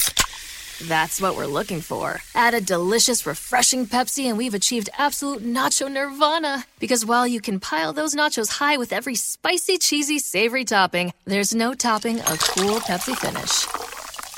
That's 0.87 1.21
what 1.21 1.35
we're 1.35 1.45
looking 1.45 1.81
for. 1.81 2.21
Add 2.35 2.53
a 2.53 2.61
delicious, 2.61 3.25
refreshing 3.25 3.85
Pepsi, 3.85 4.25
and 4.25 4.37
we've 4.37 4.53
achieved 4.53 4.89
absolute 4.97 5.43
nacho 5.43 5.91
nirvana. 5.91 6.65
Because 6.79 7.05
while 7.05 7.27
you 7.27 7.41
can 7.41 7.59
pile 7.59 7.93
those 7.93 8.15
nachos 8.15 8.49
high 8.49 8.77
with 8.77 8.91
every 8.91 9.15
spicy, 9.15 9.77
cheesy, 9.77 10.19
savory 10.19 10.65
topping, 10.65 11.13
there's 11.25 11.53
no 11.53 11.73
topping 11.73 12.19
a 12.19 12.37
cool 12.37 12.79
Pepsi 12.79 13.15
finish. 13.15 13.67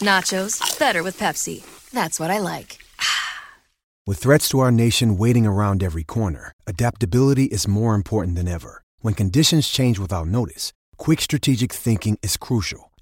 Nachos, 0.01 0.77
better 0.79 1.03
with 1.03 1.17
Pepsi. 1.17 1.63
That's 1.91 2.19
what 2.19 2.32
I 2.32 2.39
like. 2.39 2.79
With 4.06 4.17
threats 4.17 4.49
to 4.49 4.60
our 4.60 4.71
nation 4.71 5.17
waiting 5.17 5.45
around 5.45 5.82
every 5.82 6.03
corner, 6.03 6.51
adaptability 6.67 7.45
is 7.45 7.69
more 7.69 7.95
important 7.95 8.36
than 8.36 8.49
ever. 8.49 8.82
When 8.99 9.13
conditions 9.13 9.69
change 9.69 9.97
without 9.97 10.27
notice, 10.27 10.73
quick 10.97 11.21
strategic 11.21 11.71
thinking 11.71 12.17
is 12.21 12.36
crucial. 12.36 12.91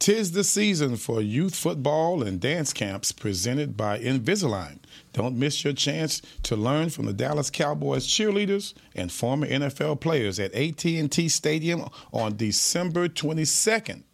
Tis 0.00 0.32
the 0.32 0.44
season 0.44 0.96
for 0.96 1.20
youth 1.20 1.54
football 1.54 2.22
and 2.22 2.40
dance 2.40 2.72
camps 2.72 3.12
presented 3.12 3.76
by 3.76 3.98
Invisalign. 3.98 4.78
Don't 5.12 5.38
miss 5.38 5.62
your 5.62 5.74
chance 5.74 6.22
to 6.44 6.56
learn 6.56 6.88
from 6.88 7.04
the 7.04 7.12
Dallas 7.12 7.50
Cowboys 7.50 8.06
cheerleaders 8.06 8.72
and 8.94 9.12
former 9.12 9.46
NFL 9.46 10.00
players 10.00 10.40
at 10.40 10.54
AT&T 10.54 11.28
Stadium 11.28 11.84
on 12.14 12.34
December 12.38 13.08
22nd. 13.08 14.04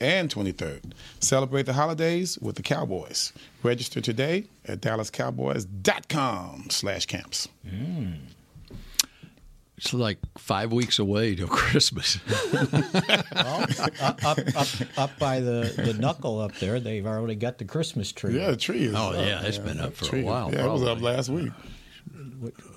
and 0.00 0.34
23rd. 0.34 0.92
Celebrate 1.20 1.66
the 1.66 1.72
holidays 1.74 2.38
with 2.38 2.56
the 2.56 2.62
Cowboys. 2.62 3.34
Register 3.62 4.00
today 4.00 4.44
at 4.66 4.80
dallascowboys.com 4.80 6.66
slash 6.70 7.04
camps. 7.06 7.48
Mm. 7.66 8.20
It's 9.78 9.92
like 9.92 10.18
five 10.38 10.72
weeks 10.72 10.98
away 10.98 11.34
till 11.34 11.48
Christmas. 11.62 12.18
Well, 12.52 13.66
up, 14.00 14.24
up, 14.24 14.38
up, 14.56 14.68
up 14.96 15.18
by 15.18 15.40
the, 15.40 15.72
the 15.76 15.92
knuckle 15.94 16.40
up 16.40 16.54
there, 16.56 16.80
they've 16.80 17.06
already 17.06 17.34
got 17.34 17.58
the 17.58 17.64
Christmas 17.66 18.10
tree. 18.12 18.38
Yeah, 18.38 18.50
the 18.52 18.56
tree 18.56 18.84
is 18.84 18.94
Oh, 18.94 19.10
up, 19.10 19.14
yeah, 19.26 19.42
it's 19.44 19.58
man. 19.58 19.66
been 19.76 19.80
up 19.80 19.94
That 19.96 20.06
for 20.06 20.16
a 20.16 20.22
while, 20.22 20.50
Yeah, 20.52 20.64
it 20.64 20.70
was 20.72 20.82
up 20.82 21.02
last 21.02 21.28
week. 21.28 21.52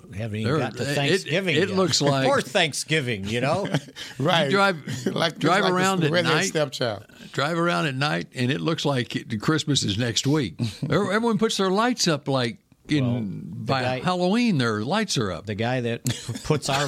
We 0.09 0.17
haven't 0.17 0.39
even 0.39 0.51
There- 0.51 0.59
got 0.59 0.75
to 0.77 0.91
it- 0.91 0.95
Thanksgiving. 0.95 1.55
it 1.55 1.69
yet. 1.69 1.77
looks 1.77 2.01
like- 2.01 2.23
Before 2.23 2.41
Thanksgiving, 2.41 3.25
you 3.27 3.41
know? 3.41 3.67
Right. 4.17 4.45
You 4.45 4.51
drive 4.51 4.77
like 5.05 5.37
drive 5.39 5.63
like 5.63 5.71
around 5.73 6.03
at 6.03 6.11
redhead 6.11 6.33
night. 6.33 6.45
Stepchild. 6.47 7.05
Drive 7.31 7.57
around 7.57 7.85
at 7.85 7.95
night, 7.95 8.27
and 8.35 8.51
it 8.51 8.59
looks 8.59 8.83
like 8.85 9.15
it, 9.15 9.39
Christmas 9.39 9.83
is 9.83 9.97
next 9.97 10.25
week. 10.27 10.59
Everyone 10.89 11.37
puts 11.37 11.57
their 11.57 11.69
lights 11.69 12.07
up 12.07 12.27
like 12.27 12.57
in 12.91 13.45
by 13.65 13.81
guy- 13.81 13.99
Halloween. 13.99 14.57
Their 14.57 14.81
lights 14.81 15.17
are 15.17 15.31
up. 15.31 15.45
the 15.45 15.55
guy 15.55 15.81
that 15.81 16.03
puts 16.43 16.69
our 16.69 16.87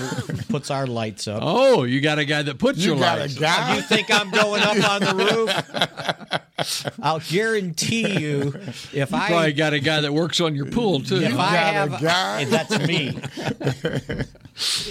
puts 0.49 0.71
our 0.71 0.87
lights 0.87 1.27
up. 1.27 1.39
Oh, 1.41 1.83
you 1.83 2.01
got 2.01 2.17
a 2.19 2.25
guy 2.25 2.41
that 2.43 2.57
puts 2.57 2.79
You 2.79 2.91
your 2.91 2.99
got 2.99 3.19
lights. 3.19 3.37
a 3.37 3.39
guy. 3.39 3.75
You 3.75 3.81
think 3.83 4.09
I'm 4.11 4.29
going 4.31 4.61
up 4.61 4.89
on 4.89 5.01
the 5.01 5.15
roof? 5.23 6.91
I'll 7.01 7.19
guarantee 7.19 8.19
you, 8.19 8.53
if 8.93 9.13
I 9.15 9.27
Probably 9.29 9.53
got 9.53 9.73
a 9.73 9.79
guy 9.79 10.01
that 10.01 10.13
works 10.13 10.39
on 10.39 10.53
your 10.55 10.67
pool 10.67 10.99
too. 10.99 11.17
if 11.21 11.33
I 11.33 11.35
got 11.35 11.53
a 11.53 11.91
have 11.91 12.01
guy? 12.01 12.45
that's 12.45 12.79
me. 12.87 13.17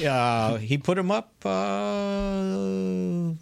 uh, 0.06 0.56
he 0.56 0.78
put 0.78 0.98
him 0.98 1.10
up 1.12 1.32
uh, 1.44 3.34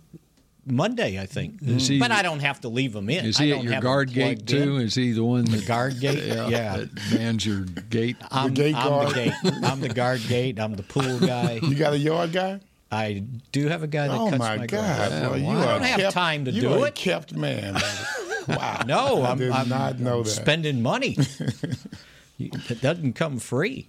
Monday, 0.70 1.20
I 1.20 1.26
think. 1.26 1.62
Is 1.62 1.88
he- 1.88 1.98
but 1.98 2.10
I 2.10 2.22
don't 2.22 2.40
have 2.40 2.60
to 2.62 2.68
leave 2.68 2.94
him 2.94 3.08
in. 3.10 3.24
Is 3.26 3.38
I 3.40 3.44
he 3.44 3.50
don't 3.50 3.66
at 3.66 3.72
your 3.72 3.80
guard 3.80 4.12
gate 4.12 4.46
too? 4.46 4.76
in. 4.76 4.82
Is 4.82 4.94
he 4.94 5.12
the 5.12 5.24
one 5.24 5.44
that 5.46 5.66
Guard 5.66 5.98
gate, 6.00 6.24
yeah. 6.26 6.76
that 6.78 6.90
mans 7.12 7.44
your 7.46 7.60
gate? 7.90 8.16
I'm, 8.30 8.54
gate 8.54 8.74
I'm 8.74 8.88
guard. 8.88 9.08
the 9.10 9.14
gate. 9.14 9.32
I'm 9.64 9.80
the 9.80 9.88
guard 9.88 10.20
gate. 10.28 10.58
I'm 10.60 10.74
the 10.76 10.82
pool 10.82 11.18
guy. 11.26 11.60
You 11.62 11.74
got 11.74 11.92
a 11.92 11.98
yard 11.98 12.32
guy? 12.32 12.60
I 12.90 13.22
do 13.52 13.68
have 13.68 13.82
a 13.82 13.86
guy 13.86 14.08
that 14.08 14.18
Oh 14.18 14.30
cuts 14.30 14.38
my, 14.38 14.54
Oh 14.54 14.58
my, 14.58 14.66
God! 14.66 14.68
grass. 14.68 15.10
Well, 15.30 15.36
you 15.38 15.44
wow. 15.46 15.60
I 15.60 15.72
don't 15.72 15.82
have 15.82 16.00
kept- 16.00 16.14
time 16.14 16.44
to 16.46 16.52
do 16.52 16.72
are 16.72 16.78
a 16.78 16.82
it. 16.88 16.94
kept 16.94 17.34
man. 17.34 17.74
man. 17.74 17.82
wow. 18.48 18.82
No, 18.86 19.22
I 19.22 19.30
I'm, 19.32 19.38
did 19.38 19.50
I'm 19.52 19.68
not 19.68 19.98
know 20.00 20.22
that. 20.22 20.30
spending 20.30 20.80
money. 20.82 21.16
it 22.38 22.80
doesn't 22.80 23.12
come 23.14 23.38
free. 23.38 23.88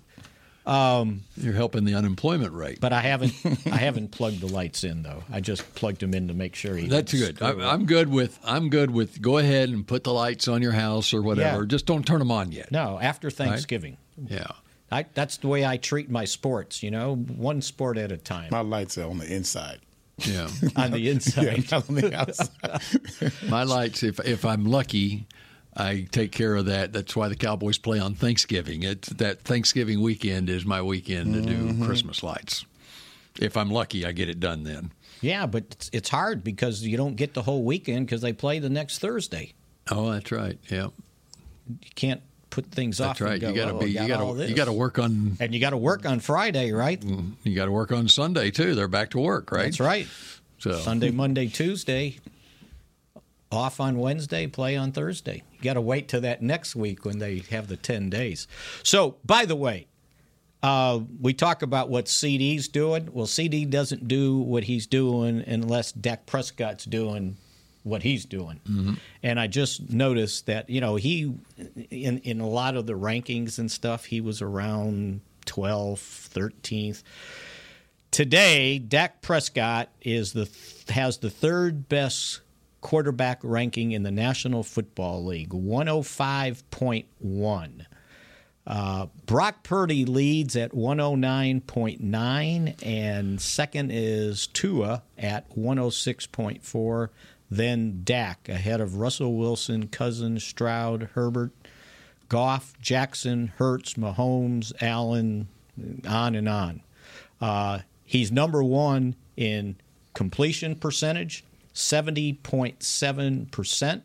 Um, 0.69 1.23
You're 1.35 1.53
helping 1.53 1.83
the 1.83 1.95
unemployment 1.95 2.53
rate. 2.53 2.79
But 2.79 2.93
I 2.93 3.01
haven't 3.01 3.33
I 3.65 3.77
haven't 3.77 4.11
plugged 4.11 4.41
the 4.41 4.47
lights 4.47 4.83
in 4.83 5.01
though. 5.01 5.23
I 5.31 5.41
just 5.41 5.73
plugged 5.73 6.01
them 6.01 6.13
in 6.13 6.27
to 6.27 6.35
make 6.35 6.53
sure 6.53 6.75
he. 6.77 6.87
That's 6.87 7.11
good. 7.11 7.41
I, 7.41 7.51
I'm 7.71 7.85
good 7.87 8.09
with. 8.09 8.39
I'm 8.43 8.69
good 8.69 8.91
with. 8.91 9.19
Go 9.19 9.39
ahead 9.39 9.69
and 9.69 9.87
put 9.87 10.03
the 10.03 10.13
lights 10.13 10.47
on 10.47 10.61
your 10.61 10.73
house 10.73 11.11
or 11.11 11.23
whatever. 11.23 11.61
Yeah. 11.61 11.67
Just 11.67 11.87
don't 11.87 12.05
turn 12.05 12.19
them 12.19 12.29
on 12.31 12.51
yet. 12.51 12.71
No, 12.71 12.99
after 13.01 13.31
Thanksgiving. 13.31 13.97
Yeah. 14.27 14.47
I, 14.91 15.05
that's 15.13 15.37
the 15.37 15.47
way 15.47 15.65
I 15.65 15.77
treat 15.77 16.09
my 16.09 16.25
sports. 16.25 16.83
You 16.83 16.91
know, 16.91 17.15
one 17.15 17.61
sport 17.61 17.97
at 17.97 18.11
a 18.11 18.17
time. 18.17 18.49
My 18.51 18.61
lights 18.61 18.97
are 18.97 19.09
on 19.09 19.17
the 19.17 19.31
inside. 19.33 19.79
Yeah. 20.19 20.49
on 20.75 20.91
the 20.91 21.09
inside. 21.11 21.43
Yeah, 21.43 21.63
not 21.71 21.89
on 21.89 21.95
the 21.95 22.13
outside. 22.15 23.31
My 23.49 23.63
lights. 23.63 24.03
If 24.03 24.19
if 24.19 24.45
I'm 24.45 24.65
lucky, 24.65 25.25
I 25.75 26.07
take 26.11 26.31
care 26.31 26.55
of 26.55 26.65
that. 26.65 26.91
That's 26.93 27.15
why 27.15 27.29
the 27.29 27.35
Cowboys 27.35 27.77
play 27.77 27.99
on 27.99 28.13
Thanksgiving. 28.15 28.83
It's 28.83 29.09
that 29.09 29.41
Thanksgiving 29.41 30.01
weekend 30.01 30.49
is 30.49 30.65
my 30.65 30.81
weekend 30.81 31.33
to 31.35 31.41
Mm-hmm. 31.41 31.79
do 31.79 31.85
Christmas 31.85 32.23
lights. 32.23 32.65
If 33.39 33.55
I'm 33.55 33.69
lucky, 33.69 34.05
I 34.05 34.11
get 34.11 34.27
it 34.29 34.39
done 34.39 34.63
then. 34.63 34.91
Yeah, 35.21 35.45
but 35.45 35.63
it's, 35.71 35.89
it's 35.93 36.09
hard 36.09 36.43
because 36.43 36.83
you 36.85 36.97
don't 36.97 37.15
get 37.15 37.33
the 37.33 37.41
whole 37.43 37.63
weekend 37.63 38.07
because 38.07 38.21
they 38.21 38.33
play 38.33 38.59
the 38.59 38.69
next 38.69 38.99
Thursday. 38.99 39.53
Oh, 39.91 40.11
that's 40.11 40.31
right. 40.31 40.57
Yeah, 40.69 40.87
You 41.67 41.77
can't 41.95 42.21
put 42.49 42.65
things 42.71 42.97
that's 42.97 43.21
off. 43.21 43.25
right. 43.25 43.33
And 43.33 43.41
go, 43.41 43.49
you 43.49 43.55
got 43.55 43.65
to 43.67 43.73
"Oh, 43.73 43.79
be. 43.79 43.97
I 43.99 44.03
You 44.03 44.07
got 44.07 44.19
got 44.19 44.33
to. 44.37 44.49
You 44.49 44.55
got 44.55 44.65
to 44.65 44.73
work 44.73 44.97
on. 44.99 45.37
and 45.39 45.53
you 45.53 45.59
got 45.59 45.69
to 45.71 45.77
work 45.77 46.05
on 46.05 46.19
Friday, 46.19 46.71
right? 46.71 47.01
You 47.43 47.55
got 47.55 47.65
to 47.65 47.71
work 47.71 47.91
on 47.91 48.07
Sunday 48.07 48.49
too. 48.51 48.75
They're 48.75 48.87
back 48.87 49.11
to 49.11 49.19
work, 49.19 49.51
right? 49.51 49.65
That's 49.65 49.79
right. 49.79 50.07
So 50.57 50.73
Sunday, 50.73 51.11
Monday, 51.11 51.47
Tuesday, 51.47 52.17
off 53.51 53.79
on 53.79 53.97
Wednesday, 53.97 54.47
play 54.47 54.75
on 54.75 54.91
Thursday. 54.91 55.43
You 55.53 55.63
got 55.63 55.73
to 55.73 55.81
wait 55.81 56.07
till 56.07 56.21
that 56.21 56.41
next 56.41 56.75
week 56.75 57.05
when 57.05 57.19
they 57.19 57.39
have 57.49 57.67
the 57.67 57.77
10 57.77 58.09
days. 58.09 58.47
So, 58.83 59.17
by 59.25 59.45
the 59.45 59.55
way, 59.55 59.87
uh, 60.61 60.99
we 61.19 61.33
talk 61.33 61.61
about 61.61 61.89
what 61.89 62.05
CeeDee's 62.05 62.67
doing. 62.67 63.09
Well, 63.11 63.25
CeeDee 63.25 63.69
doesn't 63.69 64.07
do 64.07 64.37
what 64.37 64.65
he's 64.65 64.87
doing 64.87 65.43
unless 65.47 65.91
Dak 65.91 66.25
Prescott's 66.25 66.85
doing 66.85 67.37
what 67.83 68.03
he's 68.03 68.25
doing. 68.25 68.59
And 69.23 69.39
I 69.39 69.47
just 69.47 69.89
noticed 69.89 70.45
that, 70.47 70.69
you 70.69 70.81
know, 70.81 70.95
he, 70.95 71.33
in, 71.89 72.19
in 72.19 72.41
a 72.41 72.47
lot 72.47 72.75
of 72.75 72.85
the 72.85 72.93
rankings 72.93 73.57
and 73.57 73.71
stuff, 73.71 74.05
he 74.05 74.21
was 74.21 74.41
around 74.41 75.21
12th, 75.45 76.29
13th. 76.29 77.03
Today, 78.11 78.79
Dak 78.79 79.21
Prescott 79.21 79.89
is 80.01 80.33
the 80.33 80.49
has 80.89 81.19
the 81.19 81.29
third 81.29 81.87
best 81.87 82.41
quarterback 82.81 83.39
ranking 83.43 83.91
in 83.91 84.03
the 84.03 84.11
National 84.11 84.61
Football 84.63 85.25
League, 85.25 85.49
105.1. 85.49 87.85
Uh, 88.67 89.07
Brock 89.25 89.63
Purdy 89.63 90.05
leads 90.05 90.55
at 90.55 90.73
109.9, 90.73 92.85
and 92.85 93.41
second 93.41 93.91
is 93.91 94.45
Tua 94.47 95.01
at 95.17 95.49
106.4. 95.55 97.09
Then 97.49 98.01
Dak 98.03 98.47
ahead 98.47 98.79
of 98.79 98.97
Russell 98.97 99.35
Wilson, 99.35 99.87
Cousins, 99.87 100.43
Stroud, 100.43 101.09
Herbert, 101.13 101.51
Goff, 102.27 102.79
Jackson, 102.79 103.53
Hurts, 103.57 103.95
Mahomes, 103.95 104.71
Allen, 104.81 105.47
on 106.07 106.35
and 106.35 106.47
on. 106.47 106.81
Uh, 107.41 107.79
he's 108.05 108.31
number 108.31 108.63
one 108.63 109.15
in 109.35 109.77
completion 110.13 110.75
percentage, 110.75 111.43
70.7%. 111.79 114.01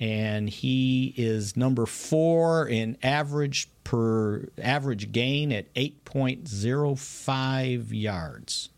And 0.00 0.48
he 0.48 1.12
is 1.16 1.56
number 1.56 1.86
four 1.86 2.66
in 2.66 2.96
average 3.02 3.68
per 3.84 4.48
average 4.60 5.12
gain 5.12 5.52
at 5.52 5.72
8.05 5.74 7.86
yards. 7.90 8.70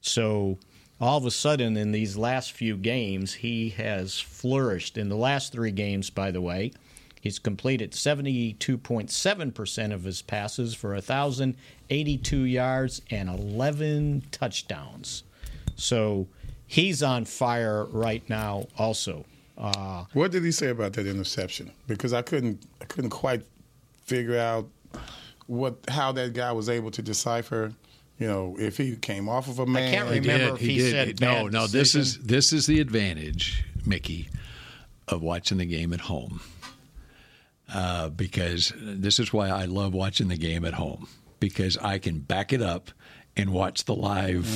So 0.00 0.58
all 1.00 1.18
of 1.18 1.26
a 1.26 1.30
sudden, 1.30 1.76
in 1.76 1.92
these 1.92 2.16
last 2.16 2.52
few 2.52 2.76
games, 2.76 3.34
he 3.34 3.68
has 3.70 4.18
flourished. 4.20 4.98
In 4.98 5.08
the 5.08 5.16
last 5.16 5.52
three 5.52 5.72
games, 5.72 6.10
by 6.10 6.30
the 6.30 6.40
way, 6.40 6.72
he's 7.20 7.38
completed 7.38 7.92
72.7% 7.92 9.92
of 9.92 10.04
his 10.04 10.22
passes 10.22 10.74
for 10.74 10.92
1,082 10.92 12.44
yards 12.44 13.02
and 13.10 13.28
11 13.28 14.22
touchdowns. 14.30 15.24
So 15.76 16.28
he's 16.72 17.02
on 17.02 17.26
fire 17.26 17.84
right 17.84 18.26
now, 18.30 18.66
also. 18.78 19.26
Uh, 19.58 20.04
What 20.14 20.32
did 20.32 20.42
he 20.42 20.52
say 20.52 20.68
about 20.68 20.94
that 20.94 21.06
interception? 21.06 21.70
Because 21.86 22.14
I 22.14 22.22
couldn't, 22.22 22.64
I 22.80 22.86
couldn't 22.86 23.10
quite 23.10 23.42
figure 24.06 24.38
out 24.38 24.66
what 25.46 25.76
how 25.88 26.12
that 26.12 26.32
guy 26.32 26.50
was 26.52 26.70
able 26.70 26.90
to 26.92 27.02
decipher. 27.02 27.72
You 28.18 28.26
know, 28.26 28.56
if 28.58 28.76
he 28.78 28.96
came 28.96 29.28
off 29.28 29.48
of 29.48 29.58
a 29.58 29.66
man. 29.66 29.88
I 29.88 29.90
can't 29.90 30.08
remember 30.08 30.54
if 30.54 30.60
he 30.60 30.90
said 30.90 31.20
no, 31.20 31.44
bad 31.44 31.52
no. 31.52 31.66
This 31.66 31.92
decision. 31.92 32.00
is 32.22 32.26
this 32.26 32.52
is 32.52 32.66
the 32.66 32.80
advantage, 32.80 33.64
Mickey, 33.84 34.28
of 35.08 35.22
watching 35.22 35.58
the 35.58 35.66
game 35.66 35.92
at 35.92 36.00
home. 36.00 36.40
Uh, 37.72 38.08
because 38.10 38.72
this 38.76 39.18
is 39.18 39.32
why 39.32 39.48
I 39.48 39.64
love 39.64 39.94
watching 39.94 40.28
the 40.28 40.36
game 40.36 40.64
at 40.64 40.74
home 40.74 41.08
because 41.40 41.78
I 41.78 41.98
can 41.98 42.18
back 42.18 42.52
it 42.52 42.60
up 42.62 42.90
and 43.34 43.50
watch 43.50 43.84
the 43.84 43.94
live. 43.94 44.46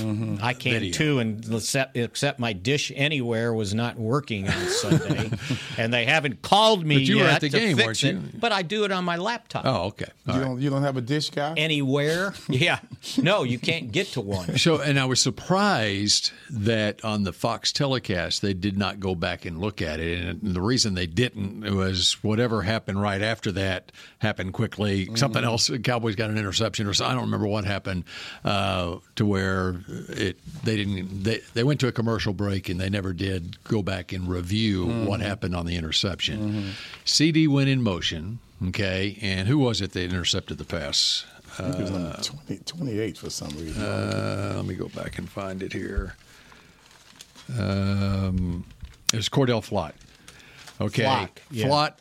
I 0.43 0.53
came 0.53 0.75
video. 0.75 0.93
too, 0.93 1.19
and 1.19 1.43
except, 1.55 1.97
except 1.97 2.39
my 2.39 2.53
dish 2.53 2.93
anywhere 2.95 3.55
was 3.55 3.73
not 3.73 3.97
working 3.97 4.49
on 4.49 4.67
Sunday, 4.69 5.31
and 5.79 5.93
they 5.95 6.05
haven't 6.05 6.43
called 6.43 6.85
me 6.85 6.97
But 6.97 7.03
you 7.05 7.17
were 7.17 7.23
yet 7.23 7.35
at 7.37 7.41
the 7.41 7.49
to 7.49 7.59
game, 7.59 7.77
fix 7.79 8.03
weren't 8.03 8.35
it. 8.35 8.41
But 8.41 8.53
I 8.53 8.61
do 8.63 8.85
it 8.85 8.93
on 8.93 9.05
my 9.05 9.17
laptop. 9.17 9.65
Oh, 9.65 9.85
okay. 9.87 10.07
All 10.29 10.35
you 10.35 10.41
right. 10.41 10.47
don't, 10.47 10.61
you 10.61 10.71
don't 10.71 10.83
have 10.83 10.99
a 10.99 11.01
dish 11.01 11.31
guy. 11.31 11.55
Anywhere? 11.57 12.35
Yeah. 12.49 12.79
No, 13.19 13.45
you 13.45 13.59
can't 13.59 13.93
get 13.93 14.09
to 14.09 14.21
one. 14.21 14.59
So, 14.59 14.81
and 14.81 14.99
I 14.99 15.05
was 15.05 15.23
surprised 15.23 16.33
that 16.51 17.05
on 17.05 17.23
the 17.23 17.33
Fox 17.33 17.73
telecast 17.73 18.43
they 18.43 18.53
did 18.53 18.77
not 18.77 18.99
go 19.01 19.15
back 19.15 19.45
and 19.45 19.59
look 19.59 19.81
at 19.81 20.01
it, 20.01 20.23
and 20.25 20.55
the 20.55 20.61
reason 20.61 20.95
they 20.95 21.07
didn't 21.07 21.61
was 21.75 22.15
whatever 22.23 22.63
happened 22.63 23.01
right 23.01 23.23
after 23.23 23.53
that 23.53 23.93
happened 24.19 24.53
quickly. 24.55 25.09
Something 25.15 25.45
else, 25.45 25.71
Cowboys 25.85 26.17
got 26.17 26.31
an 26.31 26.39
interception, 26.39 26.87
or 26.87 26.95
so, 26.95 27.05
I 27.07 27.13
don't 27.15 27.23
remember 27.25 27.47
what 27.47 27.65
happened 27.65 28.05
uh, 28.45 28.66
to 29.17 29.27
where 29.27 29.77
it 30.09 30.39
they 30.65 30.77
didn't 30.77 31.23
they 31.25 31.41
they 31.55 31.65
went 31.65 31.81
to 31.81 31.89
a 31.89 31.93
commercial 31.93 32.33
break 32.33 32.69
and 32.69 32.81
they 32.81 32.89
never 32.91 33.13
did 33.13 33.63
go 33.65 33.83
back 33.83 34.13
and 34.13 34.29
review 34.29 34.87
what 35.07 35.21
happened 35.21 35.55
on 35.57 35.67
the 35.67 35.77
interception. 35.77 36.73
CeeDee 37.05 37.49
went 37.49 37.69
in 37.69 37.83
motion, 37.83 38.39
okay, 38.69 39.19
and 39.23 39.49
who 39.49 39.59
was 39.59 39.81
it 39.81 39.93
that 39.93 40.05
intercepted 40.05 40.59
the 40.59 40.65
pass? 40.65 41.25
I 41.59 41.63
think 41.63 41.77
he 41.77 41.83
was 41.83 41.91
on 41.93 42.13
20, 42.47 42.63
28 42.65 43.17
for 43.19 43.31
some 43.31 43.49
reason. 43.51 43.83
Uh, 43.83 44.53
let 44.57 44.67
me 44.67 44.75
go 44.75 44.89
back 44.89 45.17
and 45.19 45.29
find 45.29 45.63
it 45.63 45.73
here. 45.73 46.15
Um, 47.59 48.65
It 49.13 49.17
was 49.17 49.29
Cordell 49.29 49.63
Flott. 49.63 49.93
Okay, 50.81 51.05
Flock, 51.05 51.41
yeah. 51.51 51.67
Flott. 51.67 51.93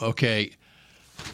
Okay, 0.00 0.52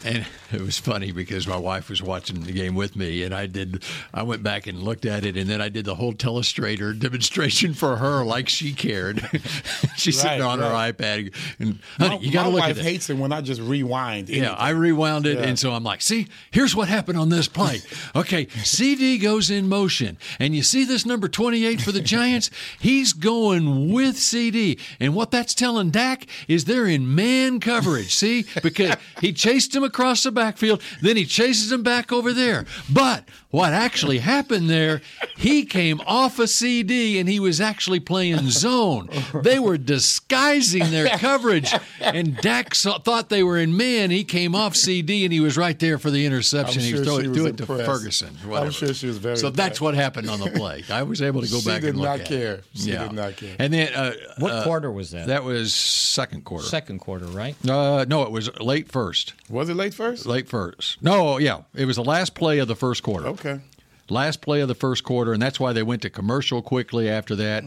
and 0.03 0.25
it 0.51 0.61
was 0.61 0.77
funny 0.77 1.11
because 1.11 1.47
my 1.47 1.57
wife 1.57 1.89
was 1.89 2.01
watching 2.01 2.41
the 2.43 2.51
game 2.51 2.75
with 2.75 2.95
me, 2.95 3.23
and 3.23 3.33
I 3.33 3.47
did. 3.47 3.83
I 4.13 4.23
went 4.23 4.43
back 4.43 4.67
and 4.67 4.81
looked 4.83 5.05
at 5.05 5.25
it, 5.25 5.35
and 5.35 5.49
then 5.49 5.61
I 5.61 5.69
did 5.69 5.85
the 5.85 5.95
whole 5.95 6.13
telestrator 6.13 6.97
demonstration 6.99 7.73
for 7.73 7.97
her, 7.97 8.23
like 8.23 8.49
she 8.49 8.73
cared. 8.73 9.21
She's 9.97 10.19
sitting 10.19 10.41
on 10.41 10.59
right. 10.59 10.87
her 10.87 10.93
iPad, 10.93 11.33
and 11.59 11.79
honey, 11.97 12.15
my, 12.17 12.21
you 12.21 12.31
got 12.31 12.43
to 12.43 12.49
my 12.49 12.55
look 12.55 12.61
wife 12.61 12.71
at 12.71 12.77
it. 12.77 12.83
hates 12.83 13.09
it 13.09 13.17
when 13.17 13.31
I 13.31 13.41
just 13.41 13.61
rewind. 13.61 14.29
Yeah, 14.29 14.37
anything. 14.37 14.55
I 14.57 14.69
rewound 14.69 15.25
it, 15.25 15.37
Yeah. 15.39 15.45
and 15.45 15.57
so 15.59 15.71
I'm 15.73 15.83
like, 15.83 16.01
see, 16.01 16.27
here's 16.51 16.75
what 16.75 16.87
happened 16.87 17.17
on 17.17 17.29
this 17.29 17.47
play. 17.47 17.81
Okay, 18.15 18.45
CeeDee 18.45 19.21
goes 19.21 19.49
in 19.49 19.67
motion, 19.67 20.17
and 20.39 20.55
you 20.55 20.63
see 20.63 20.85
this 20.85 21.05
number 21.05 21.27
28 21.27 21.81
for 21.81 21.91
the 21.91 21.99
Giants? 22.01 22.49
He's 22.79 23.11
going 23.13 23.91
with 23.91 24.15
CeeDee. 24.15 24.79
And 24.99 25.13
what 25.15 25.31
that's 25.31 25.53
telling 25.53 25.89
Dak 25.89 26.25
is 26.47 26.63
they're 26.65 26.85
in 26.87 27.13
man 27.13 27.59
coverage, 27.59 28.15
see? 28.15 28.45
Because 28.63 28.95
he 29.19 29.33
chased 29.33 29.73
him 29.75 29.83
across 29.83 30.23
the 30.23 30.31
backfield, 30.31 30.81
then 31.01 31.17
he 31.17 31.25
chases 31.25 31.71
him 31.71 31.83
back 31.83 32.11
over 32.11 32.33
there. 32.33 32.65
But 32.91 33.25
what 33.49 33.73
actually 33.73 34.19
happened 34.19 34.69
there, 34.69 35.01
he 35.37 35.65
came 35.65 36.01
off 36.05 36.39
a 36.39 36.43
CeeDee 36.43 37.19
and 37.19 37.27
he 37.29 37.39
was 37.39 37.61
actually 37.61 37.99
playing 37.99 38.49
zone. 38.49 39.09
They 39.43 39.59
were 39.59 39.77
disguising 39.77 40.91
their 40.91 41.07
coverage, 41.17 41.73
and 41.99 42.35
Dak 42.37 42.75
saw, 42.75 42.99
thought 42.99 43.29
they 43.29 43.43
were 43.43 43.57
in 43.57 43.75
man. 43.77 44.11
He 44.11 44.23
came 44.23 44.55
off 44.55 44.73
CeeDee 44.73 45.23
and 45.23 45.31
he 45.33 45.39
was 45.39 45.57
right 45.57 45.77
there 45.79 45.97
for 45.97 46.09
the 46.11 46.25
interception. 46.25 46.79
I'm 46.81 46.85
he 46.85 46.89
sure 46.91 46.99
was 46.99 47.07
throwing 47.07 47.21
she 47.23 47.27
was 47.29 47.37
through 47.37 47.45
it 47.47 47.57
to 47.57 47.63
impressed. 47.63 47.85
Ferguson. 47.85 48.37
I'm 48.53 48.71
sure 48.71 48.93
she 48.93 49.07
was 49.07 49.17
very 49.17 49.37
So 49.37 49.49
that's 49.49 49.79
what 49.79 49.95
happened 49.95 50.29
on 50.29 50.39
the 50.39 50.51
play. 50.51 50.83
I 50.89 51.03
was 51.03 51.21
able 51.21 51.41
to 51.41 51.49
go 51.49 51.59
She 51.59 51.69
back 51.69 51.81
did 51.81 51.89
and 51.91 51.99
look 51.99 52.09
not 52.09 52.19
at 52.21 52.25
care. 52.27 52.53
It. 52.55 52.63
She 52.73 52.91
yeah. 52.91 53.03
did 53.03 53.13
not 53.13 53.35
care. 53.37 53.55
And 53.59 53.73
then 53.73 53.93
uh, 53.93 54.13
What 54.39 54.51
uh, 54.51 54.63
quarter 54.63 54.91
was 54.91 55.11
that? 55.11 55.27
That 55.27 55.43
was 55.43 55.73
second 55.73 56.43
quarter. 56.45 56.65
Second 56.65 56.99
quarter, 56.99 57.25
right? 57.25 57.55
Uh, 57.67 58.05
no, 58.07 58.23
it 58.23 58.31
was 58.31 58.53
late 58.59 58.91
first. 58.91 59.33
Was 59.49 59.64
it 59.69 59.75
late 59.75 59.93
first? 59.93 60.25
Late 60.25 60.47
first. 60.47 61.01
No, 61.01 61.37
yeah, 61.37 61.61
it 61.73 61.85
was 61.85 61.95
the 61.95 62.03
last 62.03 62.35
play 62.35 62.59
of 62.59 62.67
the 62.67 62.75
first 62.75 63.03
quarter. 63.03 63.27
Okay. 63.27 63.59
Last 64.07 64.41
play 64.41 64.61
of 64.61 64.67
the 64.67 64.75
first 64.75 65.03
quarter, 65.03 65.33
and 65.33 65.41
that's 65.41 65.59
why 65.59 65.73
they 65.73 65.81
went 65.81 66.03
to 66.03 66.11
commercial 66.11 66.61
quickly 66.61 67.09
after 67.09 67.35
that. 67.37 67.63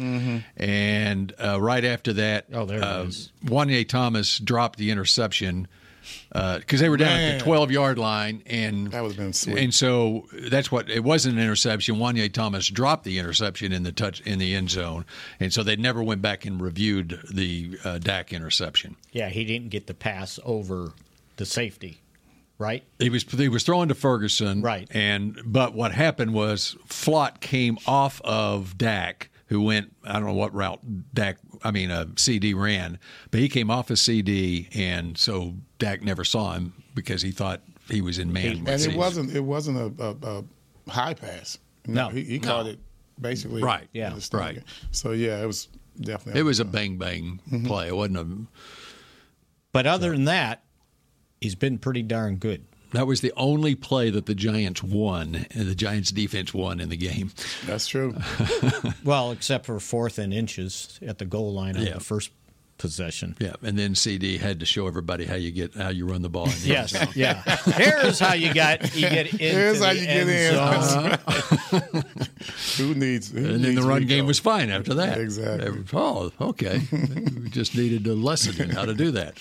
And 0.56 1.34
uh, 1.42 1.60
right 1.60 1.84
after 1.84 2.12
that, 2.14 2.46
Oh, 2.52 2.64
there 2.64 2.78
it 2.78 2.84
uh, 2.84 3.04
is. 3.08 3.32
Juanyeh 3.44 3.88
Thomas 3.88 4.38
dropped 4.38 4.78
the 4.78 4.90
interception 4.90 5.66
because 6.32 6.80
they 6.80 6.88
were 6.88 6.96
down 6.96 7.18
at 7.20 7.38
the 7.38 7.44
12 7.44 7.70
yard 7.70 7.98
line, 7.98 8.42
and 8.46 8.90
That 8.92 9.02
would've 9.02 9.16
been 9.16 9.32
sweet. 9.32 9.58
And 9.58 9.74
so 9.74 10.26
that's 10.32 10.70
what 10.70 10.88
it 10.88 11.02
wasn't 11.04 11.36
an 11.36 11.42
interception. 11.42 11.96
Juanyeh 11.96 12.32
Thomas 12.32 12.68
dropped 12.68 13.04
the 13.04 13.18
interception 13.18 13.72
in 13.72 13.82
the 13.82 13.92
touch 13.92 14.20
in 14.22 14.38
the 14.38 14.54
end 14.54 14.70
zone, 14.70 15.04
and 15.40 15.52
so 15.52 15.62
they 15.62 15.76
never 15.76 16.02
went 16.02 16.22
back 16.22 16.44
and 16.46 16.60
reviewed 16.60 17.20
the 17.32 17.78
uh, 17.84 17.98
Dak 17.98 18.32
interception. 18.32 18.96
Yeah, 19.12 19.28
he 19.28 19.44
didn't 19.44 19.70
get 19.70 19.86
the 19.86 19.94
pass 19.94 20.38
over 20.44 20.92
the 21.38 21.46
safety, 21.46 22.02
right? 22.58 22.84
He 22.98 23.08
was 23.08 23.22
he 23.24 23.48
was 23.48 23.62
throwing 23.64 23.88
to 23.88 23.94
Ferguson, 23.94 24.60
Right. 24.60 24.86
And 24.94 25.40
but 25.44 25.74
what 25.74 25.92
happened 25.92 26.34
was 26.34 26.76
Flott 26.86 27.40
came 27.40 27.78
off 27.86 28.20
of 28.22 28.76
Dak, 28.76 29.30
who 29.46 29.62
went 29.62 29.94
I 30.04 30.12
don't 30.14 30.26
know 30.26 30.34
what 30.34 30.52
route 30.54 30.80
Dak 31.14 31.38
I 31.64 31.70
mean 31.70 31.90
uh, 31.90 32.04
CeeDee 32.14 32.54
ran, 32.54 32.98
but 33.30 33.40
he 33.40 33.48
came 33.48 33.70
off 33.70 33.90
of 33.90 33.96
CeeDee, 33.96 34.68
and 34.76 35.16
so 35.16 35.54
Dak 35.78 36.02
never 36.02 36.24
saw 36.24 36.52
him 36.52 36.74
because 36.94 37.22
he 37.22 37.30
thought 37.30 37.62
he 37.88 38.00
was 38.02 38.18
in 38.18 38.32
man. 38.32 38.58
And 38.58 38.66
CeeDee. 38.68 38.92
it 38.92 38.96
wasn't 38.96 39.34
it 39.34 39.40
wasn't 39.40 40.00
a, 40.00 40.04
a, 40.04 40.38
a 40.88 40.90
high 40.90 41.14
pass. 41.14 41.58
No, 41.86 42.08
he, 42.10 42.22
he 42.22 42.38
no. 42.38 42.46
caught 42.48 42.66
it 42.66 42.78
basically. 43.20 43.62
Right, 43.62 43.88
yeah, 43.92 44.10
the 44.10 44.36
right. 44.36 44.62
So 44.90 45.12
yeah, 45.12 45.42
it 45.42 45.46
was 45.46 45.68
definitely. 46.00 46.40
It 46.40 46.44
was 46.44 46.60
a 46.60 46.64
bang 46.64 46.98
bang 46.98 47.40
Mm-hmm. 47.50 47.66
play. 47.66 47.88
It 47.88 47.96
wasn't 47.96 48.18
a. 48.18 48.26
But 49.72 49.86
other 49.86 50.10
than 50.12 50.24
that, 50.24 50.64
he's 51.40 51.54
been 51.54 51.78
pretty 51.78 52.02
darn 52.02 52.36
good. 52.36 52.64
That 52.92 53.06
was 53.06 53.20
the 53.20 53.32
only 53.36 53.74
play 53.74 54.08
that 54.08 54.24
the 54.24 54.34
Giants 54.34 54.82
won, 54.82 55.44
and 55.50 55.68
the 55.68 55.74
Giants 55.74 56.10
defense 56.10 56.54
won 56.54 56.80
in 56.80 56.88
the 56.88 56.96
game. 56.96 57.32
That's 57.66 57.86
true. 57.86 58.16
Well, 59.04 59.30
except 59.32 59.66
for 59.66 59.78
fourth 59.80 60.18
and 60.18 60.32
inches 60.34 60.98
at 61.06 61.18
the 61.18 61.24
goal 61.26 61.52
line 61.52 61.76
on 61.76 61.84
Yeah. 61.86 61.94
the 61.94 62.00
first 62.00 62.30
possession. 62.78 63.36
Yeah, 63.40 63.54
and 63.62 63.78
then 63.78 63.94
CeeDee 63.94 64.38
had 64.38 64.60
to 64.60 64.66
show 64.66 64.86
everybody 64.86 65.24
how 65.26 65.34
you 65.34 65.50
get 65.50 65.74
how 65.74 65.88
you 65.88 66.06
run 66.06 66.22
the 66.22 66.28
ball. 66.28 66.44
In 66.46 66.52
the 66.60 66.66
Yes, 66.68 66.94
end 66.94 67.06
zone. 67.06 67.12
yeah. 67.16 67.42
Here's 67.74 68.18
how 68.18 68.34
you 68.34 68.54
got 68.54 68.94
you 68.94 69.02
get 69.08 69.26
into 69.32 69.36
Here's 69.38 69.82
how 69.82 69.92
the 69.92 69.98
you 69.98 70.06
get 70.06 70.16
end 70.16 70.30
in. 70.30 70.54
zone. 70.54 71.18
Uh-huh. 71.26 72.02
who 72.78 72.94
needs? 72.94 73.30
Who 73.30 73.38
And 73.38 73.46
then 73.46 73.62
needs 73.62 73.74
the 73.82 73.82
run 73.88 73.98
Rico? 74.00 74.08
game 74.08 74.26
was 74.26 74.38
fine 74.38 74.70
after 74.70 74.94
that. 74.94 75.18
Exactly. 75.18 75.84
Oh, 75.92 76.30
okay. 76.40 76.80
we 76.92 77.50
just 77.50 77.74
needed 77.76 78.06
a 78.06 78.14
lesson 78.14 78.60
in 78.62 78.70
how 78.70 78.84
to 78.84 78.94
do 78.94 79.10
that. 79.12 79.38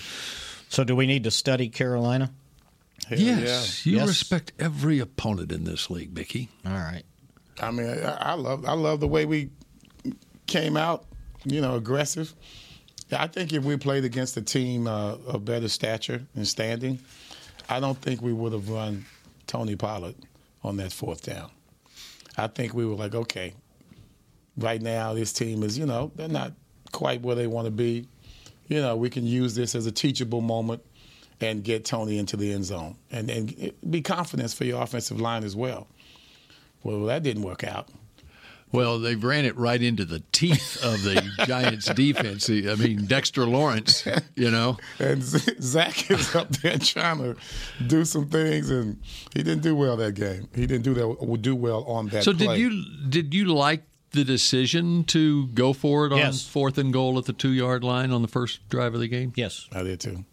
So, 0.68 0.84
do 0.84 0.94
we 0.94 1.06
need 1.06 1.24
to 1.24 1.30
study 1.30 1.68
Carolina? 1.68 2.30
Hell 3.08 3.18
yes, 3.18 3.86
you 3.86 3.96
Yes. 3.96 4.08
respect 4.08 4.52
every 4.58 4.98
opponent 4.98 5.50
in 5.52 5.64
this 5.64 5.88
league, 5.88 6.14
Mickey. 6.14 6.48
All 6.66 6.72
right. 6.72 7.04
I 7.60 7.70
mean, 7.70 7.88
I, 7.88 8.32
I 8.32 8.34
love 8.34 8.64
I 8.66 8.72
love 8.72 9.00
the 9.00 9.08
way 9.08 9.24
we 9.24 9.50
came 10.46 10.76
out. 10.76 11.04
You 11.44 11.60
know, 11.60 11.76
aggressive. 11.76 12.34
I 13.10 13.26
think 13.28 13.52
if 13.52 13.64
we 13.64 13.76
played 13.78 14.04
against 14.04 14.36
a 14.36 14.42
team 14.42 14.86
uh, 14.86 15.14
of 15.26 15.44
better 15.44 15.68
stature 15.68 16.26
and 16.34 16.46
standing, 16.46 16.98
I 17.68 17.80
don't 17.80 17.96
think 17.98 18.20
we 18.20 18.32
would 18.34 18.52
have 18.52 18.68
run 18.68 19.06
Tony 19.46 19.76
Pollard 19.76 20.16
on 20.62 20.76
that 20.76 20.92
fourth 20.92 21.22
down. 21.22 21.50
I 22.36 22.48
think 22.48 22.74
we 22.74 22.84
were 22.84 22.96
like, 22.96 23.14
okay, 23.14 23.54
right 24.58 24.82
now 24.82 25.14
this 25.14 25.32
team 25.32 25.62
is, 25.62 25.78
you 25.78 25.86
know, 25.86 26.12
they're 26.16 26.28
not 26.28 26.52
quite 26.92 27.22
where 27.22 27.34
they 27.36 27.46
want 27.46 27.64
to 27.64 27.70
be. 27.70 28.06
You 28.68 28.80
know, 28.80 28.96
we 28.96 29.10
can 29.10 29.26
use 29.26 29.54
this 29.54 29.74
as 29.74 29.86
a 29.86 29.92
teachable 29.92 30.40
moment 30.40 30.82
and 31.40 31.62
get 31.62 31.84
Tony 31.84 32.18
into 32.18 32.36
the 32.36 32.52
end 32.52 32.64
zone 32.64 32.96
and, 33.10 33.30
and 33.30 33.72
be 33.88 34.02
confidence 34.02 34.52
for 34.54 34.64
your 34.64 34.82
offensive 34.82 35.20
line 35.20 35.44
as 35.44 35.56
well. 35.56 35.86
Well, 36.82 37.04
that 37.04 37.22
didn't 37.22 37.42
work 37.42 37.64
out. 37.64 37.88
Well, 38.70 38.98
they 38.98 39.14
ran 39.14 39.46
it 39.46 39.56
right 39.56 39.80
into 39.80 40.04
the 40.04 40.22
teeth 40.32 40.78
of 40.84 41.02
the 41.02 41.26
Giants' 41.46 41.86
defense. 41.94 42.50
I 42.50 42.74
mean, 42.74 43.06
Dexter 43.06 43.46
Lawrence, 43.46 44.06
you 44.34 44.50
know. 44.50 44.76
And 44.98 45.22
Zach 45.22 46.10
is 46.10 46.34
up 46.34 46.50
there 46.50 46.78
trying 46.78 47.18
to 47.18 47.36
do 47.86 48.04
some 48.04 48.28
things, 48.28 48.68
and 48.68 49.00
he 49.34 49.42
didn't 49.42 49.62
do 49.62 49.74
well 49.74 49.96
that 49.96 50.14
game. 50.14 50.48
He 50.54 50.66
didn't 50.66 50.82
do 50.82 50.94
that 50.94 51.38
do 51.40 51.56
well 51.56 51.84
on 51.84 52.08
that. 52.08 52.24
So 52.24 52.34
play. 52.34 52.58
did 52.58 52.58
you 52.58 52.84
did 53.08 53.34
you 53.34 53.46
like 53.46 53.84
the 54.12 54.24
decision 54.24 55.04
to 55.04 55.46
go 55.48 55.72
for 55.72 56.06
it 56.06 56.12
on 56.12 56.18
Yes. 56.18 56.46
fourth 56.46 56.78
and 56.78 56.92
goal 56.92 57.18
at 57.18 57.26
the 57.26 57.32
two 57.32 57.52
yard 57.52 57.84
line 57.84 58.10
on 58.10 58.22
the 58.22 58.28
first 58.28 58.66
drive 58.68 58.94
of 58.94 59.00
the 59.00 59.08
game? 59.08 59.32
Yes. 59.36 59.66
I 59.72 59.82
did 59.82 60.00
too. 60.00 60.24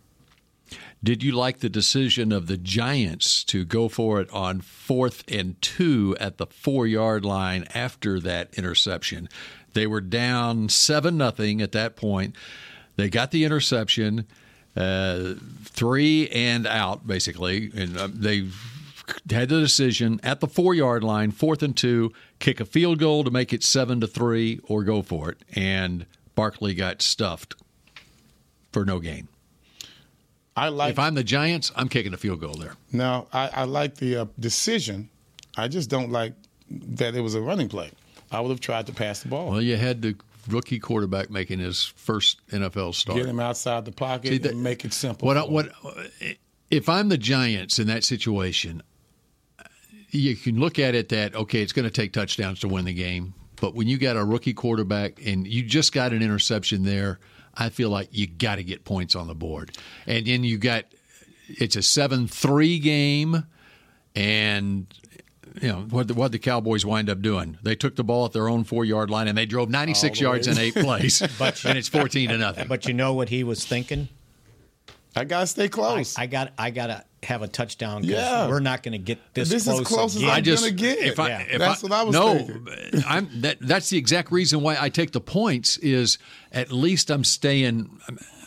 Did 1.03 1.21
you 1.21 1.33
like 1.33 1.59
the 1.59 1.69
decision 1.69 2.31
of 2.31 2.47
the 2.47 2.57
Giants 2.57 3.43
to 3.45 3.63
go 3.63 3.87
for 3.89 4.19
it 4.21 4.29
on 4.31 4.61
fourth 4.61 5.23
and 5.27 5.61
two 5.61 6.15
at 6.19 6.37
the 6.37 6.47
four 6.47 6.87
yard 6.87 7.23
line 7.23 7.65
after 7.75 8.19
that 8.21 8.49
interception? 8.57 9.29
They 9.73 9.85
were 9.85 10.01
down 10.01 10.69
seven 10.69 11.17
nothing 11.17 11.61
at 11.61 11.73
that 11.73 11.95
point. 11.95 12.35
They 12.95 13.09
got 13.09 13.29
the 13.31 13.43
interception, 13.43 14.25
uh, 14.75 15.33
three 15.65 16.27
and 16.29 16.65
out 16.65 17.05
basically, 17.05 17.71
and 17.75 17.97
uh, 17.97 18.07
they 18.11 18.47
had 19.29 19.49
the 19.49 19.59
decision 19.59 20.19
at 20.23 20.39
the 20.39 20.47
four 20.47 20.73
yard 20.73 21.03
line, 21.03 21.31
fourth 21.31 21.61
and 21.63 21.75
two, 21.75 22.11
kick 22.39 22.59
a 22.59 22.65
field 22.65 22.99
goal 22.99 23.23
to 23.23 23.31
make 23.31 23.53
it 23.53 23.63
seven 23.63 23.99
to 24.01 24.07
three, 24.07 24.59
or 24.63 24.83
go 24.83 25.01
for 25.01 25.29
it. 25.29 25.37
And 25.53 26.05
Barkley 26.35 26.73
got 26.73 27.01
stuffed 27.01 27.55
for 28.71 28.85
no 28.85 28.99
gain. 28.99 29.27
I 30.57 30.69
like. 30.69 30.91
If 30.91 30.99
I'm 30.99 31.15
the 31.15 31.23
Giants, 31.23 31.71
I'm 31.75 31.89
kicking 31.89 32.13
a 32.13 32.17
field 32.17 32.39
goal 32.39 32.53
there. 32.53 32.73
no, 32.91 33.27
I, 33.33 33.49
I 33.53 33.63
like 33.65 33.95
the 33.95 34.17
uh, 34.17 34.25
decision. 34.39 35.09
I 35.57 35.67
just 35.67 35.89
don't 35.89 36.11
like 36.11 36.33
that 36.69 37.15
it 37.15 37.21
was 37.21 37.35
a 37.35 37.41
running 37.41 37.69
play. 37.69 37.91
I 38.31 38.39
would 38.39 38.49
have 38.49 38.59
tried 38.61 38.87
to 38.87 38.93
pass 38.93 39.21
the 39.21 39.29
ball, 39.29 39.51
Well, 39.51 39.61
you 39.61 39.77
had 39.77 40.01
the 40.01 40.15
rookie 40.49 40.79
quarterback 40.79 41.29
making 41.29 41.59
his 41.59 41.85
first 41.95 42.39
NFL 42.49 42.95
start. 42.95 43.17
get 43.17 43.27
him 43.27 43.39
outside 43.39 43.85
the 43.85 43.91
pocket, 43.91 44.29
See, 44.29 44.37
that- 44.39 44.51
and 44.53 44.63
make 44.63 44.83
it 44.85 44.93
simple. 44.93 45.25
What? 45.27 45.37
I- 45.37 45.43
What? 45.43 45.71
If 46.71 46.89
I'm 46.89 47.09
the 47.09 47.17
Giants 47.17 47.77
in 47.77 47.87
that 47.87 48.03
situation, 48.03 48.81
you 50.15 50.35
can 50.35 50.59
look 50.59 50.79
at 50.79 50.95
it 50.95 51.09
that 51.09 51.35
okay, 51.35 51.61
it's 51.61 51.73
going 51.73 51.85
to 51.85 51.91
take 51.91 52.13
touchdowns 52.13 52.59
to 52.61 52.67
win 52.67 52.85
the 52.85 52.93
game. 52.93 53.33
But 53.61 53.73
when 53.73 53.87
you 53.87 53.97
got 53.97 54.17
a 54.17 54.23
rookie 54.23 54.53
quarterback 54.53 55.25
and 55.25 55.47
you 55.47 55.63
just 55.63 55.93
got 55.93 56.11
an 56.11 56.21
interception 56.21 56.83
there, 56.83 57.19
I 57.55 57.69
feel 57.69 57.89
like 57.89 58.09
you 58.11 58.27
got 58.27 58.55
to 58.55 58.63
get 58.63 58.83
points 58.83 59.15
on 59.15 59.27
the 59.27 59.35
board. 59.35 59.77
And 60.05 60.25
then 60.25 60.43
you 60.43 60.57
got 60.57 60.85
it's 61.47 61.75
a 61.75 61.83
seven-three 61.83 62.79
game, 62.79 63.45
and 64.15 64.87
you 65.61 65.67
know 65.69 65.81
what? 65.89 66.07
The, 66.07 66.13
what 66.13 66.31
the 66.31 66.39
Cowboys 66.39 66.85
wind 66.85 67.09
up 67.09 67.21
doing? 67.21 67.57
They 67.63 67.75
took 67.75 67.95
the 67.95 68.03
ball 68.03 68.25
at 68.25 68.33
their 68.33 68.49
own 68.49 68.63
four-yard 68.63 69.09
line 69.09 69.27
and 69.27 69.37
they 69.37 69.45
drove 69.45 69.69
96 69.69 70.17
the 70.17 70.23
yards 70.23 70.47
in 70.47 70.57
eight 70.57 70.75
plays, 70.75 71.21
and 71.65 71.77
it's 71.77 71.87
14 71.87 72.29
to 72.29 72.37
nothing. 72.37 72.67
But 72.67 72.87
you 72.87 72.93
know 72.93 73.13
what 73.13 73.29
he 73.29 73.43
was 73.43 73.63
thinking? 73.63 74.09
I 75.15 75.23
gotta 75.23 75.47
stay 75.47 75.69
close. 75.69 76.17
I 76.17 76.25
got 76.27 76.51
I 76.57 76.71
got 76.71 76.87
to 76.87 77.03
have 77.23 77.41
a 77.41 77.47
touchdown. 77.47 78.01
'cause 78.01 78.11
Yeah. 78.11 78.47
we're 78.47 78.59
not 78.59 78.83
going 78.83 78.91
to 78.91 78.97
get 78.99 79.17
this, 79.33 79.49
This 79.49 79.65
is 79.65 79.73
close. 79.73 79.87
close 79.87 80.15
as 80.15 80.21
again. 80.21 80.29
I'm 80.29 80.37
I 80.37 80.41
just 80.41 80.63
gonna 80.63 80.75
get. 80.75 80.99
if 80.99 81.19
I, 81.19 81.27
Yeah. 81.29 81.39
if 81.41 81.59
That's 81.59 81.83
I, 81.83 81.87
what 81.87 81.91
I 81.93 82.03
was 82.03 82.13
no, 82.13 82.37
thinking. 82.37 82.67
Uh, 82.99 83.01
I'm 83.07 83.41
that. 83.41 83.57
That's 83.61 83.89
the 83.89 83.97
exact 83.97 84.31
reason 84.31 84.61
why 84.61 84.77
I 84.79 84.89
take 84.89 85.11
the 85.11 85.21
points. 85.21 85.77
Is 85.77 86.17
at 86.51 86.71
least 86.71 87.09
I'm 87.09 87.23
staying. 87.23 87.89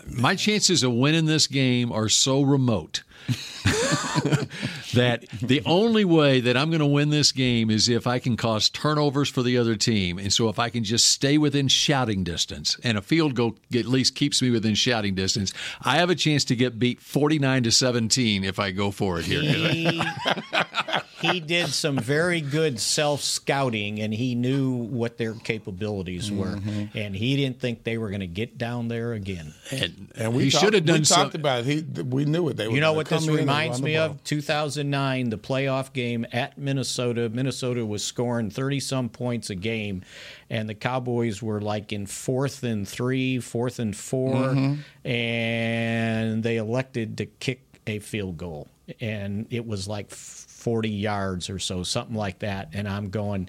My 0.06 0.36
chances 0.36 0.82
of 0.82 0.92
winning 0.92 1.26
this 1.26 1.46
game 1.46 1.90
are 1.92 2.08
so 2.08 2.42
remote 2.42 3.02
that 4.94 5.24
the 5.42 5.62
only 5.66 6.04
way 6.04 6.40
that 6.40 6.56
I'm 6.56 6.70
going 6.70 6.80
to 6.80 6.86
win 6.86 7.10
this 7.10 7.32
game 7.32 7.70
is 7.70 7.88
if 7.88 8.06
I 8.06 8.18
can 8.18 8.36
cause 8.36 8.68
turnovers 8.68 9.28
for 9.28 9.42
the 9.42 9.58
other 9.58 9.76
team, 9.76 10.18
and 10.18 10.32
so 10.32 10.48
if 10.48 10.58
I 10.58 10.70
can 10.70 10.84
just 10.84 11.06
stay 11.06 11.36
within 11.38 11.68
shouting 11.68 12.24
distance, 12.24 12.78
and 12.82 12.96
a 12.96 13.02
field 13.02 13.34
goal 13.34 13.56
at 13.74 13.86
least 13.86 14.14
keeps 14.14 14.40
me 14.40 14.50
within 14.50 14.74
shouting 14.74 15.14
distance, 15.14 15.52
I 15.82 15.96
have 15.96 16.10
a 16.10 16.14
chance 16.14 16.44
to 16.46 16.56
get 16.56 16.78
beat 16.78 17.00
49 17.00 17.64
to 17.64 17.72
17 17.72 18.44
if 18.44 18.58
I 18.58 18.70
go 18.70 18.90
for 18.90 19.18
it 19.20 19.26
here. 19.26 19.42
He, 21.20 21.28
he 21.28 21.40
did 21.40 21.68
some 21.68 21.96
very 21.98 22.40
good 22.40 22.78
self 22.80 23.22
scouting 23.22 24.00
and 24.00 24.12
he 24.14 24.34
knew 24.34 24.70
what 24.72 25.18
their 25.18 25.34
capabilities 25.34 26.30
were. 26.30 26.56
Mm-hmm. 26.56 26.96
And 26.98 27.14
he 27.16 27.36
didn't 27.36 27.60
think 27.60 27.84
they 27.84 27.98
were 27.98 28.08
going 28.08 28.20
to 28.20 28.26
get 28.26 28.56
down 28.58 28.88
there 28.88 29.12
again. 29.12 29.54
And, 29.70 30.12
And 30.16 30.34
we 30.34 30.50
should 30.50 30.74
have 30.74 30.84
done 30.84 31.00
We 31.00 31.04
some. 31.04 31.22
talked 31.24 31.34
about 31.34 31.66
it. 31.66 31.86
He, 31.96 32.02
we 32.02 32.24
knew 32.24 32.48
it. 32.48 32.56
They 32.56 32.68
were 32.68 32.74
You 32.74 32.80
know 32.80 32.92
what 32.92 33.08
this 33.08 33.26
reminds 33.28 33.82
me 33.82 33.94
ball. 33.96 34.06
of? 34.06 34.24
2009, 34.24 35.30
the 35.30 35.38
playoff 35.38 35.92
game 35.92 36.26
at 36.32 36.56
Minnesota. 36.58 37.28
Minnesota 37.28 37.84
was 37.84 38.04
scoring 38.04 38.50
30 38.50 38.80
some 38.80 39.08
points 39.08 39.50
a 39.50 39.54
game, 39.54 40.02
and 40.50 40.68
the 40.68 40.74
Cowboys 40.74 41.42
were 41.42 41.60
like 41.60 41.92
in 41.92 42.06
fourth 42.06 42.62
and 42.62 42.86
three, 42.88 43.38
fourth 43.40 43.78
and 43.78 43.96
4 43.96 44.28
Mm-hmm. 44.28 44.74
and 45.04 46.42
they 46.42 46.56
elected 46.56 47.16
to 47.18 47.26
kick 47.26 47.67
a 47.88 47.98
field 47.98 48.36
goal. 48.36 48.68
And 49.00 49.46
it 49.50 49.66
was 49.66 49.86
like 49.88 50.10
40 50.10 50.88
yards 50.88 51.50
or 51.50 51.58
so, 51.58 51.82
something 51.82 52.16
like 52.16 52.38
that. 52.40 52.70
And 52.72 52.88
I'm 52.88 53.10
going, 53.10 53.48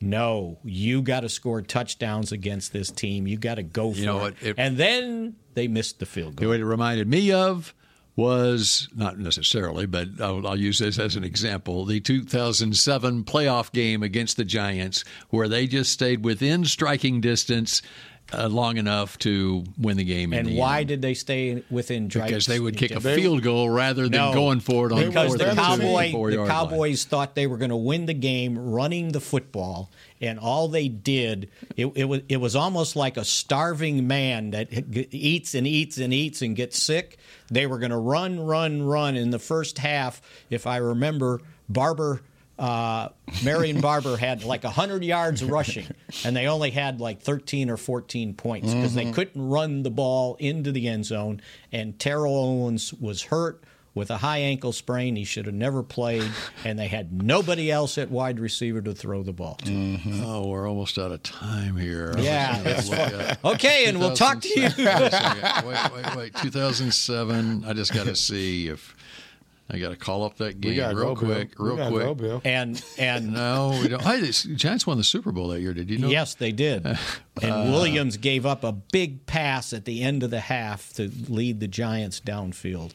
no, 0.00 0.58
you 0.64 1.02
got 1.02 1.20
to 1.20 1.28
score 1.28 1.62
touchdowns 1.62 2.32
against 2.32 2.72
this 2.72 2.90
team. 2.90 3.26
You 3.26 3.36
got 3.36 3.56
to 3.56 3.62
go 3.62 3.92
for 3.92 4.00
know 4.00 4.18
it. 4.18 4.20
what? 4.20 4.34
It- 4.42 4.54
And 4.58 4.76
then 4.76 5.36
they 5.54 5.68
missed 5.68 5.98
the 6.00 6.06
field 6.06 6.36
goal. 6.36 6.48
What 6.48 6.58
it 6.60 6.64
reminded 6.64 7.06
me 7.08 7.30
of 7.32 7.74
was 8.14 8.88
not 8.94 9.18
necessarily, 9.18 9.86
but 9.86 10.06
I'll, 10.20 10.46
I'll 10.46 10.56
use 10.58 10.78
this 10.80 10.98
as 10.98 11.16
an 11.16 11.24
example 11.24 11.86
the 11.86 11.98
2007 12.00 13.24
playoff 13.24 13.72
game 13.72 14.02
against 14.02 14.36
the 14.36 14.44
Giants, 14.44 15.02
where 15.30 15.48
they 15.48 15.66
just 15.66 15.92
stayed 15.92 16.22
within 16.24 16.64
striking 16.66 17.20
distance 17.22 17.80
uh, 18.32 18.48
long 18.48 18.76
enough 18.76 19.18
to 19.18 19.64
win 19.78 19.96
the 19.96 20.04
game. 20.04 20.32
in 20.32 20.38
And 20.40 20.48
the 20.48 20.56
why 20.58 20.80
end. 20.80 20.88
did 20.88 21.02
they 21.02 21.14
stay 21.14 21.62
within 21.70 22.08
drive? 22.08 22.28
Because 22.28 22.46
they 22.46 22.58
would 22.60 22.76
kick 22.76 22.90
a 22.90 23.00
field 23.00 23.42
goal 23.42 23.68
rather 23.70 24.02
than 24.04 24.12
No, 24.12 24.32
going 24.32 24.60
for 24.60 24.86
it 24.86 24.92
on 24.92 25.06
because 25.06 25.28
fourth 25.28 25.38
the 25.40 25.54
Cowboy, 25.54 26.10
the 26.12 26.18
yard 26.18 26.34
line. 26.38 26.48
Cowboys 26.48 27.04
thought 27.04 27.34
they 27.34 27.46
were 27.46 27.56
going 27.58 27.70
to 27.70 27.76
win 27.76 28.06
the 28.06 28.14
game 28.14 28.58
running 28.58 29.12
the 29.12 29.20
football, 29.20 29.90
and 30.20 30.38
all 30.38 30.68
they 30.68 30.88
did 30.88 31.48
it, 31.76 31.86
it 31.94 32.04
was 32.04 32.20
it 32.28 32.38
was 32.38 32.56
almost 32.56 32.96
like 32.96 33.16
a 33.16 33.24
starving 33.24 34.06
man 34.06 34.50
that 34.52 34.68
eats 35.12 35.54
and 35.54 35.66
eats 35.66 35.98
and 35.98 36.12
eats 36.14 36.42
and 36.42 36.56
gets 36.56 36.78
sick. 36.82 37.18
They 37.50 37.66
were 37.66 37.78
going 37.78 37.90
to 37.90 37.98
run, 37.98 38.40
run, 38.40 38.82
run 38.82 39.16
in 39.16 39.30
the 39.30 39.38
first 39.38 39.78
half. 39.78 40.22
If 40.50 40.66
I 40.66 40.78
remember, 40.78 41.40
Barber. 41.68 42.22
Uh, 42.62 43.08
Marion 43.44 43.80
Barber 43.80 44.16
had 44.16 44.44
like 44.44 44.62
100 44.62 45.02
yards 45.02 45.42
rushing, 45.42 45.86
and 46.24 46.36
they 46.36 46.46
only 46.46 46.70
had 46.70 47.00
like 47.00 47.20
13 47.20 47.68
or 47.68 47.76
14 47.76 48.34
points 48.34 48.72
because 48.72 48.94
they 48.94 49.10
couldn't 49.10 49.48
run 49.48 49.82
the 49.82 49.90
ball 49.90 50.36
into 50.38 50.70
the 50.70 50.86
end 50.86 51.04
zone. 51.04 51.40
And 51.72 51.98
Terrell 51.98 52.36
Owens 52.36 52.94
was 52.94 53.22
hurt 53.24 53.64
with 53.94 54.10
a 54.12 54.18
high 54.18 54.38
ankle 54.38 54.70
sprain. 54.72 55.16
He 55.16 55.24
should 55.24 55.46
have 55.46 55.56
never 55.56 55.82
played, 55.82 56.30
and 56.64 56.78
they 56.78 56.86
had 56.86 57.20
nobody 57.20 57.68
else 57.68 57.98
at 57.98 58.12
wide 58.12 58.38
receiver 58.38 58.80
to 58.80 58.94
throw 58.94 59.24
the 59.24 59.32
ball 59.32 59.56
to. 59.64 59.98
Oh, 60.22 60.46
we're 60.46 60.68
almost 60.68 60.98
out 60.98 61.10
of 61.10 61.20
time 61.24 61.76
here. 61.76 62.14
Yeah, 62.16 62.52
I 62.54 62.56
was 62.62 62.64
that's 62.64 62.88
gonna 62.90 63.02
look 63.16 63.28
at- 63.28 63.44
Okay, 63.56 63.86
and 63.86 63.98
we'll 63.98 64.14
talk 64.14 64.40
to 64.40 64.48
you. 64.48 64.68
2007 64.68 64.78
Wait 64.78 64.86
a 65.02 65.10
second. 65.10 65.68
Wait, 65.68 66.04
wait, 66.06 66.16
wait. 66.16 66.34
2007. 66.36 67.64
I 67.66 67.72
just 67.72 67.92
got 67.92 68.06
to 68.06 68.14
see 68.14 68.68
if 68.68 68.94
I 69.72 69.78
got 69.78 69.88
to 69.88 69.96
call 69.96 70.24
up 70.24 70.36
that 70.36 70.60
game 70.60 70.76
gotta 70.76 70.94
real 70.94 71.14
go, 71.14 71.24
quick. 71.26 71.58
We 71.58 71.66
Real 71.66 71.76
gotta 71.76 71.90
quick. 71.90 72.04
go, 72.04 72.14
Bill. 72.14 72.42
And 72.44 72.84
and 72.98 73.32
No, 73.34 73.78
we 73.82 73.88
don't. 73.88 74.02
Hey, 74.02 74.20
the 74.20 74.32
Giants 74.54 74.86
won 74.86 74.98
the 74.98 75.04
Super 75.04 75.32
Bowl 75.32 75.48
that 75.48 75.60
year. 75.60 75.72
Did 75.72 75.88
you 75.90 75.98
know? 75.98 76.08
yes, 76.08 76.34
they 76.34 76.52
did. 76.52 76.86
And 77.40 77.72
Williams 77.72 78.18
gave 78.18 78.44
up 78.44 78.62
a 78.62 78.72
big 78.72 79.24
pass 79.24 79.72
at 79.72 79.86
the 79.86 80.02
end 80.02 80.22
of 80.22 80.30
the 80.30 80.38
half 80.40 80.92
to 80.94 81.10
lead 81.28 81.60
the 81.60 81.66
Giants 81.66 82.20
downfield. 82.20 82.92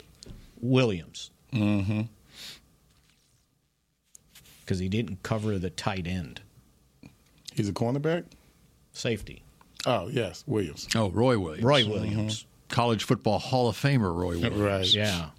Williams. 0.62 1.32
Mm-hmm. 1.52 2.02
Because 4.62 4.80
he 4.80 4.88
didn't 4.90 5.24
cover 5.24 5.58
the 5.58 5.70
tight 5.72 6.06
end. 6.06 6.42
He's 7.56 7.68
a 7.68 7.74
cornerback. 7.74 8.26
Safety. 8.94 9.42
Oh 9.86 10.08
yes, 10.10 10.44
Williams. 10.46 10.88
Oh, 10.96 11.10
Roy 11.10 11.40
Williams. 11.40 11.64
Roy 11.64 11.86
Williams. 11.88 12.46
College 12.70 13.04
football 13.06 13.40
Hall 13.40 13.70
of 13.70 13.76
Famer 13.78 14.14
Roy 14.14 14.38
Williams. 14.40 14.56
Right. 14.56 14.94
Yeah. 14.94 15.30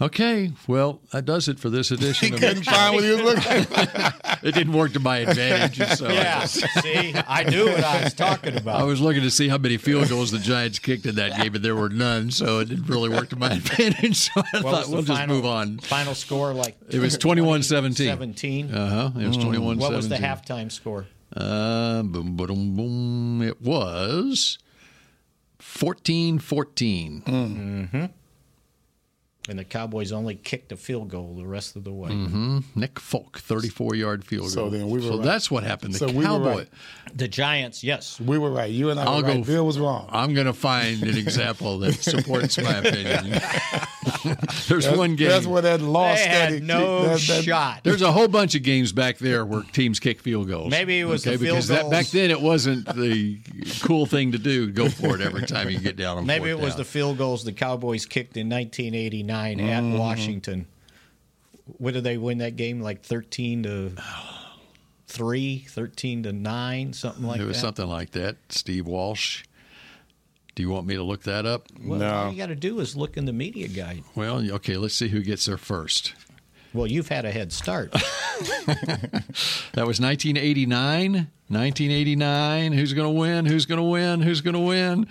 Okay, 0.00 0.52
well, 0.68 1.00
that 1.10 1.24
does 1.24 1.48
it 1.48 1.58
for 1.58 1.68
this 1.70 1.90
edition. 1.90 2.32
of 2.34 2.38
Couldn't 2.38 2.62
find 2.62 2.94
what 2.94 3.02
he 3.02 3.10
was 3.10 3.20
looking. 3.20 3.66
It 4.44 4.54
didn't 4.54 4.72
work 4.72 4.92
to 4.92 5.00
my 5.00 5.18
advantage. 5.18 5.78
So 5.96 6.06
I 6.06 6.12
Yeah. 6.12 6.40
just- 6.42 6.82
See, 6.82 7.14
I 7.26 7.42
knew 7.42 7.64
what 7.66 7.82
I 7.82 8.04
was 8.04 8.14
talking 8.14 8.56
about. 8.56 8.80
I 8.80 8.84
was 8.84 9.00
looking 9.00 9.22
to 9.22 9.30
see 9.30 9.48
how 9.48 9.58
many 9.58 9.76
field 9.76 10.08
goals 10.08 10.30
the 10.30 10.38
Giants 10.38 10.78
kicked 10.78 11.04
in 11.06 11.16
that 11.16 11.36
game, 11.36 11.52
and 11.56 11.64
there 11.64 11.74
were 11.74 11.88
none, 11.88 12.30
so 12.30 12.60
it 12.60 12.68
didn't 12.68 12.86
really 12.86 13.08
work 13.08 13.28
to 13.30 13.36
my 13.36 13.50
advantage. 13.52 14.16
So 14.16 14.30
I 14.36 14.60
What 14.60 14.84
thought 14.84 14.88
we'll 14.88 15.02
just 15.02 15.26
move 15.26 15.44
on. 15.44 15.78
Final 15.78 16.14
score 16.14 16.52
like 16.54 16.76
It 16.90 17.00
was 17.00 17.18
21-17. 17.18 17.94
17. 18.06 18.72
Uh 18.72 19.10
huh. 19.12 19.20
It 19.20 19.26
was 19.26 19.36
21 19.36 19.78
What 19.78 19.92
was 19.92 20.08
the 20.08 20.16
halftime 20.16 20.70
score? 20.70 21.06
Uh, 21.36 22.02
boom, 22.04 22.36
boom, 22.36 22.76
boom. 22.76 23.42
It 23.42 23.60
was 23.60 24.58
14 25.58 26.38
14. 26.38 27.22
Mm-hmm. 27.26 28.04
And 29.48 29.58
the 29.58 29.64
Cowboys 29.64 30.12
only 30.12 30.34
kicked 30.34 30.72
a 30.72 30.76
field 30.76 31.08
goal 31.08 31.34
the 31.34 31.46
rest 31.46 31.74
of 31.76 31.84
the 31.84 31.92
way. 31.92 32.10
hmm 32.10 32.58
Nick 32.74 33.00
Folk, 33.00 33.38
34 33.38 33.94
yard 33.94 34.24
field 34.24 34.42
goal. 34.42 34.50
So 34.50 34.68
then 34.70 34.88
we 34.90 34.98
were 35.00 35.06
So 35.08 35.16
right. 35.16 35.24
that's 35.24 35.50
what 35.50 35.64
happened. 35.64 35.94
The 35.94 35.98
So 35.98 36.06
we 36.08 36.26
were 36.26 36.38
right. 36.38 36.68
The 37.14 37.28
Giants, 37.28 37.82
yes. 37.82 38.20
We 38.20 38.36
were 38.38 38.50
right. 38.50 38.70
You 38.70 38.90
and 38.90 39.00
I 39.00 39.04
I'll 39.04 39.22
were 39.22 39.28
right. 39.28 39.36
go- 39.38 39.44
Bill 39.44 39.66
was 39.66 39.78
wrong. 39.78 40.08
I'm 40.12 40.34
going 40.34 40.46
to 40.46 40.52
find 40.52 41.02
an 41.02 41.16
example 41.16 41.78
that 41.78 41.92
supports 42.02 42.58
my 42.58 42.74
opinion. 42.76 43.40
There's 44.68 44.84
That's- 44.84 44.96
one 44.96 45.16
game. 45.16 45.28
That's 45.28 45.46
where 45.46 45.62
that 45.62 45.80
law 45.80 46.14
They 46.14 46.26
had 46.26 46.48
study. 46.50 46.60
no 46.60 47.02
that- 47.08 47.20
that- 47.20 47.44
shot. 47.44 47.80
There's 47.84 48.02
a 48.02 48.12
whole 48.12 48.28
bunch 48.28 48.54
of 48.54 48.62
games 48.62 48.92
back 48.92 49.18
there 49.18 49.44
where 49.46 49.62
teams 49.62 49.98
kick 50.00 50.20
field 50.20 50.48
goals. 50.48 50.70
Maybe 50.70 51.00
it 51.00 51.04
was 51.04 51.26
okay, 51.26 51.36
the 51.36 51.44
field 51.46 51.56
because 51.56 51.68
that, 51.68 51.90
back 51.90 52.06
then 52.08 52.30
it 52.30 52.40
wasn't 52.40 52.84
the 52.94 53.38
cool 53.80 54.04
thing 54.06 54.32
to 54.32 54.38
do. 54.38 54.70
Go 54.70 54.88
for 54.90 55.14
it 55.14 55.20
every 55.22 55.46
time 55.46 55.70
you 55.70 55.78
get 55.78 55.96
down 55.96 56.18
on 56.18 56.26
Maybe 56.26 56.50
fourth 56.50 56.60
it 56.60 56.64
was 56.64 56.72
down. 56.74 56.78
the 56.78 56.84
field 56.84 57.18
goals 57.18 57.44
the 57.44 57.52
Cowboys 57.52 58.04
kicked 58.06 58.36
in 58.36 58.48
1989 58.48 59.37
at 59.46 59.82
Mm-hmm. 59.82 59.98
Washington. 59.98 60.66
What 61.78 61.94
did 61.94 62.04
they 62.04 62.16
win 62.16 62.38
that 62.38 62.56
game? 62.56 62.80
Like 62.80 63.02
13 63.02 63.62
to 63.64 63.92
3, 65.06 65.58
13 65.68 66.22
to 66.24 66.32
9, 66.32 66.92
something 66.92 67.24
like 67.24 67.38
that. 67.38 67.44
it 67.44 67.46
was 67.46 67.56
that? 67.56 67.60
something 67.60 67.86
like 67.88 68.10
that. 68.12 68.36
Steve 68.48 68.86
Walsh. 68.86 69.44
Do 70.54 70.62
you 70.62 70.70
want 70.70 70.86
me 70.86 70.94
to 70.96 71.02
look 71.04 71.22
that 71.22 71.46
up? 71.46 71.66
Well, 71.84 72.02
all 72.02 72.32
you 72.32 72.36
got 72.38 72.46
to 72.46 72.56
do 72.56 72.80
is 72.80 72.96
look 72.96 73.16
in 73.16 73.26
the 73.26 73.32
media 73.32 73.68
guide. 73.68 74.02
Well, 74.16 74.42
okay, 74.54 74.76
let's 74.76 74.94
see 74.94 75.08
who 75.08 75.20
gets 75.22 75.44
there 75.46 75.56
first. 75.56 76.14
Well, 76.74 76.86
you've 76.88 77.08
had 77.08 77.24
a 77.24 77.30
head 77.30 77.52
start. 77.52 77.92
That 79.74 79.86
was 79.86 80.00
1989. 80.00 81.12
1989. 81.48 82.72
Who's 82.72 82.92
going 82.92 83.06
to 83.12 83.18
win? 83.18 83.46
Who's 83.46 83.66
going 83.66 83.78
to 83.78 83.84
win? 83.84 84.20
Who's 84.22 84.40
going 84.40 84.54
to 84.54 84.60
win? 84.60 85.06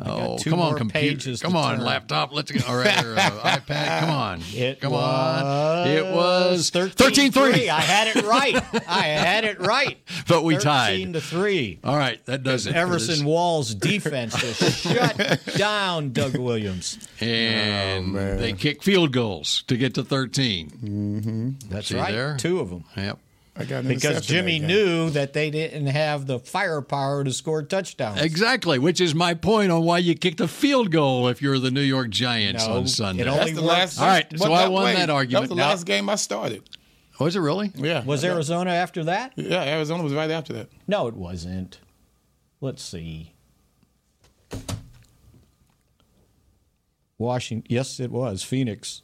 Oh, 0.00 0.38
two 0.38 0.50
come 0.50 0.60
on, 0.60 0.66
more 0.70 0.78
computer. 0.78 1.36
Come 1.38 1.56
on, 1.56 1.76
turn. 1.78 1.84
laptop. 1.84 2.32
Let's 2.32 2.52
go. 2.52 2.60
All 2.68 2.76
right, 2.76 3.04
or, 3.04 3.14
uh, 3.16 3.18
iPad. 3.58 4.00
Come 4.00 4.10
on. 4.10 4.42
It 4.54 4.80
come 4.80 4.92
was 4.92 5.42
on. 5.42 5.88
It 5.88 6.04
was 6.14 6.70
13 6.70 6.92
13 6.94 7.32
3. 7.32 7.68
I 7.68 7.80
had 7.80 8.16
it 8.16 8.22
right. 8.24 8.54
I 8.88 9.02
had 9.06 9.44
it 9.44 9.60
right. 9.60 9.98
But 10.28 10.44
we 10.44 10.54
13 10.56 10.62
tied. 10.64 11.12
to 11.14 11.20
3. 11.22 11.80
All 11.84 11.96
right, 11.96 12.24
that 12.26 12.42
does 12.42 12.66
it. 12.66 12.72
for 12.72 12.76
Everson. 12.78 13.24
Walls 13.24 13.74
defense 13.74 14.36
just 14.40 14.82
shut 14.82 15.40
down 15.56 16.12
Doug 16.12 16.36
Williams. 16.36 16.98
And 17.20 18.14
they 18.14 18.52
kick 18.52 18.82
field 18.82 19.12
goals 19.12 19.62
to 19.68 19.76
get 19.76 19.94
to 19.94 20.04
13. 20.04 21.56
That's 21.70 21.88
See 21.88 21.96
right. 21.96 22.12
there? 22.12 22.36
Two 22.36 22.60
of 22.60 22.70
them. 22.70 22.84
Yep. 22.96 23.18
I 23.60 23.64
got 23.64 23.86
Because 23.88 24.24
Jimmy 24.24 24.60
that 24.60 24.66
knew 24.66 25.10
that 25.10 25.32
they 25.32 25.50
didn't 25.50 25.86
have 25.86 26.26
the 26.26 26.38
firepower 26.38 27.24
to 27.24 27.32
score 27.32 27.62
touchdowns. 27.62 28.20
Exactly, 28.20 28.78
which 28.78 29.00
is 29.00 29.14
my 29.14 29.34
point 29.34 29.72
on 29.72 29.82
why 29.82 29.98
you 29.98 30.14
kicked 30.14 30.40
a 30.40 30.46
field 30.46 30.92
goal 30.92 31.26
if 31.28 31.42
you're 31.42 31.58
the 31.58 31.70
New 31.72 31.80
York 31.80 32.10
Giants 32.10 32.66
No, 32.66 32.74
on 32.74 32.86
Sunday. 32.86 33.22
it 33.22 33.26
only 33.28 33.38
That's 33.46 33.54
the 33.54 33.60
last. 33.62 33.98
All 34.00 34.06
right, 34.06 34.30
but 34.30 34.38
so 34.40 34.52
I 34.52 34.68
won 34.68 34.84
wait, 34.84 34.94
that 34.94 35.06
That 35.06 35.10
argument. 35.12 35.42
was 35.42 35.48
the 35.50 35.54
Now- 35.56 35.68
last 35.70 35.84
game 35.86 36.08
I 36.08 36.14
started. 36.14 36.62
Was 37.18 37.34
it 37.34 37.40
really? 37.40 37.72
Yeah. 37.74 38.04
Was 38.04 38.22
That- 38.22 38.30
Arizona 38.30 38.70
after 38.70 39.02
that? 39.04 39.32
Yeah, 39.34 39.62
Arizona 39.64 40.04
was 40.04 40.12
right 40.12 40.30
after 40.30 40.52
that. 40.52 40.68
No, 40.86 41.08
it 41.08 41.14
wasn't. 41.14 41.80
Let's 42.60 42.82
see. 42.82 43.32
Washington. 47.18 47.66
Yes, 47.68 47.98
it 47.98 48.12
was. 48.12 48.44
Phoenix. 48.44 49.02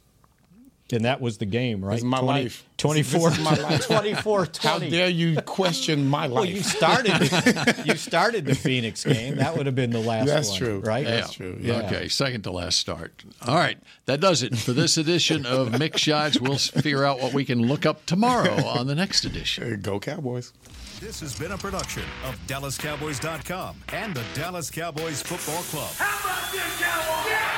And 0.91 1.03
that 1.05 1.19
was 1.19 1.39
the 1.39 1.47
game, 1.47 1.83
right? 1.83 1.93
This 1.93 2.01
is 2.01 2.05
my 2.05 2.19
20 2.19 2.43
life. 2.43 2.63
24, 2.77 3.29
This 3.29 3.39
is 3.39 3.43
my 3.43 3.55
life. 3.55 3.87
24 3.87 4.47
How 4.61 4.77
dare 4.77 5.09
you 5.09 5.41
question 5.41 6.07
my 6.07 6.27
life? 6.27 6.31
Well, 6.31 6.45
you 6.45 6.61
started 6.61 7.85
you 7.85 7.95
started 7.95 8.45
the 8.45 8.53
Phoenix 8.53 9.03
game. 9.03 9.37
That 9.37 9.57
would 9.57 9.65
have 9.65 9.73
been 9.73 9.89
the 9.89 9.99
last 9.99 10.27
That's 10.27 10.49
one, 10.51 10.59
true. 10.59 10.79
right? 10.81 11.03
That's 11.03 11.33
true. 11.33 11.57
Yeah. 11.59 11.87
Okay, 11.87 12.07
second 12.07 12.43
to 12.43 12.51
last 12.51 12.77
start. 12.77 13.23
All 13.47 13.55
right, 13.55 13.79
that 14.05 14.19
does 14.19 14.43
it 14.43 14.55
for 14.55 14.73
this 14.73 14.97
edition 14.97 15.47
of 15.47 15.69
Mick 15.69 15.97
Shots. 15.97 16.39
We'll 16.39 16.57
figure 16.59 17.03
out 17.03 17.19
what 17.19 17.33
we 17.33 17.45
can 17.45 17.63
look 17.67 17.87
up 17.87 18.05
tomorrow 18.05 18.63
on 18.65 18.85
the 18.85 18.95
next 18.95 19.25
edition. 19.25 19.81
Go 19.81 19.99
Cowboys. 19.99 20.53
This 20.99 21.19
has 21.21 21.37
been 21.37 21.51
a 21.51 21.57
production 21.57 22.03
of 22.25 22.35
DallasCowboys.com 22.47 23.75
and 23.91 24.13
the 24.15 24.23
Dallas 24.33 24.69
Cowboys 24.69 25.21
Football 25.23 25.63
Club. 25.63 25.91
How 25.95 26.19
about 26.23 26.51
this, 26.51 26.79
Cowboys? 26.79 27.54